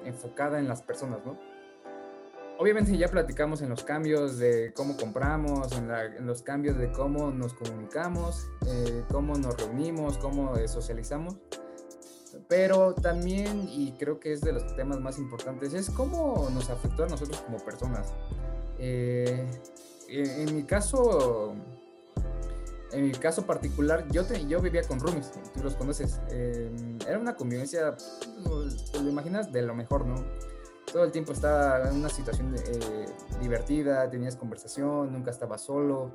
enfocada 0.04 0.58
en 0.58 0.66
las 0.66 0.82
personas, 0.82 1.24
¿no? 1.24 1.38
Obviamente 2.58 2.96
ya 2.96 3.08
platicamos 3.08 3.60
en 3.60 3.68
los 3.68 3.84
cambios 3.84 4.38
de 4.38 4.72
cómo 4.74 4.96
compramos, 4.96 5.72
en, 5.72 6.26
los 6.26 6.42
cambios 6.42 6.78
de 6.78 6.90
cómo 6.90 7.30
nos 7.30 7.52
comunicamos, 7.52 8.48
eh, 8.66 9.04
cómo 9.10 9.34
nos 9.34 9.56
reunimos, 9.58 10.16
cómo 10.18 10.56
eh, 10.56 10.66
socializamos 10.66 11.36
pero 12.48 12.94
también, 12.94 13.68
y 13.68 13.92
creo 13.92 14.20
que 14.20 14.32
es 14.32 14.40
de 14.40 14.52
los 14.52 14.76
temas 14.76 15.00
más 15.00 15.18
importantes, 15.18 15.74
es 15.74 15.90
cómo 15.90 16.48
nos 16.52 16.70
afectó 16.70 17.04
a 17.04 17.08
nosotros 17.08 17.40
como 17.40 17.58
personas. 17.58 18.12
Eh, 18.78 19.46
en, 20.08 20.54
mi 20.54 20.64
caso, 20.64 21.54
en 22.92 23.06
mi 23.06 23.12
caso 23.12 23.46
particular, 23.46 24.06
yo, 24.10 24.22
yo 24.48 24.60
vivía 24.60 24.82
con 24.82 25.00
roomies, 25.00 25.32
tú 25.54 25.62
los 25.62 25.74
conoces. 25.76 26.20
Era 26.28 27.18
una 27.18 27.34
convivencia, 27.34 27.96
pues, 28.44 28.92
te 28.92 29.02
lo 29.02 29.08
imaginas, 29.08 29.52
de 29.52 29.62
lo 29.62 29.74
mejor, 29.74 30.06
¿no? 30.06 30.16
Todo 30.92 31.04
el 31.04 31.12
tiempo 31.12 31.32
estaba 31.32 31.88
en 31.88 31.96
una 31.96 32.08
situación 32.08 32.54
eh, 32.54 33.06
divertida, 33.40 34.08
tenías 34.08 34.36
conversación, 34.36 35.12
nunca 35.12 35.30
estaba 35.30 35.58
solo. 35.58 36.12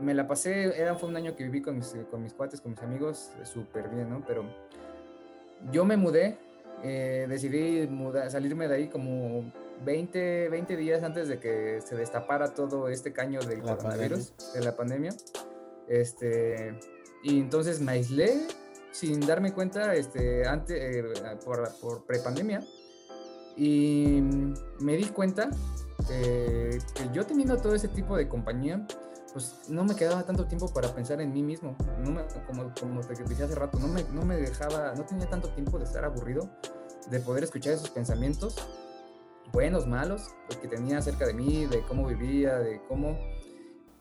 Me 0.00 0.14
la 0.14 0.26
pasé, 0.26 0.80
era, 0.80 0.94
fue 0.94 1.08
un 1.08 1.16
año 1.16 1.36
que 1.36 1.44
viví 1.44 1.62
con 1.62 1.76
mis, 1.76 1.96
con 2.10 2.22
mis 2.22 2.34
cuates, 2.34 2.60
con 2.60 2.72
mis 2.72 2.82
amigos, 2.82 3.32
súper 3.44 3.88
bien, 3.88 4.10
¿no? 4.10 4.24
Pero 4.26 4.44
yo 5.70 5.84
me 5.84 5.96
mudé, 5.96 6.38
eh, 6.82 7.26
decidí 7.28 7.88
salirme 8.28 8.68
de 8.68 8.74
ahí 8.74 8.88
como 8.88 9.50
20, 9.84 10.48
20 10.48 10.76
días 10.76 11.02
antes 11.02 11.28
de 11.28 11.38
que 11.38 11.80
se 11.80 11.96
destapara 11.96 12.54
todo 12.54 12.88
este 12.88 13.12
caño 13.12 13.40
del 13.40 13.62
coronavirus, 13.62 14.34
de 14.54 14.60
la 14.60 14.76
pandemia. 14.76 15.14
Este, 15.88 16.78
y 17.22 17.40
entonces 17.40 17.80
me 17.80 17.92
aislé 17.92 18.46
sin 18.90 19.20
darme 19.20 19.52
cuenta 19.52 19.94
este, 19.94 20.46
antes, 20.46 20.76
eh, 20.78 21.04
por, 21.44 21.68
por 21.80 22.04
prepandemia. 22.04 22.62
Y 23.56 24.20
me 24.80 24.96
di 24.96 25.04
cuenta 25.04 25.50
que 26.08 26.78
yo 27.12 27.24
teniendo 27.24 27.56
todo 27.56 27.74
ese 27.74 27.88
tipo 27.88 28.16
de 28.16 28.28
compañía, 28.28 28.86
pues 29.32 29.68
no 29.68 29.84
me 29.84 29.94
quedaba 29.94 30.22
tanto 30.24 30.46
tiempo 30.46 30.72
para 30.72 30.94
pensar 30.94 31.20
en 31.20 31.32
mí 31.32 31.42
mismo. 31.42 31.76
No 32.00 32.10
me, 32.10 32.22
como, 32.46 32.72
como 32.78 33.00
te 33.00 33.14
decía 33.22 33.46
hace 33.46 33.54
rato, 33.54 33.78
no 33.78 33.88
me, 33.88 34.02
no 34.12 34.24
me 34.24 34.36
dejaba, 34.36 34.94
no 34.94 35.04
tenía 35.04 35.28
tanto 35.28 35.48
tiempo 35.50 35.78
de 35.78 35.84
estar 35.84 36.04
aburrido, 36.04 36.50
de 37.10 37.20
poder 37.20 37.44
escuchar 37.44 37.74
esos 37.74 37.90
pensamientos, 37.90 38.56
buenos, 39.52 39.86
malos, 39.86 40.28
que 40.60 40.68
tenía 40.68 40.98
acerca 40.98 41.26
de 41.26 41.34
mí, 41.34 41.66
de 41.66 41.82
cómo 41.82 42.06
vivía, 42.06 42.58
de 42.58 42.80
cómo... 42.88 43.18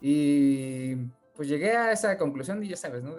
Y 0.01 0.95
pues 1.36 1.47
llegué 1.47 1.78
a 1.78 1.91
esa 1.91 2.18
conclusión 2.18 2.64
y 2.64 2.70
ya 2.70 2.78
sabes, 2.78 3.04
¿no? 3.04 3.16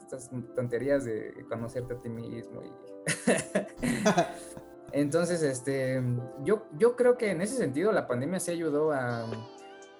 Estas 0.00 0.30
tonterías 0.54 1.04
de 1.04 1.44
conocerte 1.48 1.94
a 1.94 2.00
ti 2.00 2.08
mismo 2.08 2.62
y... 2.62 2.72
Entonces, 4.92 5.42
este, 5.42 6.02
yo, 6.44 6.66
yo 6.78 6.96
creo 6.96 7.16
que 7.16 7.30
en 7.30 7.40
ese 7.40 7.56
sentido 7.56 7.92
la 7.92 8.06
pandemia 8.06 8.40
sí 8.40 8.50
ayudó 8.50 8.92
a 8.92 9.26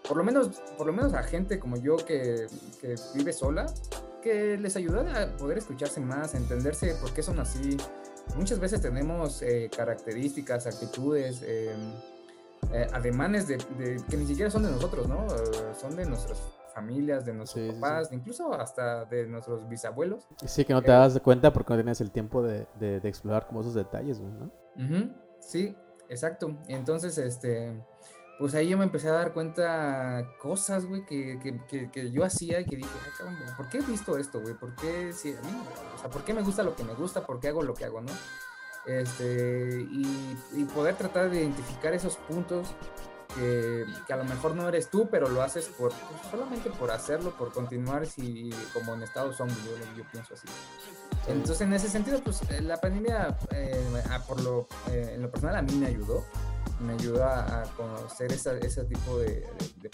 por 0.06 0.16
lo 0.16 0.24
menos, 0.24 0.48
por 0.76 0.86
lo 0.86 0.92
menos 0.92 1.14
a 1.14 1.22
gente 1.22 1.58
como 1.58 1.76
yo 1.76 1.96
que, 1.96 2.46
que 2.80 2.94
vive 3.14 3.32
sola, 3.32 3.66
que 4.22 4.56
les 4.56 4.76
ayuda 4.76 5.22
a 5.22 5.36
poder 5.36 5.58
escucharse 5.58 6.00
más, 6.00 6.34
a 6.34 6.38
entenderse 6.38 6.94
por 7.00 7.12
qué 7.12 7.22
son 7.22 7.38
así. 7.38 7.76
Muchas 8.36 8.58
veces 8.58 8.80
tenemos 8.80 9.42
eh, 9.42 9.70
características, 9.74 10.66
actitudes, 10.66 11.42
em, 11.42 11.92
eh, 12.72 12.86
ademanes 12.92 13.46
de, 13.46 13.58
que 14.08 14.16
ni 14.16 14.26
siquiera 14.26 14.50
son 14.50 14.64
de 14.64 14.70
nosotros, 14.70 15.08
¿no? 15.08 15.26
son 15.78 15.94
de 15.94 16.06
nuestras 16.06 16.40
familias, 16.74 17.24
de 17.24 17.32
nuestros 17.32 17.74
papás, 17.74 18.10
incluso 18.12 18.52
hasta 18.52 19.04
de 19.04 19.26
nuestros 19.26 19.68
bisabuelos. 19.68 20.26
Sí, 20.44 20.64
que 20.64 20.72
no 20.72 20.82
te 20.82 20.90
das 20.90 21.18
cuenta 21.20 21.52
porque 21.52 21.72
no 21.72 21.76
tienes 21.78 22.00
el 22.00 22.10
tiempo 22.10 22.42
de, 22.42 22.66
de, 22.78 22.96
explorar 23.08 23.46
como 23.46 23.60
esos 23.60 23.74
detalles, 23.74 24.20
¿no? 24.20 24.50
Sí, 25.40 25.74
exacto. 26.08 26.56
Entonces, 26.68 27.18
este 27.18 27.72
pues 28.38 28.54
ahí 28.54 28.68
yo 28.68 28.76
me 28.76 28.84
empecé 28.84 29.08
a 29.08 29.12
dar 29.12 29.32
cuenta 29.32 30.34
cosas, 30.38 30.84
güey, 30.84 31.06
que, 31.06 31.38
que, 31.68 31.90
que, 31.90 32.10
yo 32.10 32.22
hacía 32.22 32.60
y 32.60 32.66
que 32.66 32.76
dije, 32.76 32.90
¿por 33.56 33.68
qué 33.70 33.78
he 33.78 33.82
visto 33.82 34.18
esto, 34.18 34.40
güey? 34.40 34.54
¿Por 34.54 34.74
qué, 34.76 35.12
sí, 35.14 35.30
a 35.34 35.40
mí, 35.40 35.62
o 35.94 35.98
sea, 35.98 36.10
¿por 36.10 36.22
qué 36.22 36.34
me 36.34 36.42
gusta 36.42 36.62
lo 36.62 36.76
que 36.76 36.84
me 36.84 36.92
gusta? 36.92 37.24
¿Por 37.24 37.40
qué 37.40 37.48
hago 37.48 37.62
lo 37.62 37.72
que 37.72 37.86
hago, 37.86 38.02
no? 38.02 38.12
Este, 38.84 39.86
y 39.90 40.64
poder 40.74 40.96
tratar 40.96 41.30
de 41.30 41.40
identificar 41.40 41.94
esos 41.94 42.16
puntos 42.16 42.74
que, 43.36 43.84
que, 44.06 44.12
a 44.12 44.16
lo 44.16 44.24
mejor 44.24 44.54
no 44.54 44.68
eres 44.68 44.90
tú, 44.90 45.08
pero 45.10 45.28
lo 45.28 45.42
haces 45.42 45.66
por 45.66 45.90
pues, 45.90 46.30
solamente 46.30 46.70
por 46.70 46.90
hacerlo, 46.90 47.30
por 47.36 47.52
continuar, 47.52 48.06
si 48.06 48.50
como 48.72 48.94
en 48.94 49.02
Estados 49.02 49.38
Unidos, 49.40 49.62
yo, 49.64 50.02
yo 50.02 50.10
pienso 50.10 50.34
así. 50.34 50.48
Entonces, 51.28 51.60
en 51.60 51.72
ese 51.72 51.88
sentido, 51.88 52.20
pues 52.22 52.40
eh, 52.50 52.60
la 52.60 52.80
pandemia, 52.80 53.36
eh, 53.50 53.84
por 54.26 54.40
lo, 54.42 54.68
eh, 54.90 55.12
en 55.14 55.22
lo 55.22 55.30
personal, 55.30 55.56
a 55.56 55.62
mí 55.62 55.72
me 55.76 55.86
ayudó 55.86 56.24
me 56.80 56.92
ayuda 56.92 57.62
a 57.62 57.64
conocer 57.74 58.32
esa, 58.32 58.52
ese 58.58 58.84
tipo 58.84 59.18
de, 59.18 59.46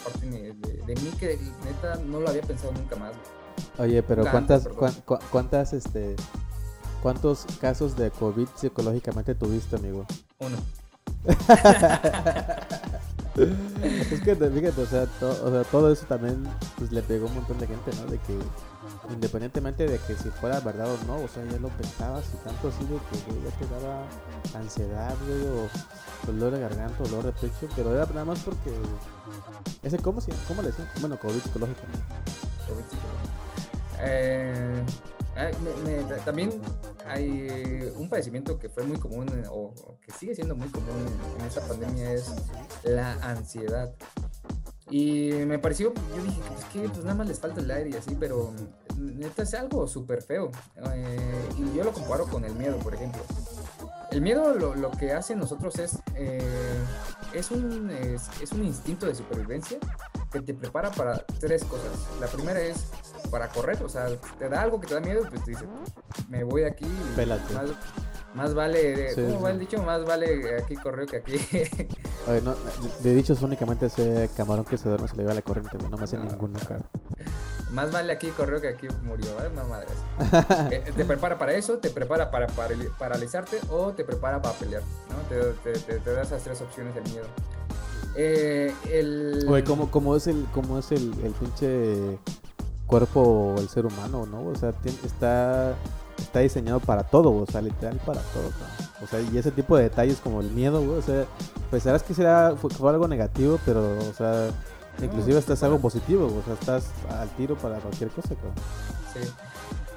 parte 0.03 0.27
de, 0.27 0.95
mí 0.97 1.11
que 1.19 1.39
neta 1.65 1.97
no 2.05 2.21
lo 2.21 2.29
había 2.29 2.43
pensado 2.43 2.73
nunca 2.73 2.97
más. 2.97 3.13
Oye, 3.79 4.03
pero 4.03 4.25
¿cuántas, 4.29 4.69
cuántas, 5.31 5.73
este, 5.73 6.17
cuántos 7.03 7.47
casos 7.61 7.97
de 7.97 8.11
COVID 8.11 8.49
psicológicamente 8.57 9.35
tuviste, 9.35 9.77
amigo? 9.77 10.07
Uno. 10.39 10.57
es 13.37 14.21
que 14.21 14.37
fíjate, 14.37 14.83
o 14.83 14.87
sea, 14.87 15.07
o 15.21 15.51
sea, 15.51 15.65
todo 15.65 15.91
eso 15.91 16.05
también 16.07 16.45
pues, 16.77 16.93
le 16.93 17.03
pegó 17.03 17.27
un 17.27 17.35
montón 17.35 17.59
de 17.59 17.67
gente, 17.67 17.91
¿no? 17.97 18.11
De 18.11 18.19
que 18.19 18.39
independientemente 19.11 19.87
de 19.87 19.99
que 19.99 20.15
si 20.15 20.31
fuera 20.31 20.61
verdad 20.61 20.89
o 20.91 20.99
no, 21.07 21.25
o 21.25 21.29
sea, 21.29 21.45
ya 21.45 21.59
lo 21.59 21.69
pensabas 21.71 22.25
y 22.35 22.37
tanto 22.45 22.69
así 22.69 22.85
de 22.85 22.97
que 22.97 23.43
ya 23.43 23.57
te 23.59 23.67
daba 23.75 24.05
ansiedad, 24.55 25.15
güey, 25.27 25.47
o 25.47 25.69
dolor 26.27 26.53
de 26.53 26.61
garganta, 26.61 27.03
dolor 27.05 27.25
de 27.25 27.33
pecho, 27.33 27.69
pero 27.75 27.95
era 27.95 28.07
nada 28.07 28.25
más 28.25 28.41
porque 28.41 28.73
ese 29.83 29.99
cómo 29.99 30.21
cómo 30.47 30.63
le 30.63 30.69
decían, 30.69 30.89
bueno, 31.01 31.19
COVID 31.19 31.41
psicológico. 31.41 31.81
Eh, 34.01 34.83
Ah, 35.37 35.51
también 36.25 36.53
hay 37.07 37.91
un 37.97 38.09
padecimiento 38.09 38.59
que 38.59 38.69
fue 38.69 38.85
muy 38.85 38.99
común 38.99 39.29
o, 39.51 39.73
que 40.05 40.13
sigue 40.13 40.35
siendo 40.35 40.55
muy 40.55 40.69
común 40.69 41.07
en 41.39 41.47
esta 41.47 41.67
pandemia 41.67 42.13
es 42.13 42.33
la 42.85 43.15
ansiedad. 43.23 43.95
Y 44.91 45.31
me 45.47 45.59
pareció, 45.59 45.95
yo 46.15 46.23
dije, 46.23 46.41
pues 46.49 46.65
que 46.67 46.89
pues 46.89 47.03
nada 47.03 47.15
más 47.15 47.27
les 47.27 47.41
falta 47.41 47.61
el 47.61 47.71
aire 47.71 47.91
y 47.91 47.95
así, 47.95 48.15
pero 48.19 48.53
neta 48.99 49.43
es 49.43 49.55
algo 49.55 49.87
súper 49.89 50.23
feo. 50.23 50.51
Eh, 50.95 51.49
y 51.57 51.77
yo 51.77 51.85
lo 51.85 51.93
comparo 51.93 52.27
con 52.27 52.45
el 52.45 52.55
miedo, 52.55 52.77
por 52.79 52.95
ejemplo. 52.95 53.23
El 54.13 54.21
miedo 54.21 54.53
lo, 54.53 54.75
lo 54.75 54.91
que 54.91 55.13
hace 55.13 55.33
en 55.33 55.39
nosotros 55.39 55.79
es, 55.79 55.99
eh, 56.17 56.43
es, 57.33 57.51
un, 57.51 57.91
es, 57.91 58.53
un 58.53 58.63
instinto 58.63 59.07
de 59.07 59.15
supervivencia 59.15 59.79
que 60.31 60.43
te 60.43 60.53
prepara 60.53 60.91
para 60.91 61.25
tres 61.41 61.65
cosas. 61.65 61.91
La 62.21 62.27
primera 62.27 62.61
es 62.61 62.85
para 63.31 63.49
correr, 63.49 63.83
o 63.83 63.89
sea, 63.89 64.09
te 64.39 64.51
da 64.51 64.61
algo 64.61 64.79
que 64.83 64.87
te 64.87 64.95
da 64.95 65.01
miedo, 65.01 65.23
pues 65.31 65.43
te 65.45 65.53
dice, 65.53 65.65
me 66.29 66.45
voy 66.45 66.65
aquí. 66.65 66.85
Más, 67.55 67.71
más, 68.35 68.55
vale, 68.55 69.15
¿cómo 69.15 69.41
va 69.41 69.51
el 69.51 69.59
dicho? 69.59 69.83
Más 69.83 70.05
vale 70.05 70.59
aquí 70.63 70.77
correr 70.77 71.07
que 71.07 71.17
aquí. 71.17 71.41
no, 72.45 72.55
de 73.03 73.15
dichos 73.15 73.41
únicamente 73.41 73.87
ese 73.87 74.29
camarón 74.37 74.67
que 74.67 74.77
se 74.77 74.91
duerme 74.91 75.09
se 75.09 75.17
le 75.17 75.25
va 75.25 75.33
la 75.33 75.41
corriente, 75.41 75.79
no 75.91 75.97
me 75.97 76.05
hace 76.05 76.19
ninguno, 76.19 76.59
Más 77.73 77.91
vale 77.91 78.13
aquí 78.13 78.29
corrió 78.29 78.61
que 78.61 78.69
aquí 78.69 78.87
murió, 79.03 79.35
¿vale? 79.35 79.51
No 79.55 79.65
madres. 79.65 79.93
Eh, 80.71 80.93
te 80.95 81.05
prepara 81.05 81.39
para 81.39 81.53
eso, 81.53 81.79
te 81.79 81.91
prepara 81.91 82.31
para, 82.31 82.47
paralizarte 82.99 83.59
o 83.71 83.93
te 83.93 84.05
prepara 84.05 84.41
para 84.41 84.55
pelear, 84.59 84.83
¿no? 85.11 85.17
Te, 85.29 85.73
te, 85.79 85.99
te, 85.99 86.13
da 86.13 86.23
esas 86.23 86.43
tres 86.43 86.61
opciones 86.61 86.95
del 86.95 87.05
miedo. 87.05 87.27
Eh, 88.15 88.75
el... 88.91 89.47
Oye, 89.49 89.65
¿cómo, 89.65 89.91
cómo, 89.91 90.17
es 90.17 90.27
el, 90.27 90.47
cómo 90.53 90.79
es 90.79 90.93
el, 90.93 91.13
el 91.25 91.33
pinche 91.33 92.19
cuerpo, 92.87 93.55
el 93.59 93.69
ser 93.69 93.87
humano, 93.87 94.27
¿no? 94.27 94.49
O 94.49 94.55
sea, 94.55 94.75
está, 95.05 95.75
está 96.19 96.41
diseñado 96.41 96.81
para 96.81 97.03
todo, 97.05 97.35
o 97.35 97.47
sea, 97.47 97.63
literal 97.63 97.99
para 98.05 98.21
todo, 98.21 98.51
O 99.03 99.07
sea, 99.07 99.21
y 99.21 99.39
ese 99.39 99.51
tipo 99.51 99.77
de 99.77 99.85
detalles 99.85 100.19
como 100.21 100.41
el 100.41 100.51
miedo, 100.51 100.83
güey, 100.83 100.99
o 100.99 101.03
sea, 101.03 101.25
pues 101.71 101.83
sabes 101.85 102.03
que 102.03 102.13
será, 102.13 102.55
fue, 102.57 102.71
algo 102.91 103.09
negativo, 103.09 103.59
pero, 103.65 103.99
o 103.99 104.13
sea, 104.13 104.51
inclusive 105.01 105.39
estás 105.39 105.63
algo 105.63 105.79
positivo, 105.81 106.27
o 106.27 106.43
sea, 106.43 106.55
estás 106.55 106.91
al 107.09 107.29
tiro 107.31 107.57
para 107.57 107.79
cualquier 107.79 108.11
cosa, 108.11 108.35
cabrón. 108.35 108.55
Sí. 109.13 109.21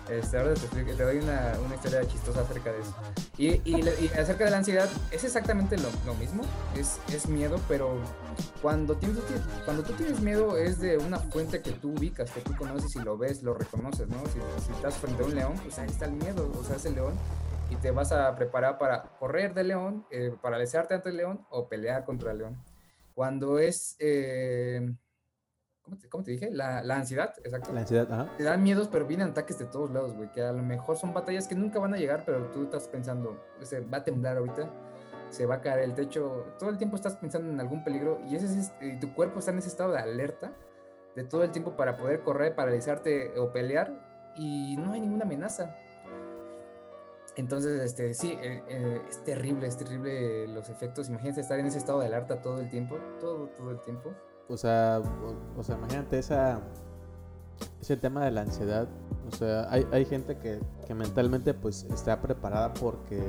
Este, 0.09 0.37
ahora 0.37 0.53
te, 0.53 0.83
doy 1.03 1.17
una, 1.17 1.53
una, 1.65 1.75
historia 1.75 2.05
chistosa 2.07 2.41
acerca 2.41 2.71
de 2.71 2.79
eso. 2.79 2.93
Y, 3.39 3.47
y, 3.67 3.81
acerca 4.19 4.45
de 4.45 4.51
la 4.51 4.57
ansiedad, 4.57 4.87
es 5.09 5.23
exactamente 5.23 5.77
lo, 5.77 5.89
lo, 6.05 6.13
mismo, 6.13 6.43
es, 6.75 6.99
es 7.11 7.27
miedo, 7.27 7.59
pero 7.67 7.97
cuando, 8.61 8.95
tienes, 8.97 9.17
cuando 9.65 9.81
tú 9.81 9.93
tienes 9.93 10.19
miedo 10.21 10.57
es 10.57 10.79
de 10.79 10.99
una 10.99 11.17
fuente 11.17 11.61
que 11.63 11.71
tú 11.71 11.93
ubicas, 11.93 12.29
que 12.29 12.41
tú 12.41 12.55
conoces 12.55 12.95
y 12.95 12.99
lo 12.99 13.17
ves, 13.17 13.41
lo 13.41 13.55
reconoces, 13.55 14.07
¿no? 14.07 14.19
Si, 14.27 14.39
si 14.63 14.71
estás 14.73 14.93
frente 14.95 15.23
a 15.23 15.25
un 15.25 15.33
león, 15.33 15.53
pues 15.63 15.79
ahí 15.79 15.89
está 15.89 16.05
el 16.05 16.13
miedo, 16.13 16.51
o 16.55 16.63
sea, 16.63 16.75
es 16.75 16.85
el 16.85 16.93
león 16.93 17.15
y 17.69 17.75
te 17.77 17.91
vas 17.91 18.11
a 18.11 18.35
preparar 18.35 18.77
para 18.77 19.03
correr 19.19 19.53
del 19.53 19.69
león, 19.69 20.05
eh, 20.11 20.33
paralizarte 20.41 20.93
ante 20.93 21.09
el 21.09 21.17
león 21.17 21.45
o 21.49 21.67
pelear 21.67 22.05
contra 22.05 22.31
el 22.31 22.39
león. 22.39 22.57
Cuando 23.15 23.57
es... 23.57 23.95
Eh, 23.99 24.93
¿cómo 26.09 26.23
te, 26.23 26.31
dije? 26.31 26.51
La, 26.51 26.83
la, 26.83 26.97
ansiedad, 26.97 27.33
exacto. 27.43 27.73
La 27.73 27.81
ansiedad, 27.81 28.11
ajá. 28.11 28.37
Te 28.37 28.43
dan 28.43 28.61
miedos, 28.61 28.87
pero 28.89 29.07
vienen 29.07 29.29
ataques 29.29 29.57
de 29.57 29.65
todos 29.65 29.89
lados, 29.89 30.13
güey, 30.13 30.31
que 30.31 30.41
a 30.41 30.51
lo 30.51 30.61
mejor 30.61 30.97
son 30.97 31.13
batallas 31.13 31.47
que 31.47 31.55
nunca 31.55 31.79
van 31.79 31.93
a 31.93 31.97
llegar, 31.97 32.23
pero 32.25 32.51
tú 32.51 32.63
estás 32.63 32.87
pensando, 32.87 33.41
se 33.61 33.79
va 33.79 33.99
a 33.99 34.03
temblar 34.03 34.37
ahorita, 34.37 34.69
se 35.29 35.45
va 35.45 35.55
a 35.55 35.61
caer 35.61 35.79
el 35.79 35.95
techo, 35.95 36.53
todo 36.59 36.69
el 36.69 36.77
tiempo 36.77 36.95
estás 36.95 37.15
pensando 37.15 37.51
en 37.51 37.59
algún 37.59 37.83
peligro 37.83 38.19
y 38.27 38.35
ese 38.35 38.45
es, 38.59 38.73
y 38.81 38.99
tu 38.99 39.13
cuerpo 39.13 39.39
está 39.39 39.51
en 39.51 39.59
ese 39.59 39.69
estado 39.69 39.93
de 39.93 39.99
alerta 39.99 40.53
de 41.15 41.23
todo 41.23 41.43
el 41.43 41.51
tiempo 41.51 41.75
para 41.75 41.97
poder 41.97 42.21
correr, 42.21 42.55
paralizarte 42.55 43.39
o 43.39 43.51
pelear 43.51 44.33
y 44.35 44.75
no 44.77 44.93
hay 44.93 44.99
ninguna 44.99 45.23
amenaza. 45.25 45.75
Entonces, 47.37 47.81
este, 47.81 48.13
sí, 48.13 48.37
eh, 48.41 48.63
eh, 48.69 49.01
es 49.09 49.23
terrible, 49.23 49.67
es 49.67 49.77
terrible 49.77 50.47
los 50.47 50.69
efectos. 50.69 51.09
Imagínate 51.09 51.41
estar 51.41 51.59
en 51.59 51.65
ese 51.65 51.79
estado 51.79 51.99
de 51.99 52.07
alerta 52.07 52.41
todo 52.41 52.61
el 52.61 52.69
tiempo, 52.69 52.97
todo, 53.19 53.49
todo 53.57 53.71
el 53.71 53.81
tiempo. 53.81 54.11
O 54.47 54.55
sea, 54.55 55.01
o, 55.57 55.63
sea, 55.63 55.75
imagínate 55.75 56.19
esa, 56.19 56.61
ese 57.81 57.97
tema 57.97 58.23
de 58.23 58.31
la 58.31 58.41
ansiedad. 58.41 58.87
O 59.27 59.35
sea, 59.35 59.69
hay, 59.69 59.85
hay 59.91 60.05
gente 60.05 60.37
que, 60.37 60.61
que, 60.87 60.93
mentalmente 60.93 61.53
pues 61.53 61.83
está 61.85 62.21
preparada 62.21 62.73
porque, 62.73 63.21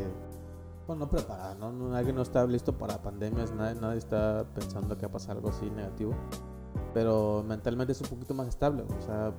bueno, 0.86 1.06
no 1.06 1.10
preparada, 1.10 1.54
¿no? 1.56 1.96
Alguien 1.96 2.14
no 2.14 2.22
está 2.22 2.46
listo 2.46 2.76
para 2.76 3.02
pandemias, 3.02 3.52
nadie, 3.52 3.80
nadie 3.80 3.98
está 3.98 4.46
pensando 4.54 4.96
que 4.96 5.06
va 5.06 5.10
a 5.10 5.12
pasar 5.12 5.36
algo 5.36 5.48
así 5.48 5.68
negativo. 5.70 6.14
Pero 6.94 7.42
mentalmente 7.46 7.92
es 7.92 8.00
un 8.02 8.08
poquito 8.08 8.34
más 8.34 8.46
estable, 8.48 8.82
o 8.82 9.00
sea, 9.02 9.32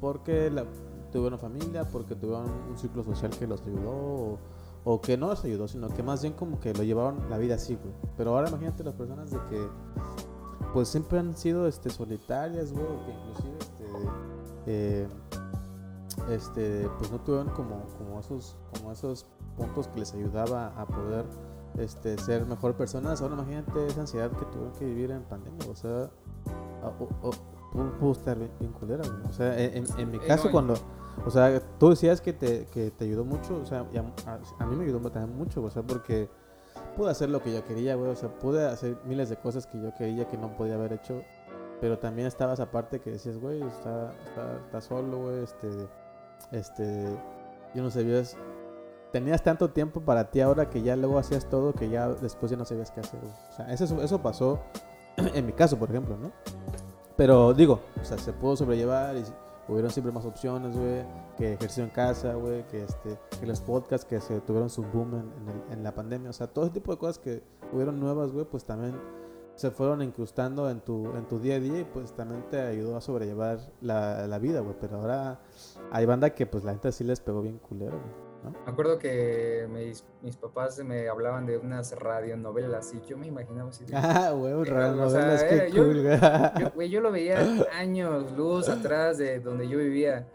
porque 0.00 0.50
la, 0.50 0.66
tuvieron 1.10 1.38
familia, 1.38 1.84
porque 1.84 2.14
tuvieron 2.14 2.50
un 2.68 2.78
ciclo 2.78 3.04
social 3.04 3.30
que 3.30 3.46
los 3.46 3.60
ayudó, 3.62 4.38
o, 4.84 5.00
que 5.00 5.16
no 5.16 5.28
los 5.28 5.44
ayudó, 5.44 5.68
sino 5.68 5.88
que 5.88 6.02
más 6.02 6.22
bien 6.22 6.34
como 6.34 6.58
que 6.60 6.72
lo 6.72 6.82
llevaron 6.82 7.28
la 7.28 7.38
vida 7.38 7.56
así. 7.56 7.78
Pero 8.16 8.36
ahora 8.36 8.48
imagínate 8.48 8.84
las 8.84 8.94
personas 8.94 9.30
de 9.30 9.38
que 9.50 9.68
pues 10.72 10.88
siempre 10.88 11.18
han 11.18 11.36
sido 11.36 11.66
este, 11.66 11.90
solitarias, 11.90 12.72
güey, 12.72 12.86
que 13.04 13.12
inclusive 13.12 13.58
este, 13.58 13.84
eh, 14.66 15.08
este, 16.30 16.88
pues 16.98 17.10
no 17.10 17.20
tuvieron 17.20 17.48
como, 17.50 17.82
como, 17.98 18.20
esos, 18.20 18.56
como 18.74 18.92
esos 18.92 19.26
puntos 19.56 19.88
que 19.88 20.00
les 20.00 20.14
ayudaba 20.14 20.68
a 20.80 20.86
poder 20.86 21.24
este, 21.78 22.16
ser 22.18 22.46
mejor 22.46 22.74
personas. 22.74 23.20
Ahora 23.20 23.34
imagínate 23.34 23.86
esa 23.86 24.02
ansiedad 24.02 24.30
que 24.30 24.44
tuvieron 24.46 24.72
que 24.78 24.84
vivir 24.84 25.10
en 25.10 25.22
pandemia, 25.22 25.68
o 25.68 25.74
sea, 25.74 26.10
pudo, 27.72 28.12
estar 28.12 28.38
bien, 28.38 28.72
culera, 28.72 29.02
güey. 29.06 29.28
O 29.28 29.32
sea, 29.32 29.58
en, 29.58 29.84
en 29.98 30.10
mi 30.10 30.18
caso 30.18 30.50
cuando... 30.50 30.74
O 31.26 31.30
sea, 31.30 31.60
tú 31.78 31.90
decías 31.90 32.20
que 32.20 32.32
te, 32.32 32.66
que 32.72 32.90
te 32.90 33.04
ayudó 33.04 33.24
mucho, 33.24 33.56
o 33.60 33.66
sea, 33.66 33.80
a, 33.80 34.62
a, 34.62 34.66
mí 34.66 34.76
me 34.76 34.84
ayudó 34.84 35.10
también 35.10 35.36
mucho, 35.36 35.62
o 35.62 35.68
sea, 35.68 35.82
porque 35.82 36.30
pude 36.96 37.10
hacer 37.10 37.30
lo 37.30 37.42
que 37.42 37.52
yo 37.52 37.64
quería, 37.64 37.94
güey. 37.94 38.10
O 38.10 38.16
sea, 38.16 38.28
pude 38.28 38.66
hacer 38.66 38.96
miles 39.04 39.28
de 39.28 39.36
cosas 39.36 39.66
que 39.66 39.80
yo 39.80 39.94
quería 39.94 40.26
que 40.28 40.36
no 40.36 40.56
podía 40.56 40.74
haber 40.74 40.92
hecho. 40.92 41.22
Pero 41.80 41.98
también 41.98 42.26
estabas 42.26 42.60
aparte 42.60 43.00
que 43.00 43.10
decías, 43.10 43.38
güey, 43.38 43.62
está, 43.62 44.12
está, 44.26 44.56
está 44.64 44.80
solo, 44.80 45.22
güey. 45.22 45.42
Este, 45.42 45.68
este, 46.52 47.04
yo 47.74 47.82
no 47.82 47.90
sabías. 47.90 48.36
Tenías 49.12 49.42
tanto 49.42 49.70
tiempo 49.70 50.02
para 50.02 50.30
ti 50.30 50.40
ahora 50.40 50.70
que 50.70 50.82
ya 50.82 50.94
luego 50.94 51.18
hacías 51.18 51.48
todo 51.48 51.72
que 51.72 51.88
ya 51.88 52.08
después 52.08 52.50
ya 52.50 52.56
no 52.56 52.64
sabías 52.64 52.92
qué 52.92 53.00
hacer, 53.00 53.20
güey. 53.20 53.32
O 53.32 53.52
sea, 53.52 53.72
eso, 53.72 54.02
eso 54.02 54.22
pasó 54.22 54.60
en 55.34 55.46
mi 55.46 55.52
caso, 55.52 55.76
por 55.78 55.90
ejemplo, 55.90 56.16
¿no? 56.16 56.30
Pero 57.20 57.52
digo, 57.52 57.80
o 58.00 58.02
sea, 58.02 58.16
se 58.16 58.32
pudo 58.32 58.56
sobrellevar 58.56 59.14
y 59.14 59.22
hubieron 59.68 59.90
siempre 59.90 60.10
más 60.10 60.24
opciones, 60.24 60.74
güey, 60.74 61.04
que 61.36 61.52
ejercicio 61.52 61.84
en 61.84 61.90
casa, 61.90 62.32
güey, 62.32 62.66
que, 62.68 62.84
este, 62.84 63.18
que 63.38 63.46
los 63.46 63.60
podcasts 63.60 64.06
que 64.06 64.22
se 64.22 64.40
tuvieron 64.40 64.70
su 64.70 64.82
boom 64.84 65.16
en, 65.16 65.72
en, 65.74 65.82
la 65.84 65.94
pandemia, 65.94 66.30
o 66.30 66.32
sea, 66.32 66.46
todo 66.46 66.64
ese 66.64 66.72
tipo 66.72 66.92
de 66.92 66.98
cosas 66.98 67.18
que 67.18 67.42
hubieron 67.74 68.00
nuevas, 68.00 68.32
güey, 68.32 68.46
pues 68.46 68.64
también 68.64 68.98
se 69.54 69.70
fueron 69.70 70.00
incrustando 70.00 70.70
en 70.70 70.80
tu, 70.80 71.14
en 71.14 71.28
tu 71.28 71.38
día 71.38 71.56
a 71.56 71.60
día 71.60 71.80
y 71.80 71.84
pues 71.84 72.16
también 72.16 72.42
te 72.48 72.58
ayudó 72.58 72.96
a 72.96 73.02
sobrellevar 73.02 73.58
la, 73.82 74.26
la 74.26 74.38
vida, 74.38 74.60
güey, 74.60 74.76
pero 74.80 74.96
ahora 74.96 75.42
hay 75.92 76.06
banda 76.06 76.30
que 76.30 76.46
pues 76.46 76.64
la 76.64 76.72
gente 76.72 76.90
sí 76.90 77.04
les 77.04 77.20
pegó 77.20 77.42
bien 77.42 77.58
culero, 77.58 77.98
güey. 77.98 78.29
Me 78.42 78.72
acuerdo 78.72 78.98
que 78.98 79.68
mis, 79.70 80.04
mis, 80.22 80.36
papás 80.36 80.82
me 80.82 81.08
hablaban 81.08 81.46
de 81.46 81.58
unas 81.58 81.92
radionovelas 81.92 82.94
y 82.94 83.00
yo 83.06 83.18
me 83.18 83.26
imaginaba 83.26 83.70
así. 83.70 83.84
ah, 83.92 84.32
güey, 84.34 84.64
radionovelas, 84.64 85.44
qué 85.44 85.56
eh, 85.66 85.70
cool, 85.70 86.02
yo. 86.76 86.82
Yo, 86.84 87.00
lo 87.00 87.12
veía 87.12 87.38
años 87.72 88.32
luz 88.32 88.68
atrás 88.68 89.18
de 89.18 89.40
donde 89.40 89.68
yo 89.68 89.78
vivía. 89.78 90.26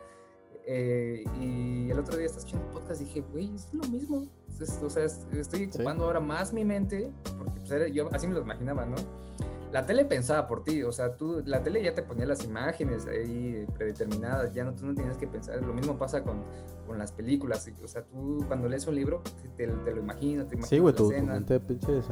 Eh, 0.68 1.24
y 1.40 1.92
el 1.92 2.00
otro 2.00 2.18
día 2.18 2.26
estás 2.26 2.46
escuchando 2.46 2.72
podcast 2.72 3.02
y 3.02 3.06
dije, 3.06 3.24
güey, 3.32 3.54
es 3.56 3.74
lo 3.74 3.84
mismo. 3.88 4.28
o 4.84 4.90
sea, 4.90 5.06
estoy 5.06 5.66
ocupando 5.66 6.06
ahora 6.06 6.20
más 6.20 6.54
mi 6.54 6.66
mente, 6.66 7.12
porque 7.38 7.60
pues, 7.68 7.94
yo 7.94 8.10
así 8.12 8.28
me 8.28 8.34
lo 8.34 8.42
imaginaba, 8.42 8.86
¿no? 8.86 8.96
La 9.76 9.86
tele 9.86 10.06
pensaba 10.06 10.48
por 10.48 10.64
ti, 10.64 10.84
o 10.84 10.94
sea, 10.94 11.18
tú, 11.18 11.44
la 11.46 11.62
tele 11.62 11.84
ya 11.84 11.94
te 11.94 12.02
ponía 12.02 12.26
las 12.26 12.46
imágenes 12.46 13.06
ahí 13.08 13.68
predeterminadas, 13.76 14.54
ya 14.54 14.64
no, 14.64 14.74
tú 14.74 14.86
no 14.86 14.96
tienes 14.96 15.18
que 15.18 15.28
pensar, 15.28 15.62
lo 15.62 15.74
mismo 15.74 15.98
pasa 15.98 16.24
con, 16.24 16.44
con 16.88 16.98
las 16.98 17.12
películas, 17.12 17.70
o 17.84 17.86
sea, 17.86 18.04
tú 18.04 18.42
cuando 18.48 18.70
lees 18.70 18.88
un 18.88 18.96
libro 18.96 19.22
te, 19.58 19.68
lo 19.68 20.00
imaginas, 20.00 20.48
te 20.48 20.56
imaginas 20.56 20.70
Sí, 20.70 20.80
güey, 20.80 20.96
tu, 20.96 21.10
mente 21.10 21.60
pinche 21.60 22.02
se, 22.02 22.08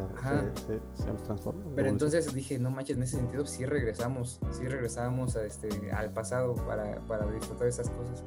se, 0.93 1.11
transforma. 1.23 1.63
Pero 1.73 1.87
entonces 1.87 2.33
dije, 2.33 2.59
no 2.59 2.69
manches, 2.69 2.97
en 2.97 3.03
ese 3.03 3.15
sentido 3.15 3.45
sí 3.45 3.65
regresamos, 3.65 4.41
sí 4.51 4.67
regresamos 4.67 5.37
a 5.37 5.45
este, 5.45 5.69
al 5.93 6.11
pasado 6.11 6.55
para, 6.55 6.99
para 7.07 7.31
disfrutar 7.31 7.69
esas 7.69 7.89
cosas. 7.91 8.25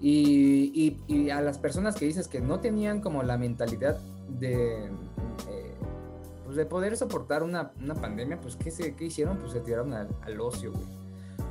Y, 0.00 0.72
y, 0.74 1.14
y, 1.14 1.30
a 1.30 1.40
las 1.42 1.58
personas 1.58 1.94
que 1.94 2.06
dices 2.06 2.26
que 2.26 2.40
no 2.40 2.58
tenían 2.58 3.00
como 3.00 3.22
la 3.22 3.38
mentalidad 3.38 4.00
de... 4.28 4.90
Pues, 6.54 6.64
de 6.64 6.70
poder 6.70 6.96
soportar 6.96 7.42
una, 7.42 7.72
una 7.82 7.96
pandemia, 7.96 8.40
pues 8.40 8.54
¿qué, 8.54 8.70
se, 8.70 8.94
¿qué 8.94 9.06
hicieron? 9.06 9.38
Pues 9.38 9.50
se 9.50 9.58
tiraron 9.58 9.92
al, 9.92 10.08
al 10.22 10.40
ocio, 10.40 10.70
güey. 10.70 10.84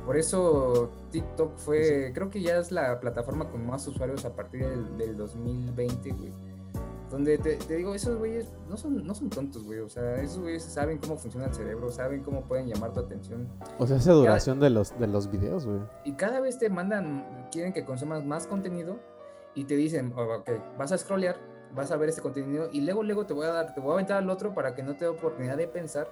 Por 0.06 0.16
eso 0.16 0.90
TikTok 1.10 1.58
fue, 1.58 2.10
creo 2.14 2.30
que 2.30 2.40
ya 2.40 2.56
es 2.56 2.72
la 2.72 2.98
plataforma 3.00 3.50
con 3.50 3.66
más 3.66 3.86
usuarios 3.86 4.24
a 4.24 4.34
partir 4.34 4.66
del, 4.66 4.96
del 4.96 5.14
2020, 5.14 6.10
güey. 6.12 6.32
Donde 7.10 7.36
te, 7.36 7.56
te, 7.56 7.76
digo, 7.76 7.94
esos 7.94 8.18
güeyes 8.18 8.50
no 8.66 8.78
son, 8.78 9.06
no 9.06 9.14
son 9.14 9.28
tontos, 9.28 9.64
güey. 9.64 9.80
O 9.80 9.90
sea, 9.90 10.22
esos 10.22 10.38
güeyes 10.38 10.62
saben 10.62 10.96
cómo 10.96 11.18
funciona 11.18 11.48
el 11.48 11.54
cerebro, 11.54 11.92
saben 11.92 12.22
cómo 12.22 12.40
pueden 12.44 12.66
llamar 12.66 12.94
tu 12.94 13.00
atención. 13.00 13.46
O 13.78 13.86
sea, 13.86 13.98
esa 13.98 14.12
duración 14.12 14.58
de 14.58 14.70
los, 14.70 14.98
de 14.98 15.06
los 15.06 15.30
videos, 15.30 15.66
güey. 15.66 15.80
Y 16.06 16.12
cada 16.12 16.40
vez 16.40 16.58
te 16.58 16.70
mandan, 16.70 17.46
quieren 17.52 17.74
que 17.74 17.84
consumas 17.84 18.24
más 18.24 18.46
contenido 18.46 18.96
y 19.54 19.64
te 19.64 19.76
dicen, 19.76 20.14
oh, 20.16 20.38
ok, 20.38 20.50
vas 20.78 20.92
a 20.92 20.98
scrollear, 20.98 21.36
vas 21.74 21.90
a 21.90 21.96
ver 21.96 22.08
este 22.08 22.22
contenido 22.22 22.68
y 22.72 22.80
luego, 22.80 23.02
luego 23.02 23.26
te 23.26 23.34
voy 23.34 23.46
a 23.46 23.50
dar, 23.50 23.74
te 23.74 23.80
voy 23.80 23.90
a 23.90 23.94
aventar 23.94 24.18
al 24.18 24.30
otro 24.30 24.54
para 24.54 24.74
que 24.74 24.82
no 24.82 24.94
te 24.94 25.04
dé 25.04 25.08
oportunidad 25.08 25.56
de 25.56 25.68
pensar 25.68 26.08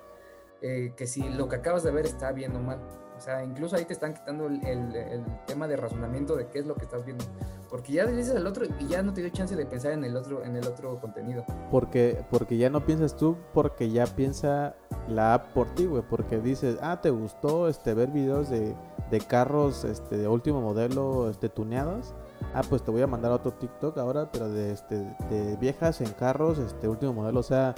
eh, 0.60 0.92
que 0.96 1.06
si 1.06 1.28
lo 1.28 1.48
que 1.48 1.56
acabas 1.56 1.82
de 1.82 1.90
ver 1.90 2.06
está 2.06 2.32
bien 2.32 2.54
o 2.54 2.60
mal. 2.60 2.78
O 3.16 3.20
sea, 3.20 3.44
incluso 3.44 3.76
ahí 3.76 3.84
te 3.84 3.92
están 3.92 4.14
quitando 4.14 4.46
el, 4.46 4.64
el, 4.64 5.24
tema 5.46 5.68
de 5.68 5.76
razonamiento 5.76 6.34
de 6.34 6.48
qué 6.48 6.58
es 6.58 6.66
lo 6.66 6.74
que 6.74 6.82
estás 6.82 7.04
viendo. 7.04 7.24
Porque 7.70 7.92
ya 7.92 8.06
dices 8.06 8.34
al 8.34 8.46
otro 8.46 8.64
y 8.80 8.88
ya 8.88 9.02
no 9.02 9.12
te 9.12 9.20
dio 9.20 9.30
chance 9.30 9.54
de 9.54 9.64
pensar 9.64 9.92
en 9.92 10.02
el 10.02 10.16
otro, 10.16 10.42
en 10.42 10.56
el 10.56 10.66
otro 10.66 11.00
contenido. 11.00 11.44
Porque, 11.70 12.24
porque 12.30 12.56
ya 12.56 12.68
no 12.68 12.84
piensas 12.84 13.16
tú, 13.16 13.36
porque 13.52 13.90
ya 13.90 14.06
piensa 14.06 14.74
la 15.06 15.34
app 15.34 15.52
por 15.52 15.72
ti, 15.74 15.86
güey. 15.86 16.02
Porque 16.02 16.38
dices, 16.38 16.78
ah, 16.82 17.00
te 17.00 17.10
gustó 17.10 17.68
este 17.68 17.94
ver 17.94 18.10
videos 18.10 18.50
de, 18.50 18.74
de 19.10 19.20
carros 19.20 19.84
este, 19.84 20.16
de 20.16 20.26
último 20.26 20.60
modelo 20.60 21.30
este, 21.30 21.48
tuneados 21.48 22.14
ah, 22.54 22.62
pues 22.68 22.82
te 22.82 22.90
voy 22.90 23.02
a 23.02 23.06
mandar 23.06 23.32
otro 23.32 23.52
TikTok 23.52 23.98
ahora, 23.98 24.30
pero 24.30 24.48
de, 24.48 24.72
este, 24.72 24.96
de 25.30 25.56
viejas 25.56 26.00
en 26.00 26.10
carros, 26.12 26.58
este 26.58 26.88
último 26.88 27.12
modelo, 27.12 27.40
o 27.40 27.42
sea, 27.42 27.74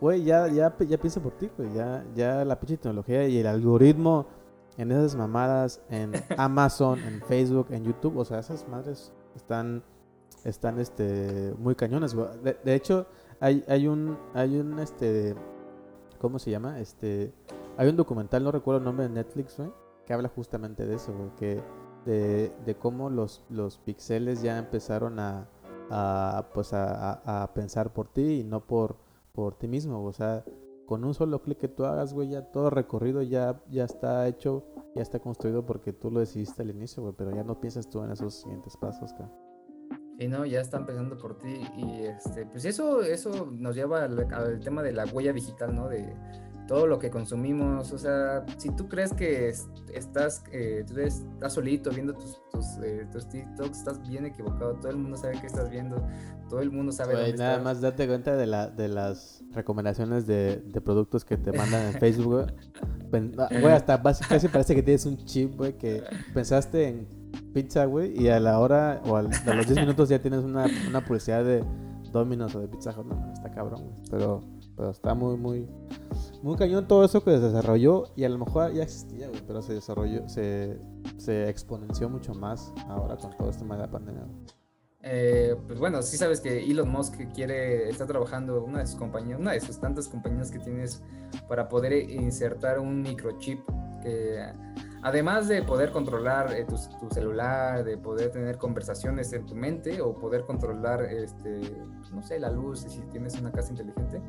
güey, 0.00 0.24
ya, 0.24 0.48
ya, 0.48 0.74
ya 0.78 0.98
piensa 0.98 1.20
por 1.20 1.32
ti, 1.32 1.50
güey, 1.56 1.72
ya, 1.74 2.04
ya 2.14 2.44
la 2.44 2.58
pinche 2.58 2.76
tecnología 2.76 3.26
y 3.28 3.38
el 3.38 3.46
algoritmo 3.46 4.26
en 4.76 4.90
esas 4.92 5.16
mamadas, 5.16 5.80
en 5.88 6.12
Amazon, 6.36 6.98
en 7.00 7.22
Facebook, 7.22 7.68
en 7.70 7.84
YouTube, 7.84 8.16
o 8.16 8.24
sea, 8.24 8.40
esas 8.40 8.68
madres 8.68 9.12
están, 9.36 9.82
están, 10.44 10.78
este, 10.78 11.54
muy 11.58 11.74
cañones, 11.74 12.14
güey. 12.14 12.28
De, 12.42 12.74
hecho, 12.74 13.06
hay, 13.40 13.64
hay 13.68 13.86
un, 13.86 14.18
hay 14.34 14.58
un, 14.58 14.78
este, 14.78 15.34
¿cómo 16.18 16.38
se 16.38 16.50
llama? 16.50 16.80
Este, 16.80 17.32
hay 17.76 17.88
un 17.88 17.96
documental, 17.96 18.42
no 18.42 18.52
recuerdo 18.52 18.78
el 18.78 18.84
nombre 18.84 19.08
de 19.08 19.14
Netflix, 19.14 19.56
güey, 19.56 19.70
que 20.06 20.12
habla 20.12 20.28
justamente 20.28 20.86
de 20.86 20.96
eso, 20.96 21.12
güey, 21.12 21.30
que 21.36 21.62
de, 22.04 22.52
de 22.64 22.74
cómo 22.76 23.10
los, 23.10 23.44
los 23.48 23.78
pixeles 23.78 24.42
ya 24.42 24.58
empezaron 24.58 25.18
a, 25.18 25.48
a 25.90 26.50
pues 26.52 26.72
a, 26.72 27.42
a, 27.42 27.54
pensar 27.54 27.92
por 27.92 28.08
ti 28.08 28.40
y 28.40 28.44
no 28.44 28.66
por, 28.66 28.96
por 29.32 29.54
ti 29.56 29.68
mismo. 29.68 30.04
O 30.04 30.12
sea, 30.12 30.44
con 30.86 31.04
un 31.04 31.14
solo 31.14 31.42
clic 31.42 31.58
que 31.58 31.68
tú 31.68 31.84
hagas, 31.84 32.12
güey, 32.12 32.30
ya 32.30 32.42
todo 32.42 32.70
recorrido 32.70 33.22
ya, 33.22 33.62
ya 33.70 33.84
está 33.84 34.26
hecho, 34.28 34.64
ya 34.94 35.02
está 35.02 35.18
construido 35.18 35.64
porque 35.64 35.92
tú 35.92 36.10
lo 36.10 36.20
decidiste 36.20 36.62
al 36.62 36.70
inicio, 36.70 37.02
güey, 37.02 37.14
pero 37.16 37.34
ya 37.34 37.44
no 37.44 37.60
piensas 37.60 37.88
tú 37.88 38.02
en 38.02 38.12
esos 38.12 38.34
siguientes 38.34 38.76
pasos, 38.76 39.12
cara. 39.12 39.30
Sí, 40.18 40.28
no, 40.28 40.46
ya 40.46 40.60
están 40.60 40.86
pensando 40.86 41.18
por 41.18 41.38
ti 41.38 41.60
y 41.76 42.04
este, 42.04 42.46
pues 42.46 42.64
eso, 42.64 43.02
eso 43.02 43.48
nos 43.50 43.74
lleva 43.74 44.04
al, 44.04 44.32
al 44.32 44.60
tema 44.60 44.80
de 44.82 44.92
la 44.92 45.06
huella 45.06 45.32
digital, 45.32 45.74
¿no? 45.74 45.88
De, 45.88 46.14
todo 46.66 46.86
lo 46.86 46.98
que 46.98 47.10
consumimos. 47.10 47.92
O 47.92 47.98
sea, 47.98 48.44
si 48.56 48.70
tú 48.70 48.88
crees 48.88 49.12
que 49.12 49.52
estás, 49.92 50.44
eh, 50.52 50.84
tú 50.86 50.98
estás 50.98 51.52
solito 51.52 51.90
viendo 51.90 52.14
tus, 52.14 52.40
tus, 52.50 52.66
eh, 52.82 53.06
tus, 53.12 53.28
TikToks, 53.28 53.78
estás 53.78 54.06
bien 54.08 54.26
equivocado. 54.26 54.74
Todo 54.74 54.90
el 54.90 54.96
mundo 54.96 55.16
sabe 55.16 55.40
que 55.40 55.46
estás 55.46 55.70
viendo. 55.70 56.04
Todo 56.48 56.60
el 56.60 56.70
mundo 56.70 56.92
sabe. 56.92 57.14
Güey, 57.14 57.34
nada 57.34 57.58
más 57.62 57.80
date 57.80 58.06
cuenta 58.06 58.36
de, 58.36 58.46
la, 58.46 58.68
de 58.68 58.88
las 58.88 59.42
recomendaciones 59.52 60.26
de, 60.26 60.56
de 60.56 60.80
productos 60.80 61.24
que 61.24 61.36
te 61.36 61.52
mandan 61.52 61.86
en 61.86 61.92
Facebook, 62.00 62.50
güey. 63.10 63.72
hasta 63.72 64.02
casi 64.02 64.48
parece 64.48 64.74
que 64.74 64.82
tienes 64.82 65.06
un 65.06 65.16
chip, 65.24 65.56
güey, 65.56 65.76
que 65.76 66.02
pensaste 66.32 66.88
en 66.88 67.24
pizza, 67.52 67.84
güey, 67.84 68.20
y 68.20 68.28
a 68.28 68.40
la 68.40 68.58
hora 68.58 69.00
o 69.04 69.16
a 69.16 69.22
los 69.22 69.44
10 69.44 69.70
minutos 69.76 70.08
ya 70.08 70.20
tienes 70.20 70.40
una, 70.40 70.66
una 70.88 71.04
publicidad 71.04 71.44
de 71.44 71.64
Domino's 72.12 72.54
o 72.54 72.60
de 72.60 72.68
Pizza 72.68 72.90
Hut. 72.90 73.06
No, 73.06 73.32
está 73.32 73.50
cabrón, 73.50 73.82
güey. 73.82 73.96
Pero, 74.10 74.40
pero 74.76 74.90
está 74.90 75.14
muy, 75.14 75.36
muy 75.36 75.68
muy 76.44 76.56
cañón 76.56 76.86
todo 76.86 77.06
eso 77.06 77.24
que 77.24 77.30
se 77.30 77.40
desarrolló 77.40 78.12
y 78.16 78.24
a 78.24 78.28
lo 78.28 78.38
mejor 78.38 78.72
ya 78.74 78.82
existía, 78.82 79.28
güey, 79.28 79.40
pero 79.46 79.62
se 79.62 79.72
desarrolló, 79.72 80.28
se, 80.28 80.78
se 81.16 81.48
exponenció 81.48 82.10
mucho 82.10 82.34
más 82.34 82.70
ahora 82.86 83.16
con 83.16 83.34
todo 83.34 83.48
este 83.48 83.62
tema 83.62 83.76
de 83.76 83.82
la 83.82 83.90
pandemia. 83.90 84.26
Eh, 85.00 85.56
pues 85.66 85.78
bueno, 85.78 86.02
sí 86.02 86.18
sabes 86.18 86.40
que 86.40 86.64
Elon 86.64 86.90
Musk 86.90 87.14
quiere, 87.34 87.88
está 87.88 88.06
trabajando 88.06 88.62
una 88.62 88.80
de 88.80 88.86
sus 88.86 88.96
compañías, 88.96 89.40
una 89.40 89.52
de 89.52 89.60
sus 89.60 89.78
tantas 89.78 90.08
compañías 90.08 90.50
que 90.50 90.58
tienes 90.58 91.02
para 91.48 91.68
poder 91.68 92.10
insertar 92.10 92.78
un 92.78 93.00
microchip 93.00 93.60
que 94.02 94.38
además 95.04 95.48
de 95.48 95.62
poder 95.62 95.92
controlar 95.92 96.52
eh, 96.54 96.64
tu, 96.64 96.76
tu, 96.98 97.14
celular, 97.14 97.84
de 97.84 97.98
poder 97.98 98.30
tener 98.30 98.56
conversaciones 98.56 99.32
en 99.34 99.44
tu 99.44 99.54
mente 99.54 100.00
o 100.00 100.14
poder 100.14 100.44
controlar, 100.44 101.02
este, 101.02 101.60
no 102.10 102.22
sé, 102.22 102.40
la 102.40 102.50
luz 102.50 102.80
si 102.80 103.00
tienes 103.02 103.38
una 103.38 103.52
casa 103.52 103.70
inteligente, 103.70 104.22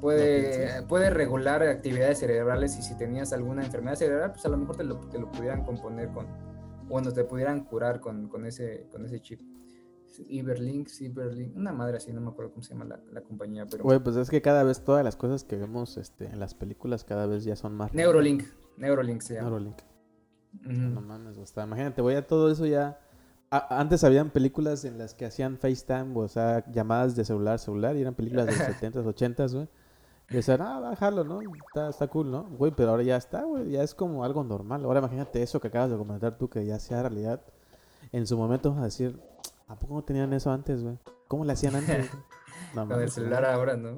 puede, 0.00 0.82
puede 0.88 1.10
regular 1.10 1.62
actividades 1.62 2.18
cerebrales 2.18 2.76
y 2.76 2.82
si 2.82 2.96
tenías 2.96 3.32
alguna 3.32 3.64
enfermedad 3.64 3.94
cerebral, 3.94 4.32
pues 4.32 4.44
a 4.44 4.48
lo 4.48 4.56
mejor 4.56 4.76
te 4.76 4.82
lo, 4.82 4.98
te 5.08 5.20
lo 5.20 5.30
pudieran 5.30 5.64
componer 5.64 6.10
con, 6.10 6.26
bueno, 6.88 7.12
te 7.12 7.22
pudieran 7.22 7.64
curar 7.64 8.00
con, 8.00 8.28
con, 8.28 8.44
ese, 8.44 8.88
con 8.90 9.04
ese 9.04 9.20
chip. 9.20 9.40
Iberlink, 10.26 10.88
Cyberlink, 10.88 11.54
una 11.56 11.72
madre 11.72 11.98
así, 11.98 12.12
no 12.12 12.20
me 12.20 12.30
acuerdo 12.30 12.50
cómo 12.50 12.64
se 12.64 12.72
llama 12.72 12.86
la, 12.86 13.00
la 13.12 13.20
compañía, 13.20 13.66
pero... 13.70 13.84
Güey, 13.84 14.00
pues 14.00 14.16
es 14.16 14.30
que 14.30 14.42
cada 14.42 14.64
vez 14.64 14.82
todas 14.82 15.04
las 15.04 15.14
cosas 15.14 15.44
que 15.44 15.54
vemos 15.54 15.96
este, 15.96 16.24
en 16.24 16.40
las 16.40 16.54
películas 16.54 17.04
cada 17.04 17.26
vez 17.26 17.44
ya 17.44 17.54
son 17.54 17.76
más... 17.76 17.94
Neurolink, 17.94 18.42
Neurolink 18.78 19.20
se 19.20 19.34
llama. 19.34 19.50
Neurolink. 19.50 19.78
No 20.62 21.00
mames, 21.00 21.36
o 21.36 21.46
sea, 21.46 21.64
imagínate, 21.64 22.02
voy 22.02 22.14
a 22.14 22.26
todo 22.26 22.50
eso 22.50 22.66
ya... 22.66 22.98
antes 23.50 24.04
habían 24.04 24.30
películas 24.30 24.84
en 24.84 24.98
las 24.98 25.14
que 25.14 25.26
hacían 25.26 25.58
FaceTime, 25.58 26.12
o 26.14 26.28
sea, 26.28 26.64
llamadas 26.70 27.16
de 27.16 27.24
celular 27.24 27.54
a 27.54 27.58
celular, 27.58 27.96
y 27.96 28.02
eran 28.02 28.14
películas 28.14 28.46
de 28.46 28.52
los 28.52 28.60
70s, 28.60 29.04
80s, 29.04 29.54
güey. 29.54 29.68
Y 30.30 30.34
decían, 30.34 30.60
ah, 30.60 30.78
bájalo, 30.78 31.24
¿no? 31.24 31.40
Está, 31.40 31.88
está 31.88 32.06
cool, 32.08 32.30
¿no? 32.30 32.44
Güey, 32.44 32.72
pero 32.76 32.90
ahora 32.90 33.02
ya 33.02 33.16
está, 33.16 33.44
güey. 33.44 33.70
Ya 33.70 33.82
es 33.82 33.94
como 33.94 34.24
algo 34.24 34.44
normal. 34.44 34.84
Ahora 34.84 34.98
imagínate 34.98 35.42
eso 35.42 35.58
que 35.58 35.68
acabas 35.68 35.90
de 35.90 35.96
comentar 35.96 36.36
tú, 36.36 36.50
que 36.50 36.66
ya 36.66 36.78
sea 36.78 37.00
realidad. 37.00 37.40
En 38.12 38.26
su 38.26 38.36
momento 38.36 38.70
vas 38.72 38.80
a 38.80 38.84
decir, 38.84 39.18
¿a 39.68 39.76
poco 39.76 39.94
no 39.94 40.04
tenían 40.04 40.32
eso 40.34 40.50
antes, 40.52 40.82
güey? 40.82 40.98
¿Cómo 41.28 41.44
le 41.44 41.52
hacían 41.52 41.76
antes? 41.76 42.10
No, 42.74 42.86
Con 42.86 43.00
el 43.00 43.10
celular 43.10 43.44
ahora, 43.46 43.76
¿no? 43.76 43.96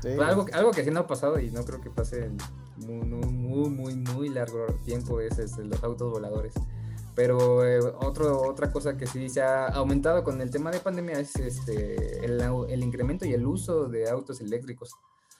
Sí, 0.00 0.08
algo, 0.20 0.46
algo 0.52 0.70
que 0.72 0.82
sí 0.82 0.90
no 0.90 1.00
ha 1.00 1.06
pasado 1.06 1.38
y 1.38 1.50
no 1.50 1.62
creo 1.64 1.80
que 1.80 1.90
pase 1.90 2.24
en 2.24 2.38
muy, 2.86 3.06
muy, 3.06 3.70
muy, 3.70 3.96
muy 3.96 4.28
largo 4.28 4.66
tiempo 4.84 5.20
es, 5.20 5.38
es 5.38 5.56
los 5.58 5.82
autos 5.82 6.12
voladores. 6.12 6.54
Pero 7.14 7.66
eh, 7.66 7.80
otro, 7.80 8.42
otra 8.42 8.70
cosa 8.70 8.96
que 8.96 9.06
sí 9.06 9.28
se 9.28 9.42
ha 9.42 9.66
aumentado 9.66 10.22
con 10.22 10.40
el 10.40 10.50
tema 10.50 10.70
de 10.70 10.78
pandemia 10.78 11.18
es 11.18 11.34
este, 11.36 12.24
el, 12.24 12.40
el 12.68 12.84
incremento 12.84 13.26
y 13.26 13.32
el 13.32 13.44
uso 13.44 13.88
de 13.88 14.08
autos 14.08 14.40
eléctricos. 14.40 14.94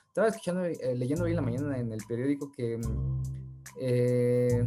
Estaba 0.09 0.27
escuchando, 0.27 0.65
eh, 0.65 0.97
leyendo 0.97 1.25
hoy 1.25 1.31
en 1.31 1.37
la 1.37 1.43
mañana 1.43 1.79
en 1.79 1.93
el 1.93 2.01
periódico 2.09 2.51
que 2.51 2.79
mm, 2.79 3.23
eh, 3.81 4.67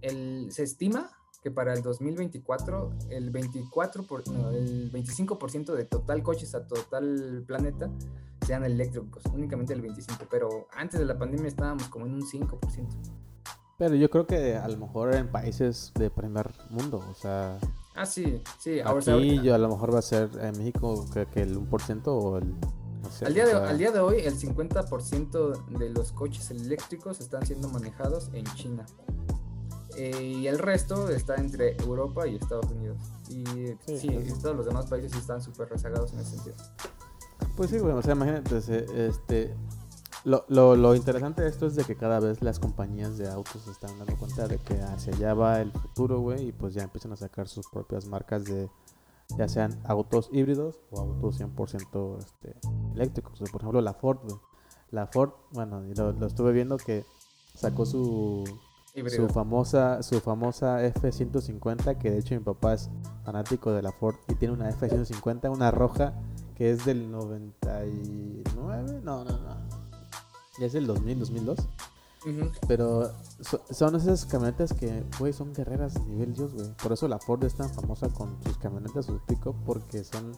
el, 0.00 0.52
se 0.52 0.62
estima 0.62 1.10
que 1.42 1.50
para 1.50 1.74
el 1.74 1.82
2024 1.82 2.90
el 3.10 3.30
24 3.30 4.04
por, 4.04 4.22
el 4.54 4.92
25% 4.92 5.74
de 5.74 5.84
total 5.84 6.22
coches 6.22 6.54
a 6.54 6.66
total 6.66 7.42
planeta 7.46 7.90
sean 8.44 8.64
eléctricos, 8.64 9.22
únicamente 9.32 9.72
el 9.72 9.80
25, 9.80 10.24
pero 10.30 10.68
antes 10.72 11.00
de 11.00 11.06
la 11.06 11.18
pandemia 11.18 11.48
estábamos 11.48 11.88
como 11.88 12.06
en 12.06 12.14
un 12.14 12.22
5%. 12.22 12.58
Pero 13.76 13.94
yo 13.96 14.08
creo 14.08 14.26
que 14.26 14.56
a 14.56 14.68
lo 14.68 14.76
mejor 14.76 15.14
en 15.14 15.28
países 15.28 15.92
de 15.94 16.10
primer 16.10 16.52
mundo, 16.70 17.04
o 17.10 17.14
sea... 17.14 17.58
Ah, 17.96 18.06
sí, 18.06 18.42
sí. 18.58 18.80
Aquí 18.80 19.40
yo 19.40 19.54
a 19.54 19.58
lo 19.58 19.68
mejor 19.68 19.94
va 19.94 19.98
a 20.00 20.02
ser 20.02 20.30
en 20.40 20.58
México 20.58 21.04
que, 21.12 21.26
que 21.26 21.42
el 21.42 21.58
1% 21.58 22.02
o 22.06 22.38
el 22.38 22.54
al, 23.22 23.34
día 23.34 23.46
de, 23.46 23.52
al 23.52 23.78
día 23.78 23.92
de 23.92 24.00
hoy, 24.00 24.20
el 24.20 24.38
50% 24.38 25.78
de 25.78 25.90
los 25.90 26.12
coches 26.12 26.50
eléctricos 26.50 27.20
están 27.20 27.44
siendo 27.46 27.68
manejados 27.68 28.30
en 28.32 28.44
China. 28.54 28.86
Eh, 29.96 30.22
y 30.22 30.46
el 30.48 30.58
resto 30.58 31.08
está 31.08 31.36
entre 31.36 31.76
Europa 31.76 32.26
y 32.26 32.36
Estados 32.36 32.70
Unidos. 32.70 32.98
Y 33.28 33.44
sí, 33.96 34.08
todos 34.42 34.56
los 34.56 34.66
demás 34.66 34.86
países 34.86 35.14
están 35.14 35.40
súper 35.40 35.68
rezagados 35.68 36.12
en 36.12 36.20
ese 36.20 36.36
sentido. 36.36 36.56
Pues 37.56 37.70
sí, 37.70 37.78
bueno, 37.78 37.98
o 37.98 38.02
sea, 38.02 38.14
imagínate, 38.14 38.56
este, 38.56 39.54
lo, 40.24 40.44
lo, 40.48 40.76
lo, 40.76 40.94
interesante 40.94 41.42
de 41.42 41.48
esto 41.48 41.66
es 41.66 41.74
de 41.76 41.84
que 41.84 41.96
cada 41.96 42.18
vez 42.18 42.42
las 42.42 42.58
compañías 42.58 43.18
de 43.18 43.28
autos 43.28 43.62
se 43.62 43.70
están 43.70 43.98
dando 43.98 44.16
cuenta 44.16 44.48
de 44.48 44.58
que 44.58 44.80
hacia 44.80 45.12
allá 45.14 45.34
va 45.34 45.60
el 45.60 45.70
futuro, 45.70 46.20
güey, 46.20 46.48
y 46.48 46.52
pues 46.52 46.74
ya 46.74 46.82
empiezan 46.82 47.12
a 47.12 47.16
sacar 47.16 47.46
sus 47.46 47.68
propias 47.68 48.06
marcas 48.06 48.44
de, 48.44 48.68
ya 49.36 49.48
sean 49.48 49.78
autos 49.84 50.28
híbridos 50.32 50.80
o 50.90 51.00
autos 51.00 51.40
100% 51.40 52.18
este, 52.18 52.54
eléctricos. 52.94 53.38
por 53.50 53.60
ejemplo, 53.60 53.80
la 53.80 53.94
Ford, 53.94 54.18
La 54.90 55.06
Ford, 55.06 55.32
bueno, 55.52 55.82
lo, 55.94 56.26
estuve 56.26 56.52
viendo 56.52 56.76
que 56.76 57.04
sacó 57.54 57.84
su, 57.86 58.44
su 59.08 59.28
famosa 59.28 60.02
su 60.02 60.20
famosa 60.20 60.84
F-150, 60.84 61.98
que 61.98 62.10
de 62.10 62.18
hecho 62.18 62.34
mi 62.34 62.40
papá 62.40 62.74
es 62.74 62.90
fanático 63.24 63.72
de 63.72 63.82
la 63.82 63.92
Ford 63.92 64.16
y 64.28 64.34
tiene 64.34 64.54
una 64.54 64.68
F-150, 64.70 65.50
una 65.50 65.70
roja 65.70 66.14
que 66.56 66.70
es 66.70 66.84
del 66.84 67.10
99, 67.10 69.00
no, 69.02 69.24
no, 69.24 69.24
no. 69.24 69.56
Ya 70.58 70.66
es 70.66 70.72
del 70.72 70.86
2000, 70.86 71.18
2002. 71.18 71.58
Pero 72.66 73.12
son 73.70 73.96
esas 73.96 74.24
camionetas 74.24 74.72
que, 74.72 75.04
güey, 75.18 75.32
son 75.32 75.52
guerreras 75.52 75.94
de 75.94 76.00
nivel 76.06 76.32
Dios, 76.32 76.54
güey. 76.54 76.68
Por 76.82 76.92
eso 76.92 77.06
la 77.06 77.18
Ford 77.18 77.44
es 77.44 77.54
tan 77.54 77.68
famosa 77.68 78.08
con 78.08 78.42
sus 78.42 78.56
camionetas, 78.56 79.06
sus 79.06 79.20
pick 79.22 79.44
porque 79.66 80.04
son 80.04 80.32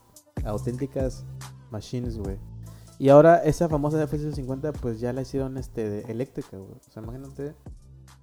auténticas 0.45 1.25
machines, 1.71 2.19
güey. 2.19 2.39
Y 2.99 3.11
ahora 3.11 3.45
esa 3.45 3.69
famosa 3.69 4.03
F-150 4.03 4.73
pues 4.81 5.01
ya 5.01 5.13
la 5.13 5.23
hicieron 5.23 5.59
este 5.59 6.11
eléctrica, 6.11 6.57
güey. 6.57 6.73
O 6.73 6.93
sea, 6.93 7.03
imagínate 7.03 7.55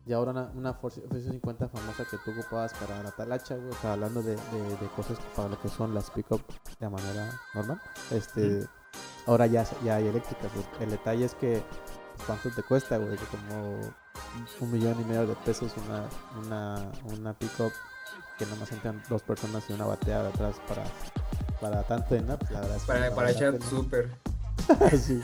y 0.05 0.13
ahora 0.13 0.31
una, 0.31 0.51
una 0.53 0.73
Ford 0.73 0.93
F-150 0.97 1.69
famosa 1.69 2.05
que 2.09 2.17
tú 2.17 2.31
ocupabas 2.31 2.73
para 2.73 3.01
la 3.01 3.11
talacha, 3.11 3.55
güey, 3.55 3.69
o 3.69 3.75
sea, 3.75 3.93
hablando 3.93 4.21
de, 4.21 4.35
de, 4.35 4.77
de 4.79 4.87
cosas 4.95 5.17
para 5.35 5.49
lo 5.49 5.61
que 5.61 5.69
son 5.69 5.93
las 5.93 6.11
pick-up 6.11 6.41
de 6.79 6.89
manera 6.89 7.39
normal, 7.53 7.81
este, 8.11 8.67
ahora 9.25 9.47
ya, 9.47 9.65
ya 9.83 9.95
hay 9.95 10.07
eléctricas, 10.07 10.51
güey. 10.53 10.65
El 10.81 10.89
detalle 10.91 11.25
es 11.25 11.35
que, 11.35 11.63
¿cuánto 12.25 12.49
te 12.49 12.63
cuesta, 12.63 12.97
güey? 12.97 13.17
Como 13.17 13.79
un 14.59 14.71
millón 14.71 14.99
y 14.99 15.05
medio 15.05 15.25
de 15.27 15.35
pesos 15.35 15.73
una, 15.85 16.03
una, 16.45 16.91
una 17.05 17.33
pick-up 17.33 17.71
que 18.37 18.45
nomás 18.45 18.71
entran 18.71 19.01
dos 19.09 19.21
personas 19.21 19.63
y 19.69 19.73
una 19.73 19.85
batea 19.85 20.23
de 20.23 20.29
atrás 20.29 20.55
para, 20.67 20.83
para 21.61 21.83
tanto 21.83 22.15
en 22.15 22.25
pues 22.25 22.51
la 22.51 22.61
verdad 22.61 22.75
es 22.75 22.81
que 22.83 22.87
Para, 22.87 23.15
para 23.15 23.31
echar 23.31 23.61
súper. 23.61 24.09
Sí. 24.97 25.21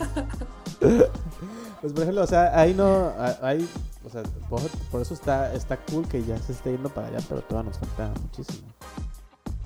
Pues 1.80 1.92
por 1.92 2.02
ejemplo, 2.02 2.22
o 2.22 2.26
sea, 2.26 2.58
ahí 2.58 2.74
no, 2.74 3.12
ahí, 3.42 3.66
o 4.04 4.10
sea, 4.10 4.22
por, 4.50 4.60
por 4.90 5.00
eso 5.00 5.14
está, 5.14 5.54
está 5.54 5.78
cool 5.86 6.06
que 6.06 6.22
ya 6.22 6.36
se 6.38 6.52
esté 6.52 6.72
yendo 6.72 6.90
para 6.90 7.08
allá, 7.08 7.18
pero 7.28 7.40
todavía 7.42 7.70
nos 7.70 7.78
falta 7.78 8.12
muchísimo. 8.20 8.68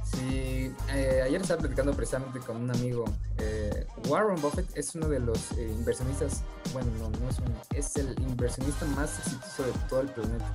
Sí, 0.04 0.72
eh, 0.92 1.22
ayer 1.24 1.40
estaba 1.40 1.60
platicando 1.60 1.92
precisamente 1.92 2.38
con 2.38 2.56
un 2.56 2.70
amigo. 2.70 3.04
eh, 3.38 3.86
Warren 4.08 4.40
Buffett 4.40 4.68
es 4.76 4.94
uno 4.94 5.08
de 5.08 5.18
los 5.18 5.52
eh, 5.52 5.68
inversionistas, 5.76 6.42
bueno, 6.72 6.88
no, 7.00 7.10
no 7.10 7.28
es 7.28 7.38
uno, 7.38 7.56
es 7.74 7.96
el 7.96 8.16
inversionista 8.20 8.84
más 8.86 9.18
exitoso 9.18 9.64
de 9.64 9.72
todo 9.88 10.00
el 10.02 10.08
planeta. 10.08 10.52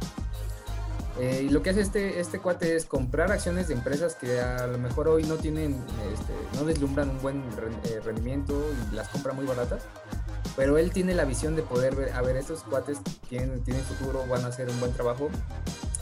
Y 1.20 1.50
lo 1.50 1.62
que 1.62 1.72
hace 1.72 1.82
este, 1.82 2.22
este 2.22 2.40
cuate 2.40 2.78
es 2.78 2.86
comprar 2.86 3.30
acciones 3.34 3.68
de 3.68 3.74
empresas 3.74 4.16
que 4.16 4.40
a 4.40 4.66
lo 4.68 4.78
mejor 4.78 5.10
hoy 5.10 5.24
no 5.24 5.36
tienen, 5.36 5.74
este, 6.14 6.34
no 6.58 6.64
deslumbran 6.64 7.10
un 7.10 7.22
buen 7.22 7.44
ren- 7.58 8.02
rendimiento 8.06 8.54
y 8.90 8.96
las 8.96 9.10
compra 9.10 9.34
muy 9.34 9.46
baratas. 9.46 9.82
Pero 10.60 10.78
él 10.78 10.92
tiene 10.92 11.16
la 11.16 11.24
visión 11.24 11.56
de 11.56 11.62
poder 11.62 11.96
ver, 11.96 12.12
a 12.12 12.22
ver, 12.22 12.36
estos 12.36 12.64
cuates 12.64 12.98
tienen, 13.30 13.64
tienen 13.64 13.82
futuro, 13.82 14.26
van 14.28 14.44
a 14.44 14.48
hacer 14.48 14.68
un 14.70 14.78
buen 14.82 14.92
trabajo, 14.92 15.30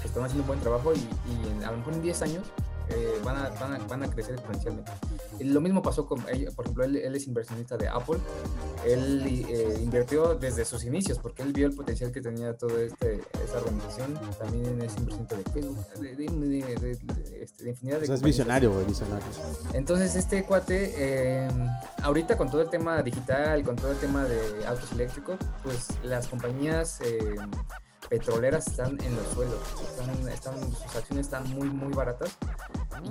están 0.04 0.24
haciendo 0.24 0.42
un 0.42 0.48
buen 0.48 0.60
trabajo 0.62 0.94
y, 0.96 0.98
en- 1.48 1.64
a 1.64 1.70
lo 1.70 1.78
mejor 1.78 1.94
en 1.94 2.02
10 2.02 2.24
años 2.24 2.44
eh, 2.90 3.20
van, 3.24 3.38
a, 3.38 3.50
van, 3.60 3.74
a, 3.74 3.78
van 3.88 4.04
a 4.04 4.10
crecer 4.10 4.34
exponencialmente. 4.36 4.92
Y 5.40 5.44
lo 5.46 5.62
mismo 5.62 5.82
pasó 5.82 6.06
con, 6.08 6.24
ella, 6.32 6.50
por 6.52 6.66
ejemplo, 6.66 6.84
él, 6.84 6.96
él 6.98 7.16
es 7.16 7.28
inversionista 7.28 7.78
de 7.78 7.88
Apple. 7.88 8.18
Él 8.86 9.24
eh, 9.50 9.80
invirtió 9.82 10.36
desde 10.36 10.66
sus 10.66 10.84
inicios 10.84 11.20
porque 11.20 11.44
él 11.44 11.54
vio 11.54 11.68
el 11.68 11.76
potencial 11.76 12.12
que 12.12 12.22
tenía 12.22 12.56
toda 12.58 12.82
este, 12.82 13.22
esta 13.44 13.58
organización. 13.60 14.20
También 14.40 14.82
es 14.82 14.96
inversionista 14.98 15.36
de 15.36 15.44
Facebook, 15.44 15.88
de, 16.00 16.16
de, 16.16 16.26
de, 16.26 16.76
de- 16.76 16.96
de- 16.96 17.44
este, 17.44 17.64
de 17.66 17.70
infinidad 17.72 17.98
O 17.98 18.02
de 18.02 18.08
sea, 18.08 18.16
es 18.16 18.22
visionario, 18.22 18.72
güey, 18.74 18.86
visionario. 18.86 19.26
Entonces 19.74 20.16
este 20.16 20.44
cuate, 20.44 20.94
eh, 20.98 21.48
ahorita 22.02 22.38
con 22.38 22.50
todo 22.50 22.62
el 22.62 22.70
tema 22.70 23.02
digital, 23.04 23.64
con 23.64 23.76
todo 23.76 23.92
el 23.92 23.98
tema 23.98 24.24
de 24.26 24.66
autos 24.66 24.92
eléctricos, 24.92 25.38
pues 25.64 25.88
las 26.04 26.28
compañías 26.28 27.00
eh, 27.02 27.36
petroleras 28.10 28.68
están 28.68 29.00
en 29.02 29.16
los 29.16 29.28
suelos, 29.34 29.60
están, 29.90 30.30
están- 30.30 30.72
sus 30.74 30.96
acciones 30.96 31.26
están 31.28 31.50
muy, 31.50 31.70
muy 31.70 31.94
baratas 31.94 32.32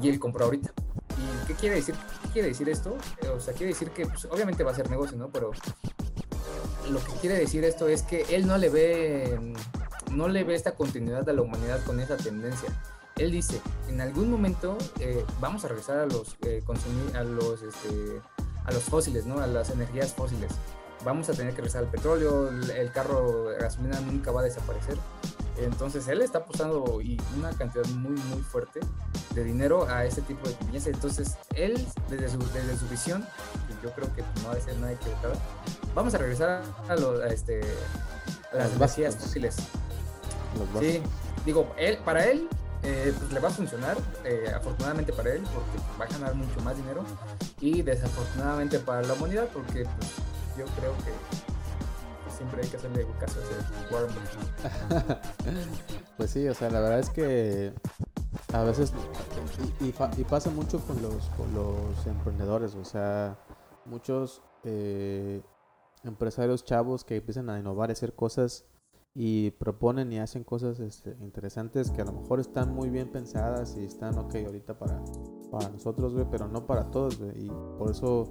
y 0.00 0.08
él 0.08 0.18
compró 0.18 0.46
ahorita. 0.46 0.72
¿Y 1.18 1.46
qué 1.46 1.54
quiere 1.54 1.76
decir? 1.76 1.94
¿Qué 2.22 2.28
quiere 2.30 2.48
decir 2.48 2.68
esto? 2.68 2.96
Eh, 3.22 3.28
o 3.28 3.40
sea, 3.40 3.54
quiere 3.54 3.72
decir 3.72 3.90
que 3.90 4.06
pues, 4.06 4.24
obviamente 4.26 4.64
va 4.64 4.72
a 4.72 4.74
ser 4.74 4.90
negocio, 4.90 5.16
¿no? 5.16 5.28
Pero 5.30 5.50
lo 6.90 6.98
que 7.04 7.12
quiere 7.20 7.38
decir 7.38 7.64
esto 7.64 7.88
es 7.88 8.02
que 8.02 8.26
él 8.36 8.46
no 8.46 8.58
le 8.58 8.68
ve, 8.68 9.54
no 10.12 10.28
le 10.28 10.44
ve 10.44 10.54
esta 10.54 10.74
continuidad 10.74 11.28
a 11.28 11.32
la 11.32 11.42
humanidad 11.42 11.82
con 11.84 12.00
esa 12.00 12.16
tendencia 12.16 12.68
él 13.16 13.30
dice, 13.30 13.60
en 13.88 14.02
algún 14.02 14.30
momento 14.30 14.76
eh, 15.00 15.24
vamos 15.40 15.64
a 15.64 15.68
regresar 15.68 16.00
a 16.00 16.06
los 16.06 16.36
eh, 16.42 16.62
consumir, 16.66 17.16
a 17.16 17.24
los 17.24 17.62
este, 17.62 18.20
a 18.66 18.72
los 18.72 18.82
fósiles, 18.82 19.24
¿no? 19.24 19.38
A 19.40 19.46
las 19.46 19.70
energías 19.70 20.12
fósiles. 20.12 20.52
Vamos 21.04 21.28
a 21.28 21.32
tener 21.32 21.52
que 21.52 21.58
regresar 21.58 21.84
al 21.84 21.90
petróleo, 21.90 22.48
el, 22.48 22.90
carro 22.90 23.50
de 23.50 23.58
gasolina 23.58 24.00
nunca 24.00 24.30
va 24.32 24.40
a 24.40 24.44
desaparecer. 24.44 24.96
Entonces 25.58 26.06
él 26.08 26.20
está 26.20 26.38
apostando 26.38 27.00
y 27.00 27.20
una 27.38 27.50
cantidad 27.50 27.86
muy 27.86 28.12
muy 28.12 28.42
fuerte 28.42 28.80
de 29.34 29.44
dinero 29.44 29.88
a 29.88 30.04
este 30.04 30.20
tipo 30.22 30.46
de 30.48 30.54
compañías. 30.54 30.86
Entonces 30.86 31.36
él 31.54 31.86
desde 32.10 32.28
su, 32.30 32.38
desde 32.52 32.76
su 32.76 32.88
visión, 32.88 33.24
yo 33.82 33.90
creo 33.92 34.12
que 34.14 34.22
no 34.42 34.50
ha 34.50 34.54
de 34.54 34.60
ser 34.60 34.76
nada 34.78 34.92
equivocada, 34.92 35.34
vamos 35.94 36.14
a 36.14 36.18
regresar 36.18 36.62
a, 36.88 36.96
lo- 36.96 37.22
a 37.22 37.28
este, 37.28 37.60
a 38.52 38.56
las 38.56 38.72
energías 38.72 39.16
fósiles. 39.16 39.56
Sí, 40.80 41.02
digo, 41.44 41.72
él, 41.78 41.98
para 42.04 42.24
él 42.26 42.48
eh, 42.82 43.12
pues 43.18 43.32
le 43.32 43.40
va 43.40 43.48
a 43.48 43.52
funcionar, 43.52 43.96
eh, 44.24 44.52
afortunadamente 44.54 45.12
para 45.12 45.32
él, 45.32 45.42
porque 45.54 45.78
va 46.00 46.04
a 46.04 46.08
ganar 46.08 46.34
mucho 46.34 46.60
más 46.60 46.76
dinero, 46.76 47.02
y 47.60 47.82
desafortunadamente 47.82 48.78
para 48.78 49.02
la 49.02 49.14
humanidad, 49.14 49.48
porque 49.52 49.84
pues, 49.98 50.10
yo 50.56 50.64
creo 50.76 50.92
que 51.04 52.30
siempre 52.30 52.62
hay 52.62 52.68
que 52.68 52.76
hacerle 52.76 53.06
caso 53.18 53.40
a 53.40 53.94
Warren. 53.94 54.14
Pues 56.16 56.30
sí, 56.30 56.48
o 56.48 56.54
sea, 56.54 56.70
la 56.70 56.80
verdad 56.80 57.00
es 57.00 57.10
que 57.10 57.74
a 58.52 58.62
veces 58.62 58.92
y, 59.80 60.24
pasa 60.24 60.50
mucho 60.50 60.80
con 60.80 61.00
los 61.02 61.28
con 61.36 61.52
los 61.54 62.06
emprendedores, 62.06 62.74
o 62.74 62.84
sea, 62.84 63.38
muchos 63.84 64.42
eh, 64.64 65.42
empresarios 66.04 66.64
chavos 66.64 67.04
que 67.04 67.16
empiezan 67.16 67.50
a 67.50 67.58
innovar, 67.58 67.90
a 67.90 67.92
hacer 67.92 68.14
cosas 68.14 68.64
y 69.14 69.50
proponen 69.52 70.12
y 70.12 70.18
hacen 70.18 70.44
cosas 70.44 70.80
este, 70.80 71.16
interesantes 71.20 71.90
que 71.90 72.02
a 72.02 72.04
lo 72.04 72.12
mejor 72.12 72.40
están 72.40 72.74
muy 72.74 72.88
bien 72.88 73.10
pensadas 73.10 73.76
y 73.76 73.84
están 73.84 74.16
ok 74.18 74.34
ahorita 74.46 74.78
para, 74.78 75.02
para 75.50 75.68
nosotros, 75.68 76.14
güey, 76.14 76.26
pero 76.30 76.48
no 76.48 76.66
para 76.66 76.90
todos, 76.90 77.18
y 77.34 77.50
por 77.78 77.90
eso 77.90 78.24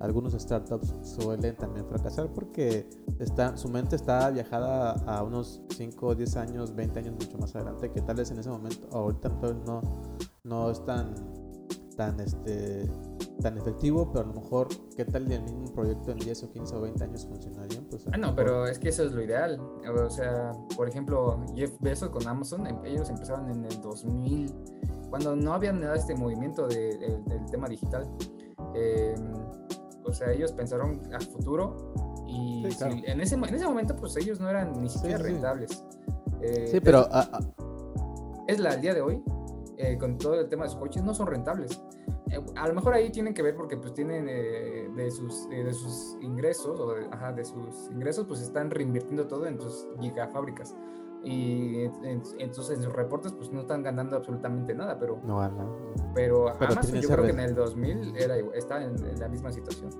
algunos 0.00 0.34
startups 0.34 0.94
suelen 1.02 1.56
también 1.56 1.86
fracasar 1.86 2.28
porque 2.32 2.88
está, 3.18 3.56
su 3.56 3.68
mente 3.68 3.96
está 3.96 4.28
viajada 4.30 4.92
a 5.06 5.22
unos 5.22 5.62
5, 5.74 6.14
10 6.14 6.36
años, 6.36 6.74
20 6.74 6.98
años 6.98 7.14
mucho 7.14 7.38
más 7.38 7.54
adelante, 7.56 7.90
que 7.90 8.02
tal 8.02 8.16
vez 8.16 8.30
en 8.30 8.38
ese 8.38 8.50
momento, 8.50 8.86
ahorita 8.92 9.28
entonces 9.28 9.58
no, 9.66 9.80
no 10.44 10.70
es 10.70 10.84
tan, 10.84 11.14
tan, 11.96 12.20
este, 12.20 12.90
tan 13.40 13.56
efectivo, 13.56 14.10
pero 14.12 14.24
a 14.24 14.28
lo 14.28 14.34
mejor, 14.34 14.68
¿qué 14.96 15.04
tal 15.06 15.30
el 15.32 15.42
mismo 15.42 15.64
proyecto 15.72 16.10
en 16.12 16.18
10 16.18 16.42
o 16.44 16.50
15 16.50 16.74
o 16.76 16.80
20 16.82 17.04
años 17.04 17.26
funcionaría? 17.26 17.80
Pues, 17.88 18.06
Ah, 18.12 18.16
no, 18.18 18.18
mejor- 18.28 18.34
pero 18.36 18.66
es 18.66 18.78
que 18.78 18.90
eso 18.90 19.02
es 19.04 19.12
lo 19.12 19.22
ideal. 19.22 19.58
O 19.58 20.10
sea, 20.10 20.52
por 20.76 20.88
ejemplo, 20.88 21.42
Jeff 21.54 21.72
Bezos 21.80 22.10
con 22.10 22.26
Amazon, 22.26 22.66
em- 22.66 22.84
ellos 22.84 23.08
empezaron 23.08 23.50
en 23.50 23.64
el 23.64 23.80
2000, 23.80 24.54
cuando 25.08 25.34
no 25.36 25.54
había 25.54 25.72
nada 25.72 25.94
este 25.94 26.14
movimiento 26.14 26.66
de- 26.68 26.98
de- 26.98 27.22
del 27.26 27.46
tema 27.46 27.66
digital. 27.68 28.06
Eh, 28.74 29.14
o 30.06 30.12
sea, 30.12 30.32
ellos 30.32 30.52
pensaron 30.52 31.00
a 31.14 31.20
futuro 31.20 31.92
y 32.26 32.62
Sí, 32.64 32.70
si- 32.72 32.76
claro. 32.78 32.94
en, 33.04 33.20
ese, 33.20 33.34
en 33.34 33.44
ese 33.54 33.66
momento 33.66 33.96
pues 33.96 34.16
ellos 34.16 34.40
no 34.40 34.48
eran 34.48 34.72
ni 34.82 34.88
siquiera 34.88 35.18
sí, 35.18 35.24
rentables. 35.24 35.84
Eh, 36.40 36.68
Sí, 36.70 36.80
pero 36.80 37.06
ah, 37.10 37.28
ah, 37.32 37.40
es 38.46 38.58
la 38.60 38.70
al 38.70 38.80
día 38.80 38.94
de 38.94 39.00
hoy, 39.00 39.22
eh, 39.78 39.96
con 39.98 40.16
todo 40.18 40.40
el 40.40 40.48
tema 40.48 40.64
de 40.64 40.70
sus 40.70 40.78
coches, 40.78 41.02
no 41.02 41.14
son 41.14 41.26
rentables. 41.26 41.80
Eh, 42.30 42.40
a 42.56 42.66
lo 42.68 42.74
mejor 42.74 42.94
ahí 42.94 43.10
tienen 43.10 43.34
que 43.34 43.42
ver 43.42 43.54
porque 43.56 43.76
pues 43.76 43.94
tienen 43.94 44.26
eh, 44.28 44.88
de, 44.94 45.10
sus, 45.10 45.46
eh, 45.52 45.62
de 45.64 45.72
sus 45.72 46.16
ingresos, 46.20 46.78
o 46.80 46.92
de, 46.94 47.06
ajá, 47.10 47.32
de 47.32 47.44
sus 47.44 47.88
ingresos, 47.90 48.26
pues 48.26 48.40
están 48.40 48.70
reinvirtiendo 48.70 49.26
todo 49.26 49.46
en 49.46 49.60
sus 49.60 49.86
gigafábricas. 50.00 50.74
Y 51.26 51.80
en- 51.84 52.04
en- 52.04 52.22
entonces 52.38 52.78
en 52.78 52.84
sus 52.84 52.92
reportes 52.92 53.32
pues 53.32 53.50
no 53.52 53.60
están 53.62 53.82
ganando 53.82 54.16
absolutamente 54.16 54.74
nada, 54.74 54.96
pero, 54.98 55.18
no 55.24 55.38
gana. 55.38 55.66
pero, 56.14 56.46
Pero 56.58 56.72
Amazon 56.72 57.00
yo 57.00 57.08
creo 57.08 57.24
que 57.24 57.30
en 57.32 57.40
el 57.40 57.54
2000 57.54 58.16
era, 58.16 58.38
igual- 58.38 58.54
está 58.56 58.82
en, 58.84 58.94
en 59.04 59.18
la 59.18 59.28
misma 59.28 59.50
situación. 59.50 59.90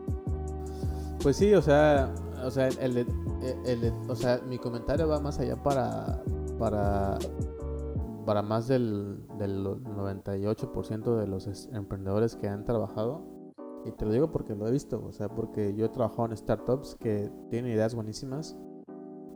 Pues 1.23 1.37
sí, 1.37 1.53
o 1.55 1.63
sea, 1.63 2.15
o 2.45 2.51
sea, 2.51 2.69
el, 2.69 2.97
el- 2.99 3.07
el- 3.67 3.93
o 4.09 4.15
sea, 4.15 4.41
mi 4.49 4.59
comentario 4.59 5.09
va 5.09 5.19
más 5.21 5.41
allá 5.41 5.61
para, 5.61 6.23
para, 6.59 7.19
para 8.25 8.43
más 8.43 8.69
del, 8.69 9.19
del 9.39 9.65
98% 9.65 11.17
de 11.17 11.27
los 11.27 11.47
es- 11.49 11.69
emprendedores 11.73 12.37
que 12.37 12.49
han 12.49 12.65
trabajado. 12.65 13.23
Y 13.85 13.93
te 13.93 14.05
lo 14.05 14.13
digo 14.13 14.31
porque 14.33 14.55
lo 14.55 14.67
he 14.67 14.71
visto, 14.73 15.03
o 15.05 15.13
sea, 15.13 15.29
porque 15.29 15.75
yo 15.75 15.87
he 15.87 15.89
trabajado 15.89 16.27
en 16.27 16.37
startups 16.37 16.97
que 16.97 17.31
tienen 17.51 17.71
ideas 17.73 17.95
buenísimas, 17.95 18.57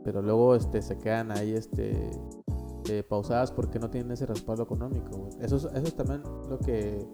pero 0.03 0.21
luego 0.21 0.55
este, 0.55 0.81
se 0.81 0.97
quedan 0.97 1.31
ahí 1.31 1.51
este, 1.53 2.09
eh, 2.89 3.03
pausadas 3.03 3.51
porque 3.51 3.79
no 3.79 3.89
tienen 3.89 4.11
ese 4.11 4.25
respaldo 4.25 4.63
económico. 4.63 5.17
güey. 5.17 5.31
Eso, 5.41 5.57
es- 5.57 5.65
eso 5.65 5.83
es 5.87 5.95
también 5.95 6.23
lo 6.49 6.59
que, 6.59 7.05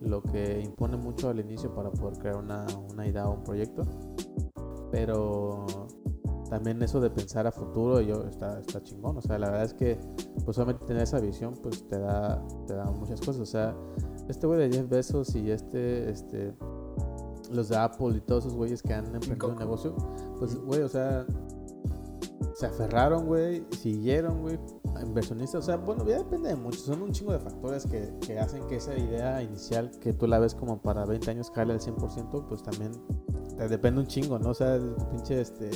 lo 0.00 0.22
que 0.22 0.60
impone 0.60 0.96
mucho 0.96 1.28
al 1.28 1.40
inicio 1.40 1.74
para 1.74 1.90
poder 1.90 2.18
crear 2.18 2.36
una, 2.36 2.66
una 2.92 3.06
idea 3.06 3.28
o 3.28 3.34
un 3.34 3.44
proyecto. 3.44 3.82
Pero 4.90 5.66
también 6.50 6.80
eso 6.82 7.00
de 7.00 7.10
pensar 7.10 7.46
a 7.46 7.52
futuro 7.52 8.00
yo 8.00 8.22
está, 8.24 8.60
está 8.60 8.82
chingón. 8.82 9.16
O 9.16 9.22
sea, 9.22 9.38
la 9.38 9.46
verdad 9.48 9.64
es 9.64 9.74
que 9.74 9.98
pues 10.44 10.56
solamente 10.56 10.84
tener 10.86 11.02
esa 11.02 11.20
visión 11.20 11.54
pues 11.62 11.86
te 11.88 11.98
da, 11.98 12.44
te 12.66 12.74
da 12.74 12.84
muchas 12.90 13.20
cosas. 13.20 13.40
O 13.40 13.46
sea, 13.46 13.74
este 14.28 14.46
güey 14.46 14.68
de 14.68 14.76
Jeff 14.76 14.88
Bezos 14.88 15.34
y 15.34 15.50
este, 15.50 16.10
este, 16.10 16.54
los 17.50 17.68
de 17.70 17.76
Apple 17.76 18.16
y 18.16 18.20
todos 18.20 18.44
esos 18.44 18.56
güeyes 18.56 18.82
que 18.82 18.94
han 18.94 19.06
emprendido 19.14 19.48
un 19.48 19.58
negocio, 19.58 19.94
pues 20.38 20.54
güey, 20.56 20.82
o 20.82 20.88
sea, 20.88 21.26
se 22.64 22.70
aferraron, 22.70 23.26
güey, 23.26 23.66
siguieron, 23.70 24.40
güey, 24.40 24.58
inversionistas, 25.02 25.64
o 25.64 25.66
sea, 25.66 25.76
bueno, 25.76 26.06
ya 26.06 26.18
depende 26.18 26.48
de 26.48 26.56
mucho, 26.56 26.78
son 26.78 27.02
un 27.02 27.12
chingo 27.12 27.32
de 27.32 27.38
factores 27.38 27.86
que, 27.86 28.10
que 28.26 28.38
hacen 28.38 28.66
que 28.66 28.76
esa 28.76 28.96
idea 28.96 29.42
inicial 29.42 29.90
que 30.00 30.14
tú 30.14 30.26
la 30.26 30.38
ves 30.38 30.54
como 30.54 30.80
para 30.80 31.04
20 31.04 31.30
años 31.30 31.50
cale 31.50 31.74
al 31.74 31.80
100%, 31.80 32.46
pues 32.48 32.62
también 32.62 32.92
te 33.58 33.68
depende 33.68 34.00
un 34.00 34.06
chingo, 34.06 34.38
¿no? 34.38 34.50
O 34.50 34.54
sea, 34.54 34.76
el 34.76 34.94
pinche, 35.10 35.40
este, 35.40 35.70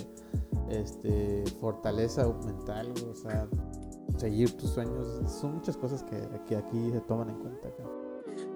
este, 0.70 1.44
fortaleza 1.60 2.26
mental, 2.46 2.92
o 3.10 3.14
sea, 3.14 3.46
seguir 4.16 4.56
tus 4.56 4.70
sueños. 4.70 5.30
Son 5.30 5.56
muchas 5.56 5.76
cosas 5.76 6.02
que, 6.04 6.16
que 6.46 6.56
aquí 6.56 6.90
se 6.90 7.00
toman 7.02 7.28
en 7.30 7.36
cuenta. 7.36 7.68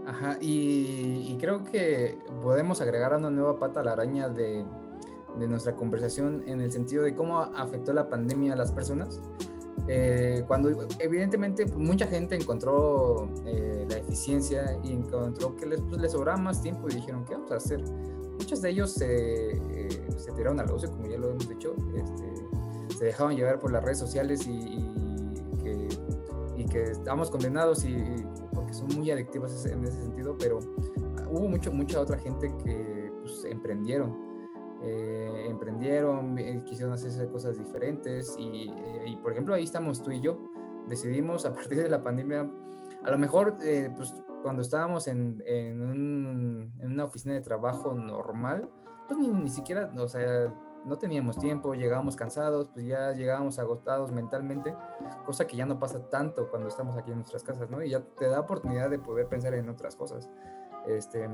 Ajá, 0.07 0.39
y, 0.41 1.37
creo 1.39 1.65
que 1.65 2.19
podemos 2.43 2.81
agregar 2.81 3.15
una 3.15 3.31
nueva 3.31 3.59
pata 3.59 3.81
a 3.81 3.85
la 3.85 3.93
araña 3.93 4.29
de, 4.29 4.65
de 5.39 5.49
nuestra 5.49 5.75
conversación 5.75 6.43
en 6.47 6.61
el 6.61 6.73
sentido 6.73 7.03
de 7.05 7.15
cómo 7.15 7.41
afectó 7.41 7.93
la 7.93 8.09
pandemia 8.09 8.53
a 8.53 8.57
las 8.57 8.73
personas. 8.73 9.21
Eh, 9.89 10.45
cuando 10.47 10.71
evidentemente 11.01 11.67
mucha 11.67 12.07
gente 12.07 12.37
encontró 12.37 13.29
eh, 13.45 13.85
la 13.89 13.97
eficiencia 13.97 14.79
y 14.85 14.93
encontró 14.93 15.57
que 15.57 15.67
les, 15.67 15.81
pues, 15.81 16.01
les 16.01 16.13
sobraba 16.13 16.39
más 16.39 16.63
tiempo 16.63 16.89
y 16.89 16.95
dijeron, 16.95 17.25
¿qué 17.25 17.35
vamos 17.35 17.51
a 17.51 17.57
hacer? 17.57 17.83
Muchos 18.39 18.63
de 18.63 18.71
ellos 18.71 18.93
se, 18.93 19.57
eh, 19.57 20.07
se 20.17 20.33
tiraron 20.33 20.61
al 20.61 20.71
ocio, 20.71 20.91
como 20.91 21.07
ya 21.07 21.19
lo 21.19 21.31
hemos 21.31 21.49
dicho, 21.49 21.75
este, 21.95 22.97
se 22.97 23.05
dejaban 23.07 23.37
llevar 23.37 23.59
por 23.59 23.73
las 23.73 23.83
redes 23.83 23.99
sociales 23.99 24.47
y, 24.47 24.89
que, 25.63 25.89
y 26.57 26.65
que 26.67 26.83
estábamos 26.83 27.31
condenados 27.31 27.85
y, 27.85 27.97
porque 28.55 28.75
son 28.75 28.89
muy 28.97 29.11
adictivas 29.11 29.67
en 29.67 29.85
ese 29.85 30.01
sentido, 30.01 30.37
pero 30.39 30.61
hubo 31.31 31.49
mucho, 31.49 31.73
mucha 31.73 32.01
otra 32.01 32.19
gente 32.19 32.53
que 32.65 33.13
pues, 33.23 33.45
emprendieron 33.45 34.32
eh, 34.83 35.47
emprendieron, 35.49 36.37
eh, 36.39 36.61
quisieron 36.65 36.93
hacerse 36.93 37.29
cosas 37.29 37.57
diferentes 37.57 38.37
eh, 38.39 39.05
y, 39.07 39.17
por 39.23 39.31
ejemplo 39.31 39.55
ahí 39.55 39.65
estamos 39.65 40.03
tú 40.03 40.11
y 40.11 40.21
yo. 40.21 40.39
Decidimos 40.89 41.47
a 41.47 41.55
partir 41.55 41.83
de 41.83 41.89
la 41.89 42.03
pandemia, 42.03 42.51
a 43.05 43.11
lo 43.11 43.19
mejor 43.19 43.57
pues 43.97 44.15
cuando 44.43 44.63
estábamos 44.63 45.07
en, 45.07 45.43
en, 45.47 46.73
una 46.83 47.05
oficina 47.05 47.35
de 47.35 47.41
trabajo 47.41 47.95
normal, 47.95 48.69
pues 49.07 49.21
ni, 49.21 49.29
ni, 49.29 49.49
siquiera, 49.49 49.93
o 49.97 50.09
sea, 50.09 50.53
no 50.85 50.99
teníamos 50.99 51.39
tiempo, 51.39 51.75
llegábamos 51.75 52.17
cansados, 52.17 52.69
pues 52.69 52.85
ya 52.85 53.13
llegábamos 53.13 53.61
agotados 53.61 54.11
mentalmente, 54.11 54.75
cosa 55.25 55.47
que 55.47 55.57
ya 55.57 55.65
no 55.65 55.79
pasa 55.79 56.09
tanto 56.09 56.51
cuando 56.51 56.69
estamos 56.69 56.97
aquí 56.97 57.13
en 57.13 57.19
nuestras 57.19 57.45
casas, 57.45 57.71
¿no? 57.71 57.83
Y 57.83 57.91
ya 57.91 58.01
te 58.01 58.27
da 58.27 58.41
oportunidad 58.41 58.91
de 58.91 58.99
poder 58.99 59.29
pensar 59.29 59.55
en 59.55 59.69
otras 59.69 59.95
cosas. 59.95 60.29
Este, 60.89 61.29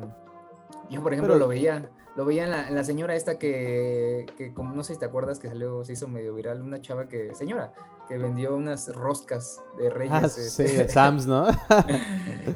yo, 0.91 1.03
por 1.03 1.13
ejemplo, 1.13 1.37
lo 1.37 1.49
veía, 1.49 1.91
lo 2.17 2.25
veía 2.25 2.45
en 2.45 2.75
la, 2.75 2.85
señora 2.85 3.15
esta 3.15 3.39
que, 3.39 4.27
que, 4.37 4.53
como 4.53 4.75
no 4.75 4.83
sé 4.83 4.95
si 4.95 5.01
te 5.01 5.07
acuerdas, 5.07 5.39
que 5.39 5.49
salió, 5.49 5.85
se 5.85 5.93
hizo 5.93 6.09
medio 6.09 6.35
viral, 6.35 6.63
una 6.63 6.81
chava 6.81 7.09
que, 7.09 7.35
señora, 7.35 7.73
que 8.09 8.17
vendió 8.17 8.57
unas 8.57 8.89
roscas 8.95 9.61
de 9.79 9.91
reyes. 9.91 10.13
Ah, 10.15 10.29
sí, 10.29 10.63
este. 10.63 10.89
Sam's, 10.89 11.27
¿no? 11.27 11.47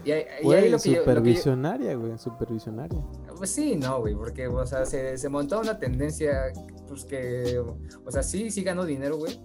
y, 0.04 0.10
ahí 0.10 0.70
lo 0.70 0.78
que 0.78 0.96
supervisionaria, 0.96 1.94
güey, 1.94 2.18
supervisionaria. 2.18 3.00
Pues 3.36 3.50
sí, 3.50 3.76
no, 3.76 4.00
güey, 4.00 4.14
porque, 4.14 4.48
o 4.48 4.66
sea, 4.66 4.86
se, 4.86 5.18
se 5.18 5.28
montó 5.28 5.60
una 5.60 5.78
tendencia, 5.78 6.52
pues 6.88 7.04
que, 7.04 7.62
o 8.04 8.10
sea, 8.10 8.22
sí, 8.22 8.50
sí 8.50 8.62
ganó 8.62 8.84
dinero, 8.84 9.16
güey, 9.16 9.38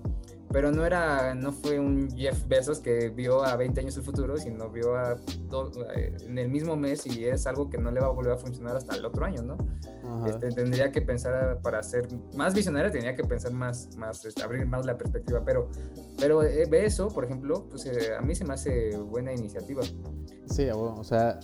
pero 0.52 0.72
no 0.72 0.86
era, 0.86 1.36
no 1.36 1.52
fue 1.52 1.80
un 1.80 2.10
Jeff 2.16 2.48
Bezos 2.48 2.80
que 2.80 3.10
vio 3.10 3.44
a 3.44 3.56
20 3.56 3.82
años 3.82 3.98
el 3.98 4.04
futuro, 4.04 4.38
sino 4.38 4.70
vio 4.70 4.96
a 4.96 5.18
eh, 5.96 6.18
en 6.26 6.38
el 6.38 6.50
mismo 6.50 6.76
mes 6.76 7.06
y 7.06 7.26
es 7.26 7.48
algo 7.48 7.70
que 7.70 7.78
no 7.78 7.92
le 7.92 8.00
va 8.00 8.08
a 8.08 8.12
volver 8.12 8.34
a 8.34 8.38
funcionar 8.38 8.76
hasta 8.78 8.96
el 8.96 9.06
otro 9.06 9.26
año, 9.26 9.42
¿no? 9.42 9.58
Este, 10.26 10.50
tendría 10.52 10.92
que 10.92 11.02
pensar 11.02 11.60
para 11.62 11.84
ser 11.84 12.08
más 12.36 12.54
visionario, 12.54 12.92
tenía 12.92 13.16
que 13.16 13.24
pensar 13.24 13.52
más, 13.52 13.96
más 13.98 14.24
este, 14.26 14.42
abrir 14.42 14.66
más 14.66 14.86
la 14.86 14.98
perspectiva, 14.98 15.42
pero, 15.46 15.70
pero 16.18 16.44
eh, 16.44 16.66
ve 16.70 16.86
eso, 16.86 17.10
por 17.10 17.26
ejemplo, 17.26 17.66
pues 17.70 17.86
eh, 17.86 18.16
a 18.18 18.22
mí 18.22 18.34
se 18.34 18.46
me 18.46 18.54
hace 18.54 18.98
buena 18.98 19.34
iniciativa. 19.34 19.84
Sí, 20.46 20.70
o 20.74 21.04
sea, 21.04 21.40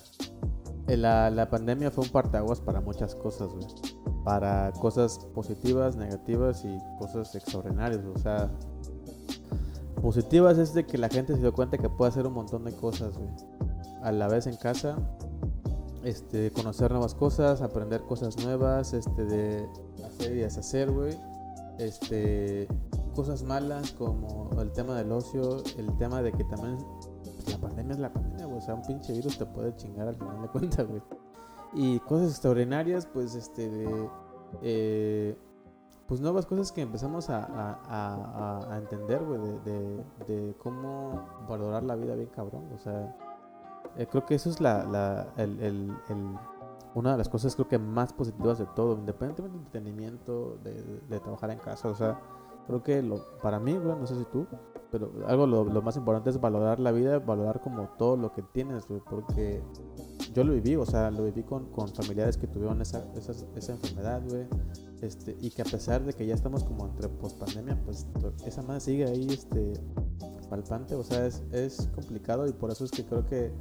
la, 0.87 1.29
la 1.29 1.49
pandemia 1.49 1.91
fue 1.91 2.05
un 2.05 2.09
parteaguas 2.09 2.61
para 2.61 2.79
muchas 2.79 3.15
cosas, 3.15 3.49
güey. 3.49 3.67
Para 4.23 4.71
cosas 4.79 5.19
positivas, 5.33 5.97
negativas 5.97 6.63
y 6.63 6.77
cosas 6.97 7.35
extraordinarias, 7.35 8.05
o 8.05 8.17
sea, 8.17 8.49
positivas 10.03 10.57
es 10.57 10.73
de 10.73 10.85
que 10.85 10.97
la 10.97 11.07
gente 11.07 11.33
se 11.33 11.39
dio 11.39 11.53
cuenta 11.53 11.77
que 11.77 11.89
puede 11.89 12.09
hacer 12.09 12.27
un 12.27 12.33
montón 12.33 12.65
de 12.65 12.73
cosas, 12.73 13.17
güey. 13.17 13.29
A 14.03 14.11
la 14.11 14.27
vez 14.27 14.47
en 14.47 14.57
casa, 14.57 14.97
este, 16.03 16.51
conocer 16.51 16.91
nuevas 16.91 17.15
cosas, 17.15 17.61
aprender 17.61 18.01
cosas 18.01 18.37
nuevas, 18.43 18.91
este, 18.91 19.23
de 19.23 19.65
hacer 20.05 20.33
y 20.33 20.39
deshacer, 20.41 20.91
güey. 20.91 21.17
Este, 21.79 22.67
cosas 23.15 23.43
malas 23.43 23.93
como 23.93 24.49
el 24.61 24.73
tema 24.73 24.93
del 24.97 25.09
ocio, 25.13 25.63
el 25.77 25.95
tema 25.95 26.21
de 26.21 26.33
que 26.33 26.43
también 26.43 26.77
la 27.49 27.57
pandemia 27.59 27.93
es 27.93 27.99
la 27.99 28.11
pandemia, 28.11 28.45
güey. 28.45 28.57
O 28.57 28.61
sea, 28.61 28.75
un 28.75 28.81
pinche 28.81 29.13
virus 29.13 29.37
te 29.37 29.45
puede 29.45 29.73
chingar 29.77 30.09
al 30.09 30.15
final 30.15 30.41
de 30.41 30.47
cuentas, 30.49 30.85
güey. 30.85 31.01
Y 31.75 31.99
cosas 32.01 32.31
extraordinarias, 32.31 33.05
pues, 33.05 33.35
este, 33.35 33.69
de... 33.69 34.09
Eh, 34.61 35.37
pues 36.13 36.21
nuevas 36.21 36.45
cosas 36.45 36.71
que 36.71 36.81
empezamos 36.81 37.27
a, 37.31 38.77
entender, 38.77 39.23
güey, 39.23 39.41
de, 39.65 40.55
cómo 40.61 41.27
valorar 41.49 41.81
la 41.81 41.95
vida 41.95 42.13
bien 42.13 42.29
cabrón. 42.29 42.69
O 42.75 42.77
sea, 42.77 43.17
eh, 43.97 44.05
creo 44.05 44.23
que 44.23 44.35
eso 44.35 44.51
es 44.51 44.61
la, 44.61 44.83
la 44.83 45.33
el, 45.37 45.91
una 46.93 47.13
de 47.13 47.17
las 47.17 47.29
cosas 47.29 47.55
creo 47.55 47.67
que 47.67 47.79
más 47.79 48.13
positivas 48.13 48.59
de 48.59 48.67
todo, 48.75 48.95
independientemente 48.95 49.41
del 49.41 49.65
entretenimiento, 49.65 50.59
de, 50.63 51.19
trabajar 51.19 51.49
en 51.49 51.57
casa. 51.57 51.87
O 51.87 51.95
sea, 51.95 52.19
creo 52.67 52.83
que 52.83 53.01
lo, 53.01 53.19
para 53.41 53.59
mí, 53.59 53.73
no 53.73 54.05
sé 54.05 54.15
si 54.15 54.25
tú, 54.25 54.45
pero 54.91 55.11
algo 55.25 55.47
lo, 55.47 55.81
más 55.81 55.97
importante 55.97 56.29
es 56.29 56.39
valorar 56.39 56.79
la 56.79 56.91
vida, 56.91 57.17
valorar 57.17 57.59
como 57.59 57.87
todo 57.97 58.17
lo 58.17 58.31
que 58.33 58.43
tienes, 58.43 58.85
porque 59.09 59.63
yo 60.33 60.43
lo 60.43 60.53
viví, 60.53 60.75
o 60.75 60.85
sea, 60.85 61.11
lo 61.11 61.25
viví 61.25 61.43
con, 61.43 61.71
con 61.71 61.87
familiares 61.89 62.37
que 62.37 62.47
tuvieron 62.47 62.81
esa, 62.81 63.05
esa, 63.15 63.33
esa 63.55 63.71
enfermedad, 63.73 64.21
güey 64.27 64.47
este, 65.03 65.35
y 65.41 65.49
que 65.49 65.61
a 65.61 65.65
pesar 65.65 66.03
de 66.05 66.13
que 66.13 66.25
ya 66.25 66.33
estamos 66.33 66.63
como 66.63 66.85
entre 66.85 67.09
post 67.09 67.37
pandemia, 67.37 67.77
pues 67.83 68.07
esa 68.45 68.61
madre 68.61 68.79
sigue 68.79 69.05
ahí 69.05 69.27
este, 69.29 69.73
palpante, 70.49 70.95
o 70.95 71.03
sea, 71.03 71.25
es, 71.25 71.43
es 71.51 71.89
complicado 71.93 72.47
y 72.47 72.53
por 72.53 72.71
eso 72.71 72.85
es 72.85 72.91
que 72.91 73.05
creo 73.05 73.25
que 73.25 73.51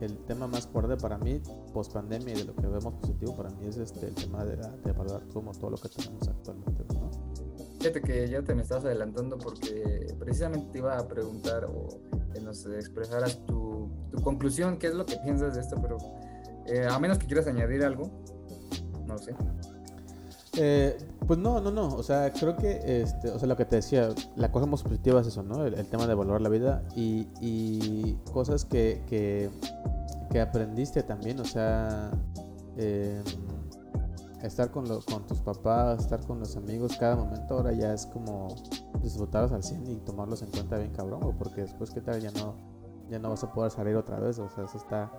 el 0.00 0.18
tema 0.24 0.48
más 0.48 0.66
fuerte 0.66 0.96
para 0.96 1.18
mí, 1.18 1.40
post 1.72 1.92
pandemia 1.92 2.34
y 2.34 2.38
de 2.38 2.44
lo 2.46 2.56
que 2.56 2.66
vemos 2.66 2.94
positivo 2.94 3.36
para 3.36 3.50
mí 3.50 3.66
es 3.68 3.76
este, 3.76 4.08
el 4.08 4.14
tema 4.16 4.44
de, 4.44 4.56
de 4.56 4.92
valorar 4.92 5.22
como 5.32 5.52
todo 5.52 5.70
lo 5.70 5.76
que 5.76 5.88
tenemos 5.88 6.26
actualmente. 6.26 6.84
¿no? 6.94 7.10
Fíjate 7.78 8.00
que 8.02 8.28
ya 8.28 8.42
te 8.42 8.52
me 8.52 8.62
estabas 8.62 8.84
adelantando 8.84 9.38
porque 9.38 10.12
precisamente 10.18 10.72
te 10.72 10.78
iba 10.78 10.98
a 10.98 11.06
preguntar 11.06 11.66
o 11.66 11.86
que 12.32 12.40
nos 12.40 12.66
expresaras 12.66 13.46
tu, 13.46 13.61
tu 14.10 14.22
conclusión, 14.22 14.78
qué 14.78 14.88
es 14.88 14.94
lo 14.94 15.06
que 15.06 15.16
piensas 15.16 15.54
de 15.54 15.60
esto, 15.60 15.76
pero 15.80 15.98
eh, 16.66 16.86
a 16.88 16.98
menos 16.98 17.18
que 17.18 17.26
quieras 17.26 17.46
añadir 17.46 17.84
algo, 17.84 18.10
no 19.06 19.18
sé. 19.18 19.34
Eh, 20.58 20.98
pues 21.26 21.38
no, 21.38 21.60
no, 21.60 21.70
no. 21.70 21.88
O 21.94 22.02
sea, 22.02 22.32
creo 22.32 22.56
que, 22.56 23.02
este, 23.02 23.30
o 23.30 23.38
sea, 23.38 23.48
lo 23.48 23.56
que 23.56 23.64
te 23.64 23.76
decía, 23.76 24.10
la 24.36 24.52
cosa 24.52 24.66
más 24.66 24.82
positiva 24.82 25.20
es 25.20 25.26
eso, 25.26 25.42
¿no? 25.42 25.64
El, 25.64 25.86
tema 25.86 26.06
de 26.06 26.14
valorar 26.14 26.42
la 26.42 26.50
vida 26.50 26.82
y, 26.94 27.26
y 27.40 28.18
cosas 28.32 28.64
que, 28.64 29.02
que, 29.08 29.50
que, 30.30 30.40
aprendiste 30.40 31.02
también, 31.02 31.40
o 31.40 31.44
sea, 31.44 32.10
em, 32.76 33.22
estar 34.42 34.70
con, 34.70 34.86
lo, 34.88 35.00
con 35.00 35.26
tus 35.26 35.40
papás, 35.40 36.00
estar 36.00 36.20
con 36.26 36.38
los 36.40 36.56
amigos, 36.56 36.96
cada 36.98 37.16
momento 37.16 37.54
ahora 37.54 37.72
ya 37.72 37.94
es 37.94 38.04
como 38.06 38.48
disfrutarlos 39.02 39.52
al 39.52 39.62
100 39.62 39.90
y 39.90 39.96
tomarlos 40.00 40.42
en 40.42 40.50
cuenta 40.50 40.76
bien 40.76 40.92
cabrón, 40.92 41.34
porque 41.38 41.62
después, 41.62 41.90
¿qué 41.90 42.02
tal? 42.02 42.20
Ya 42.20 42.30
no, 42.32 42.56
ya 43.12 43.18
no 43.18 43.30
vas 43.30 43.44
a 43.44 43.52
poder 43.52 43.70
salir 43.70 43.94
otra 43.94 44.18
vez, 44.18 44.38
o 44.38 44.48
sea, 44.48 44.64
eso 44.64 44.78
está, 44.78 45.12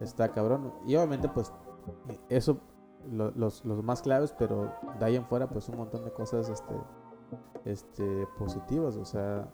está 0.00 0.30
cabrón. 0.30 0.72
Y 0.86 0.94
obviamente, 0.96 1.28
pues, 1.28 1.52
eso 2.28 2.60
los, 3.08 3.64
los, 3.64 3.82
más 3.82 4.02
claves, 4.02 4.34
pero 4.38 4.72
de 4.98 5.04
ahí 5.04 5.16
en 5.16 5.24
fuera, 5.24 5.48
pues 5.48 5.68
un 5.68 5.78
montón 5.78 6.04
de 6.04 6.12
cosas 6.12 6.50
este, 6.50 6.74
este, 7.64 8.26
positivas, 8.38 8.96
o 8.96 9.04
sea, 9.04 9.48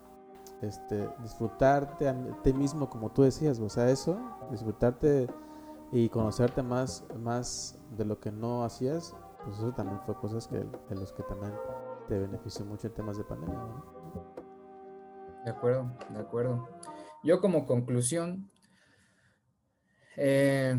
este, 0.62 1.08
disfrutarte 1.22 2.08
a 2.08 2.42
ti 2.42 2.52
mismo, 2.52 2.90
como 2.90 3.10
tú 3.10 3.22
decías, 3.22 3.60
o 3.60 3.68
sea, 3.68 3.88
eso, 3.88 4.18
disfrutarte 4.50 5.28
y 5.92 6.08
conocerte 6.08 6.62
más, 6.62 7.04
más 7.20 7.78
de 7.96 8.04
lo 8.04 8.18
que 8.18 8.32
no 8.32 8.64
hacías, 8.64 9.14
pues 9.44 9.58
eso 9.58 9.72
también 9.72 10.00
fue 10.00 10.16
cosas 10.16 10.48
que, 10.48 10.58
de 10.58 10.94
los 10.96 11.12
que 11.12 11.22
también 11.22 11.52
te 12.08 12.18
benefició 12.18 12.64
mucho 12.64 12.88
en 12.88 12.94
temas 12.94 13.16
de 13.16 13.24
pandemia. 13.24 13.60
De 15.44 15.52
acuerdo, 15.52 15.86
de 16.10 16.18
acuerdo. 16.18 16.68
Yo 17.22 17.40
como 17.40 17.66
conclusión, 17.66 18.50
eh, 20.16 20.76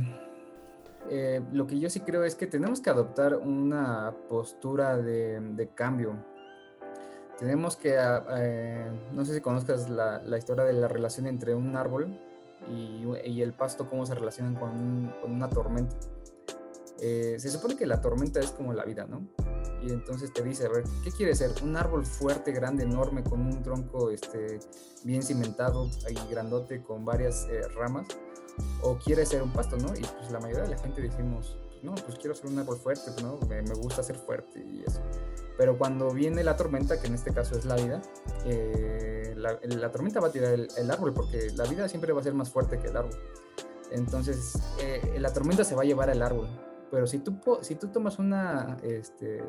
eh, 1.10 1.42
lo 1.54 1.68
que 1.68 1.80
yo 1.80 1.90
sí 1.90 2.02
creo 2.02 2.24
es 2.24 2.36
que 2.36 2.48
tenemos 2.48 2.82
que 2.82 2.90
adoptar 2.90 3.36
una 3.36 4.14
postura 4.30 4.98
de, 4.98 5.70
cambio. 5.76 6.16
Tenemos 7.40 7.76
que, 7.76 7.98
ah, 7.98 8.26
eh, 8.38 8.92
no 9.14 9.24
sé 9.24 9.36
si 9.36 9.42
conozcas 9.42 9.90
la, 9.90 10.38
historia 10.38 10.64
de 10.64 10.74
la 10.74 10.88
relación 10.88 11.28
entre 11.28 11.54
un 11.56 11.76
árbol 11.76 12.20
y, 12.70 13.42
el 13.42 13.54
pasto, 13.54 13.88
cómo 13.88 14.06
se 14.06 14.16
relacionan 14.16 14.56
con, 14.56 15.14
una 15.24 15.50
tormenta. 15.50 15.96
Eh, 17.00 17.38
se 17.39 17.50
supone 17.50 17.76
que 17.76 17.86
la 17.86 18.02
tormenta 18.02 18.39
es 18.39 18.52
como 18.52 18.74
la 18.74 18.84
vida, 18.84 19.06
¿no? 19.06 19.28
Y 19.82 19.91
entonces 19.91 20.34
te 20.34 20.41
dice, 20.41 20.66
a 20.66 20.70
ver, 20.70 20.84
¿qué 21.04 21.12
quiere 21.12 21.36
ser? 21.36 21.52
Un 21.64 21.78
árbol 21.78 22.06
fuerte, 22.06 22.52
grande, 22.52 22.84
enorme, 22.84 23.24
con 23.24 23.41
un 23.41 23.62
tronco 23.62 24.10
este, 24.10 24.60
bien 25.04 25.22
cimentado 25.22 25.89
y 26.10 26.32
grandote, 26.32 26.82
con 26.82 27.06
varias 27.06 27.48
ramas 27.76 28.08
o 28.82 28.98
quiere 28.98 29.26
ser 29.26 29.43
un 29.43 29.52
pasto, 29.52 29.78
¿no? 29.78 29.95
Y 29.95 30.02
pues 30.02 30.32
la 30.32 30.39
mayoría 30.39 30.64
de 30.64 30.70
la 30.70 30.78
gente 30.78 31.02
decimos, 31.02 31.58
no, 31.84 31.93
pues 31.95 32.18
quiero 32.18 32.36
ser 32.36 32.48
un 32.48 32.60
árbol 32.60 32.78
fuerte, 32.78 33.12
¿no? 33.22 33.39
Me, 33.48 33.62
gusta 33.76 34.04
ser 34.04 34.18
fuerte 34.18 34.60
y 34.60 34.84
eso. 34.84 35.02
Pero 35.58 35.78
cuando 35.78 36.12
viene 36.12 36.43
la 36.43 36.56
tormenta, 36.56 37.00
que 37.00 37.08
en 37.08 37.16
este 37.16 37.34
caso 37.34 37.58
es 37.58 37.66
la 37.66 37.76
vida, 37.76 38.02
eh, 38.45 39.34
la, 39.36 39.91
tormenta 39.91 40.20
va 40.20 40.28
a 40.28 40.32
tirar 40.32 40.54
el, 40.54 40.91
árbol 40.91 41.14
porque 41.14 41.52
la 41.56 41.66
vida 41.66 41.88
siempre 41.88 42.14
va 42.14 42.22
a 42.22 42.24
ser 42.24 42.34
más 42.34 42.50
fuerte 42.50 42.80
que 42.80 42.88
el 42.88 42.98
árbol. 42.98 43.18
Entonces, 43.91 44.60
eh, 44.82 45.18
la 45.20 45.32
tormenta 45.32 45.64
se 45.64 45.76
va 45.76 45.84
a 45.84 45.86
llevar 45.86 46.10
al 46.10 46.22
árbol. 46.22 46.48
Pero 46.92 47.08
si 47.08 47.20
tú, 47.20 47.38
si 47.62 47.76
tú 47.76 47.88
tomas 47.88 48.20
una, 48.20 48.78
este, 48.84 49.44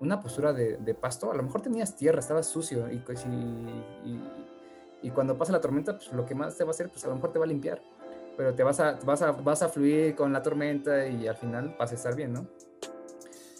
una 0.00 0.20
postura 0.20 0.52
de, 0.52 0.76
de, 0.76 0.94
pasto, 0.94 1.30
a 1.30 1.34
lo 1.34 1.42
mejor 1.42 1.62
tenías 1.62 1.96
tierra, 1.96 2.20
estabas 2.20 2.46
sucio 2.46 2.90
y, 2.90 2.98
pues, 2.98 3.24
y, 3.24 4.08
y, 4.08 4.20
y, 5.02 5.10
cuando 5.10 5.38
pasa 5.38 5.52
la 5.52 5.60
tormenta, 5.60 5.96
pues 5.96 6.12
lo 6.12 6.26
que 6.26 6.34
más 6.34 6.56
te 6.56 6.64
va 6.64 6.70
a 6.70 6.72
hacer, 6.72 6.90
pues 6.90 7.04
a 7.04 7.08
lo 7.08 7.14
mejor 7.14 7.32
te 7.32 7.38
va 7.38 7.44
a 7.44 7.48
limpiar, 7.48 7.80
pero 8.36 8.54
te 8.54 8.62
vas 8.62 8.78
a, 8.80 8.98
vas 9.04 9.22
a, 9.22 9.32
vas 9.32 9.62
a 9.62 9.68
fluir 9.68 10.14
con 10.14 10.32
la 10.32 10.42
tormenta 10.42 11.06
y 11.06 11.26
al 11.26 11.36
final 11.36 11.74
vas 11.78 11.92
a 11.92 11.94
estar 11.94 12.14
bien, 12.14 12.34
¿no? 12.34 12.46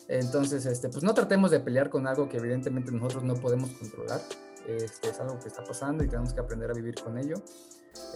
Entonces, 0.08 0.66
este, 0.66 0.88
pues 0.88 1.02
no 1.02 1.14
tratemos 1.14 1.50
de 1.50 1.60
pelear 1.60 1.90
con 1.90 2.06
algo 2.06 2.28
que 2.28 2.36
evidentemente 2.36 2.92
nosotros 2.92 3.24
no 3.24 3.34
podemos 3.34 3.70
controlar. 3.70 4.20
Este, 4.66 5.10
es 5.10 5.20
algo 5.20 5.38
que 5.38 5.48
está 5.48 5.64
pasando 5.64 6.04
y 6.04 6.08
tenemos 6.08 6.32
que 6.32 6.40
aprender 6.40 6.70
a 6.70 6.74
vivir 6.74 6.94
con 7.02 7.18
ello. 7.18 7.36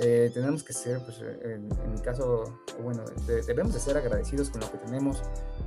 Eh, 0.01 0.31
tenemos 0.33 0.62
que 0.62 0.72
ser, 0.72 1.01
pues, 1.05 1.20
en, 1.20 1.68
en, 1.70 1.93
mi 1.93 2.01
caso, 2.01 2.61
bueno, 2.83 3.05
de, 3.26 3.43
debemos 3.43 3.74
de 3.74 3.81
ser 3.81 3.97
agradecidos 3.97 4.51
con 4.51 4.61
lo 4.61 4.70
que 4.70 4.78
tenemos. 4.78 5.22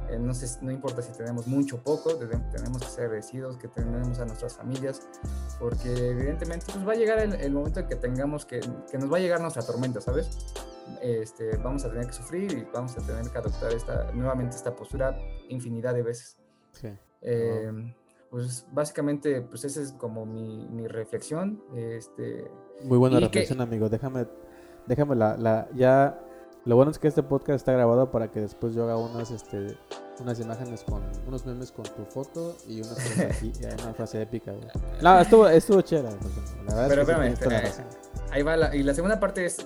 Eh, 0.09 0.17
no, 0.19 0.33
sé, 0.33 0.47
no 0.61 0.71
importa 0.71 1.01
si 1.01 1.13
tenemos 1.13 1.47
mucho 1.47 1.77
o 1.77 1.79
poco, 1.79 2.15
tenemos 2.15 2.81
que 2.81 2.87
ser 2.87 3.05
agradecidos 3.05 3.57
que 3.57 3.67
tenemos 3.67 4.19
a 4.19 4.25
nuestras 4.25 4.55
familias, 4.55 5.01
porque 5.59 6.09
evidentemente 6.09 6.65
pues, 6.73 6.87
va 6.87 6.93
a 6.93 6.95
llegar 6.95 7.19
el, 7.19 7.33
el 7.33 7.51
momento 7.51 7.79
en 7.79 7.87
que 7.87 7.95
tengamos 7.95 8.45
que, 8.45 8.59
que, 8.91 8.97
nos 8.97 9.11
va 9.11 9.17
a 9.17 9.19
llegar 9.19 9.39
nuestra 9.41 9.63
tormenta, 9.63 10.01
¿sabes? 10.01 10.29
Este, 11.01 11.57
vamos 11.57 11.85
a 11.85 11.89
tener 11.89 12.07
que 12.07 12.13
sufrir 12.13 12.51
y 12.51 12.67
vamos 12.73 12.97
a 12.97 13.05
tener 13.05 13.29
que 13.29 13.37
adoptar 13.37 13.71
esta, 13.71 14.11
nuevamente 14.11 14.55
esta 14.55 14.75
postura 14.75 15.17
infinidad 15.49 15.93
de 15.93 16.03
veces. 16.03 16.37
Sí. 16.71 16.89
Eh, 17.21 17.69
wow. 17.71 18.02
Pues 18.33 18.65
básicamente, 18.71 19.41
pues 19.43 19.63
esa 19.63 19.79
es 19.79 19.91
como 19.91 20.25
mi, 20.25 20.67
mi 20.71 20.87
reflexión. 20.87 21.61
Este, 21.75 22.49
muy 22.81 22.97
buena 22.97 23.19
reflexión, 23.19 23.59
que... 23.59 23.63
amigo. 23.63 23.89
Déjame, 23.89 24.25
déjame 24.87 25.15
la, 25.15 25.37
la, 25.37 25.69
ya. 25.75 26.19
Lo 26.65 26.75
bueno 26.75 26.89
es 26.89 26.97
que 26.97 27.07
este 27.07 27.21
podcast 27.21 27.57
está 27.57 27.73
grabado 27.73 28.09
para 28.09 28.31
que 28.31 28.41
después 28.41 28.73
yo 28.73 28.85
haga 28.85 28.97
unas, 28.97 29.29
este, 29.29 29.77
unas 30.19 30.39
imágenes 30.39 30.83
con 30.83 31.03
unos 31.27 31.45
memes 31.45 31.71
con 31.71 31.85
tu 31.85 32.05
foto 32.05 32.57
y 32.67 32.81
una 32.81 32.95
frase, 32.95 33.51
una 33.83 33.93
frase 33.93 34.21
épica. 34.23 34.51
Güey. 34.51 34.65
No, 35.03 35.19
estuvo, 35.19 35.47
estuvo 35.47 35.81
chévere. 35.81 36.15
La 36.65 36.73
verdad 36.73 36.87
Pero 36.89 37.01
es 37.03 37.07
que 37.07 37.11
espérame, 37.11 37.33
espérame. 37.33 37.87
Ahí 38.31 38.41
va 38.41 38.57
la, 38.57 38.75
y 38.75 38.81
la 38.81 38.95
segunda 38.95 39.19
parte 39.19 39.45
es 39.45 39.63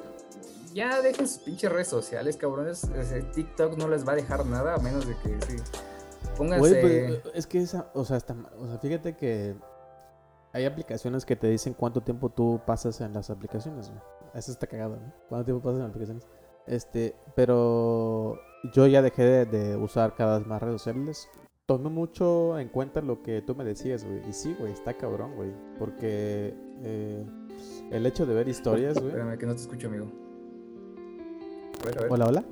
ya 0.73 1.01
dejen 1.01 1.25
sus 1.25 1.37
pinches 1.37 1.71
redes 1.71 1.87
sociales, 1.87 2.35
cabrones. 2.35 2.85
TikTok 3.33 3.77
no 3.77 3.87
les 3.87 4.05
va 4.05 4.11
a 4.11 4.15
dejar 4.15 4.45
nada 4.45 4.75
a 4.75 4.77
menos 4.79 5.07
de 5.07 5.15
que 5.19 5.37
sí. 5.47 5.55
Pónganse. 6.37 6.59
Güey, 6.59 6.81
pues, 6.81 7.35
es 7.35 7.47
que 7.47 7.59
esa, 7.59 7.89
o 7.93 8.05
sea, 8.05 8.17
está, 8.17 8.35
o 8.59 8.67
sea, 8.67 8.77
fíjate 8.77 9.15
que 9.15 9.55
hay 10.53 10.65
aplicaciones 10.65 11.25
que 11.25 11.35
te 11.35 11.47
dicen 11.47 11.73
cuánto 11.73 12.01
tiempo 12.01 12.29
tú 12.29 12.61
pasas 12.65 13.01
en 13.01 13.13
las 13.13 13.29
aplicaciones, 13.29 13.89
güey. 13.89 14.01
Eso 14.33 14.51
está 14.51 14.67
cagado, 14.67 14.97
¿no? 14.97 15.13
¿Cuánto 15.29 15.45
tiempo 15.45 15.63
pasas 15.63 15.77
en 15.77 15.81
las 15.81 15.89
aplicaciones? 15.89 16.27
Este, 16.67 17.15
pero 17.35 18.39
yo 18.73 18.87
ya 18.87 19.01
dejé 19.01 19.23
de, 19.23 19.45
de, 19.45 19.75
usar 19.77 20.15
cada 20.15 20.37
vez 20.37 20.47
más 20.47 20.61
redes 20.61 20.81
sociales. 20.81 21.29
Tomé 21.65 21.89
mucho 21.89 22.57
en 22.59 22.69
cuenta 22.69 23.01
lo 23.01 23.23
que 23.23 23.41
tú 23.41 23.55
me 23.55 23.63
decías, 23.63 24.05
güey. 24.05 24.21
Y 24.29 24.33
sí, 24.33 24.55
güey, 24.57 24.71
está 24.71 24.93
cabrón, 24.93 25.35
güey. 25.35 25.51
Porque 25.79 26.53
eh, 26.83 27.25
el 27.91 28.05
hecho 28.05 28.25
de 28.25 28.33
ver 28.33 28.47
historias, 28.47 28.95
güey. 28.95 29.07
Espérame, 29.07 29.37
que 29.37 29.45
no 29.45 29.55
te 29.55 29.61
escucho, 29.61 29.87
amigo. 29.87 30.07
A 31.81 31.85
ver, 31.85 31.97
a 31.97 32.01
ver. 32.01 32.11
Hola, 32.11 32.25
hola. 32.27 32.43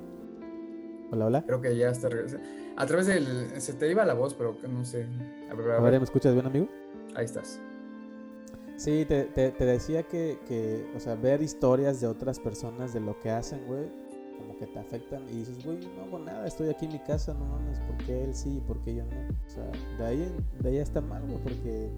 Hola, 1.12 1.26
hola. 1.26 1.42
Creo 1.46 1.60
que 1.60 1.76
ya 1.76 1.90
está 1.90 2.08
regresando. 2.08 2.46
A 2.76 2.86
través 2.86 3.06
del. 3.06 3.60
Se 3.60 3.72
te 3.72 3.90
iba 3.90 4.04
la 4.04 4.14
voz, 4.14 4.34
pero 4.34 4.56
no 4.68 4.84
sé. 4.84 5.06
A 5.50 5.54
ver, 5.54 5.70
a 5.70 5.80
ver. 5.80 5.98
¿me 5.98 6.04
escuchas 6.04 6.34
bien, 6.34 6.46
amigo? 6.46 6.68
Ahí 7.14 7.24
estás. 7.24 7.60
Sí, 8.76 9.06
te, 9.06 9.24
te, 9.24 9.50
te 9.52 9.64
decía 9.64 10.02
que, 10.02 10.38
que, 10.46 10.86
o 10.94 11.00
sea, 11.00 11.14
ver 11.14 11.40
historias 11.40 12.00
de 12.02 12.06
otras 12.06 12.38
personas 12.38 12.92
de 12.92 13.00
lo 13.00 13.18
que 13.20 13.30
hacen, 13.30 13.66
güey, 13.66 13.86
como 14.36 14.58
que 14.58 14.66
te 14.66 14.78
afectan 14.78 15.22
y 15.30 15.38
dices, 15.38 15.64
güey, 15.64 15.78
no 15.96 16.02
hago 16.02 16.18
nada, 16.18 16.46
estoy 16.46 16.68
aquí 16.68 16.84
en 16.84 16.92
mi 16.92 16.98
casa, 16.98 17.32
no 17.32 17.46
mames, 17.46 17.80
¿por 17.80 17.96
qué 18.04 18.24
él 18.24 18.34
sí 18.34 18.58
y 18.58 18.60
por 18.60 18.78
qué 18.80 18.96
yo 18.96 19.04
no? 19.04 19.16
O 19.46 19.50
sea, 19.50 19.64
de 19.96 20.04
ahí, 20.04 20.36
de 20.60 20.68
ahí 20.68 20.76
está 20.76 21.00
mal, 21.00 21.22
güey, 21.22 21.38
porque 21.38 21.90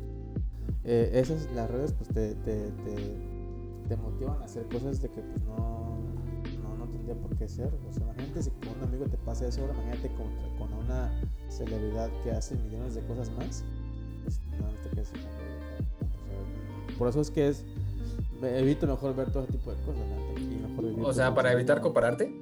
eh, 0.85 1.11
esas, 1.15 1.51
las 1.53 1.69
redes, 1.69 1.93
pues 1.95 2.11
te, 2.11 2.35
te, 2.37 2.71
te, 2.71 3.17
te, 3.89 3.97
motivan 3.97 4.41
a 4.41 4.45
hacer 4.45 4.65
cosas 4.69 5.03
de 5.03 5.09
que, 5.09 5.21
pues 5.21 5.45
no, 5.45 5.98
por 7.17 7.37
qué 7.37 7.49
ser. 7.49 7.73
O 7.89 7.93
sea, 7.93 8.05
imagínate 8.05 8.43
si 8.43 8.51
con 8.51 8.77
un 8.77 8.83
amigo 8.85 9.05
te 9.07 9.17
pasa 9.19 9.47
eso, 9.47 9.61
ahora 9.63 9.75
imagínate 9.75 10.09
con, 10.15 10.59
con 10.59 10.73
una 10.73 11.11
celebridad 11.49 12.11
que 12.23 12.33
hace 12.33 12.57
millones 12.57 12.95
de 12.95 13.03
cosas 13.07 13.31
más, 13.31 13.65
pues 14.25 14.41
no 14.59 14.69
te 14.83 14.91
quedas 14.91 15.13
por 16.99 17.09
eso 17.09 17.21
es 17.21 17.31
que 17.31 17.49
es. 17.49 17.65
Evito 18.43 18.87
mejor 18.87 19.17
ver 19.17 19.31
todo 19.31 19.45
ese 19.45 19.53
tipo 19.53 19.71
de 19.71 19.77
cosas. 19.79 19.97
¿no? 19.97 20.41
Y 20.41 20.57
mejor 20.57 20.85
vivir 20.85 21.05
o 21.05 21.13
sea, 21.13 21.35
para 21.35 21.53
evitar 21.53 21.81
compararte. 21.81 22.33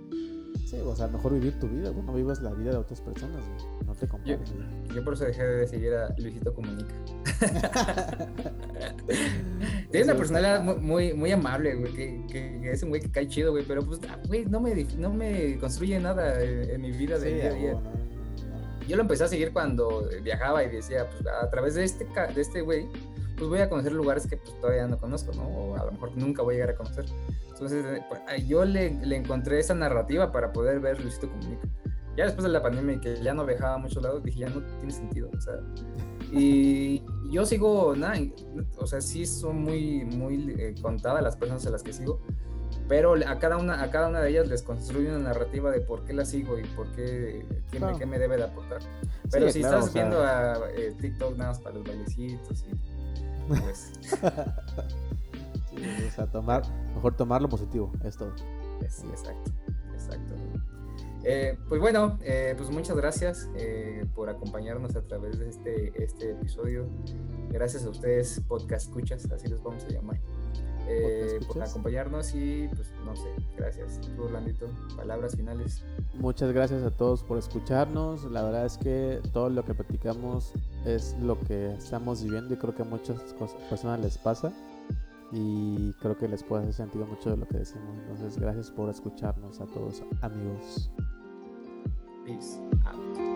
Sí, 0.67 0.81
o 0.85 0.97
sea, 0.97 1.07
mejor 1.07 1.33
vivir 1.33 1.57
tu 1.61 1.69
vida, 1.69 1.93
no 1.93 2.13
vivas 2.13 2.43
la 2.43 2.53
vida 2.53 2.73
de 2.73 2.79
otras 2.79 3.01
personas, 3.01 3.41
no 3.87 3.95
te 3.95 4.09
compares. 4.09 4.51
Yo, 4.51 4.97
yo, 4.97 5.05
por 5.05 5.15
eso 5.15 5.25
dejé 5.25 5.45
de 5.45 5.69
seguir 5.69 5.95
a 5.95 6.13
Luisito 6.19 6.53
Comunica. 6.53 6.93
Tiene 9.93 10.07
una 10.07 10.17
personalidad 10.17 10.65
muy, 10.65 11.15
muy 11.15 11.31
amable, 11.31 11.77
güey, 11.77 11.93
que, 11.93 12.21
que, 12.27 12.61
que, 12.63 12.73
es 12.73 12.83
un 12.83 12.89
güey 12.89 13.01
que 13.01 13.09
cae 13.13 13.29
chido, 13.29 13.53
güey, 13.53 13.65
pero 13.65 13.87
pues, 13.87 14.01
ah, 14.11 14.19
güey, 14.27 14.45
no 14.47 14.59
me, 14.59 14.75
no 14.99 15.13
me 15.13 15.57
construye 15.61 16.01
nada 16.01 16.43
en, 16.43 16.69
en 16.69 16.81
mi 16.81 16.91
vida 16.91 17.17
de 17.21 17.29
sí, 17.29 17.35
día 17.37 17.49
a 17.49 17.55
día. 17.55 17.73
Bueno, 17.75 17.91
no. 17.93 18.89
Yo 18.89 18.97
lo 18.97 19.03
empecé 19.03 19.23
a 19.23 19.29
seguir 19.29 19.53
cuando 19.53 20.09
viajaba 20.25 20.65
y 20.65 20.69
decía, 20.69 21.09
pues 21.09 21.25
a 21.29 21.49
través 21.49 21.77
de 21.77 21.85
este 21.85 22.09
de 22.35 22.41
este 22.41 22.61
güey, 22.63 22.89
pues 23.37 23.49
voy 23.49 23.61
a 23.61 23.69
conocer 23.69 23.93
lugares 23.93 24.27
que 24.27 24.37
pues, 24.37 24.59
todavía 24.61 24.87
no 24.87 24.99
conozco, 24.99 25.33
¿no? 25.35 25.47
O 25.47 25.77
a 25.77 25.85
lo 25.85 25.93
mejor 25.93 26.17
nunca 26.17 26.43
voy 26.43 26.55
a 26.55 26.59
llegar 26.59 26.71
a 26.71 26.77
conocer. 26.77 27.05
Entonces, 27.49 27.85
eh, 27.85 28.03
pues, 28.09 28.47
yo 28.47 28.65
le, 28.65 28.91
le, 29.05 29.17
encontré 29.17 29.59
esa 29.59 29.75
narrativa 29.75 30.33
para 30.33 30.53
poder 30.53 30.81
ver 30.81 31.01
Luisito 31.01 31.29
Comunica. 31.29 31.69
Ya 32.17 32.25
después 32.25 32.45
de 32.45 32.51
la 32.51 32.63
pandemia 32.63 32.97
y 32.97 33.01
que 33.01 33.17
ya 33.23 33.35
no 33.35 33.45
viajaba 33.45 33.75
a 33.75 33.79
muchos 33.79 34.03
lados, 34.03 34.23
dije, 34.23 34.41
ya 34.41 34.49
no 34.49 34.63
tiene 34.79 34.93
sentido, 34.93 35.31
o 35.37 35.41
sea. 35.41 35.61
Y 36.33 37.03
yo 37.31 37.45
sigo, 37.45 37.95
nada, 37.95 38.19
o 38.79 38.87
sea, 38.87 39.01
sí 39.01 39.27
son 39.27 39.63
muy, 39.63 40.05
muy 40.05 40.55
eh, 40.59 40.75
contadas 40.81 41.23
las 41.23 41.37
personas 41.37 41.67
a 41.67 41.71
las 41.71 41.83
que 41.83 41.93
sigo, 41.93 42.21
pero 42.89 43.15
a 43.15 43.39
cada 43.39 43.59
una 43.59 43.83
a 43.83 43.91
cada 43.91 44.09
una 44.09 44.21
de 44.21 44.31
ellas 44.31 44.49
les 44.49 44.63
construye 44.63 45.09
una 45.09 45.19
narrativa 45.19 45.71
de 45.71 45.81
por 45.81 46.05
qué 46.05 46.13
la 46.13 46.25
sigo 46.25 46.59
y 46.59 46.65
por 46.65 46.91
qué 46.93 47.45
qué, 47.71 47.79
claro. 47.79 47.95
me, 47.95 47.99
qué 47.99 48.07
me, 48.07 48.19
debe 48.19 48.37
de 48.37 48.45
aportar 48.45 48.81
pero 49.31 49.47
sí, 49.47 49.55
si 49.55 49.61
claro, 49.61 49.79
estás 49.79 49.91
o 49.91 49.93
sea... 49.93 50.03
viendo 50.03 50.23
a 50.23 50.71
eh, 50.73 50.95
TikTok 51.01 51.37
nada 51.37 51.51
más 51.51 51.61
para 51.61 51.77
los 51.77 51.85
bailecitos 51.85 52.65
y 52.65 52.96
pues. 53.47 53.93
sí, 55.71 56.05
o 56.07 56.11
sea, 56.11 56.27
tomar, 56.27 56.63
mejor 56.95 57.17
tomar 57.17 57.43
lo 57.43 57.49
positivo, 57.49 57.93
es 58.05 58.17
todo. 58.17 58.33
Sí, 58.89 59.07
exacto, 59.09 59.51
exacto. 59.95 60.35
Eh, 61.25 61.59
pues 61.69 61.81
bueno, 61.81 62.19
eh, 62.23 62.55
pues 62.57 62.71
muchas 62.71 62.97
gracias 62.97 63.51
eh, 63.57 64.05
por 64.15 64.31
acompañarnos 64.31 64.95
a 64.95 65.03
través 65.03 65.39
de 65.39 65.49
este, 65.49 65.93
este 66.03 66.31
episodio. 66.31 66.87
Gracias 67.51 67.85
a 67.85 67.91
ustedes, 67.91 68.41
podcast 68.47 68.87
escuchas, 68.87 69.29
así 69.33 69.49
los 69.49 69.63
vamos 69.63 69.85
a 69.85 69.89
llamar. 69.89 70.21
Eh, 70.89 71.41
por 71.49 71.63
acompañarnos 71.63 72.35
y 72.35 72.69
pues 72.75 72.93
no 73.05 73.17
sé, 73.17 73.29
gracias. 73.57 74.01
Tú, 74.01 74.25
Orlandito, 74.25 74.69
palabras 74.97 75.37
finales. 75.37 75.83
Muchas 76.15 76.53
gracias 76.53 76.83
a 76.85 76.91
todos 76.91 77.23
por 77.23 77.39
escucharnos. 77.39 78.25
La 78.31 78.43
verdad 78.43 78.67
es 78.67 78.79
que 78.79 79.21
todo 79.33 79.51
lo 79.51 79.65
que 79.65 79.75
platicamos 79.75 80.53
es 80.85 81.17
lo 81.21 81.41
que 81.41 81.75
estamos 81.75 82.23
viviendo 82.23 82.55
y 82.55 82.57
creo 82.57 82.75
que 82.75 82.83
a 82.83 82.87
muchas 82.87 83.21
personas 83.69 84.01
les 84.01 84.17
pasa 84.19 84.53
y 85.33 85.93
creo 85.95 86.17
que 86.17 86.29
les 86.29 86.43
puede 86.43 86.63
hacer 86.63 86.75
sentido 86.75 87.07
mucho 87.07 87.31
de 87.31 87.37
lo 87.37 87.49
que 87.49 87.59
decimos. 87.59 87.97
Entonces, 87.99 88.39
gracias 88.39 88.71
por 88.71 88.89
escucharnos 88.89 89.61
a 89.61 89.67
todos, 89.67 90.03
amigos. 90.23 90.91
Peace 92.25 92.59
out. 92.85 93.36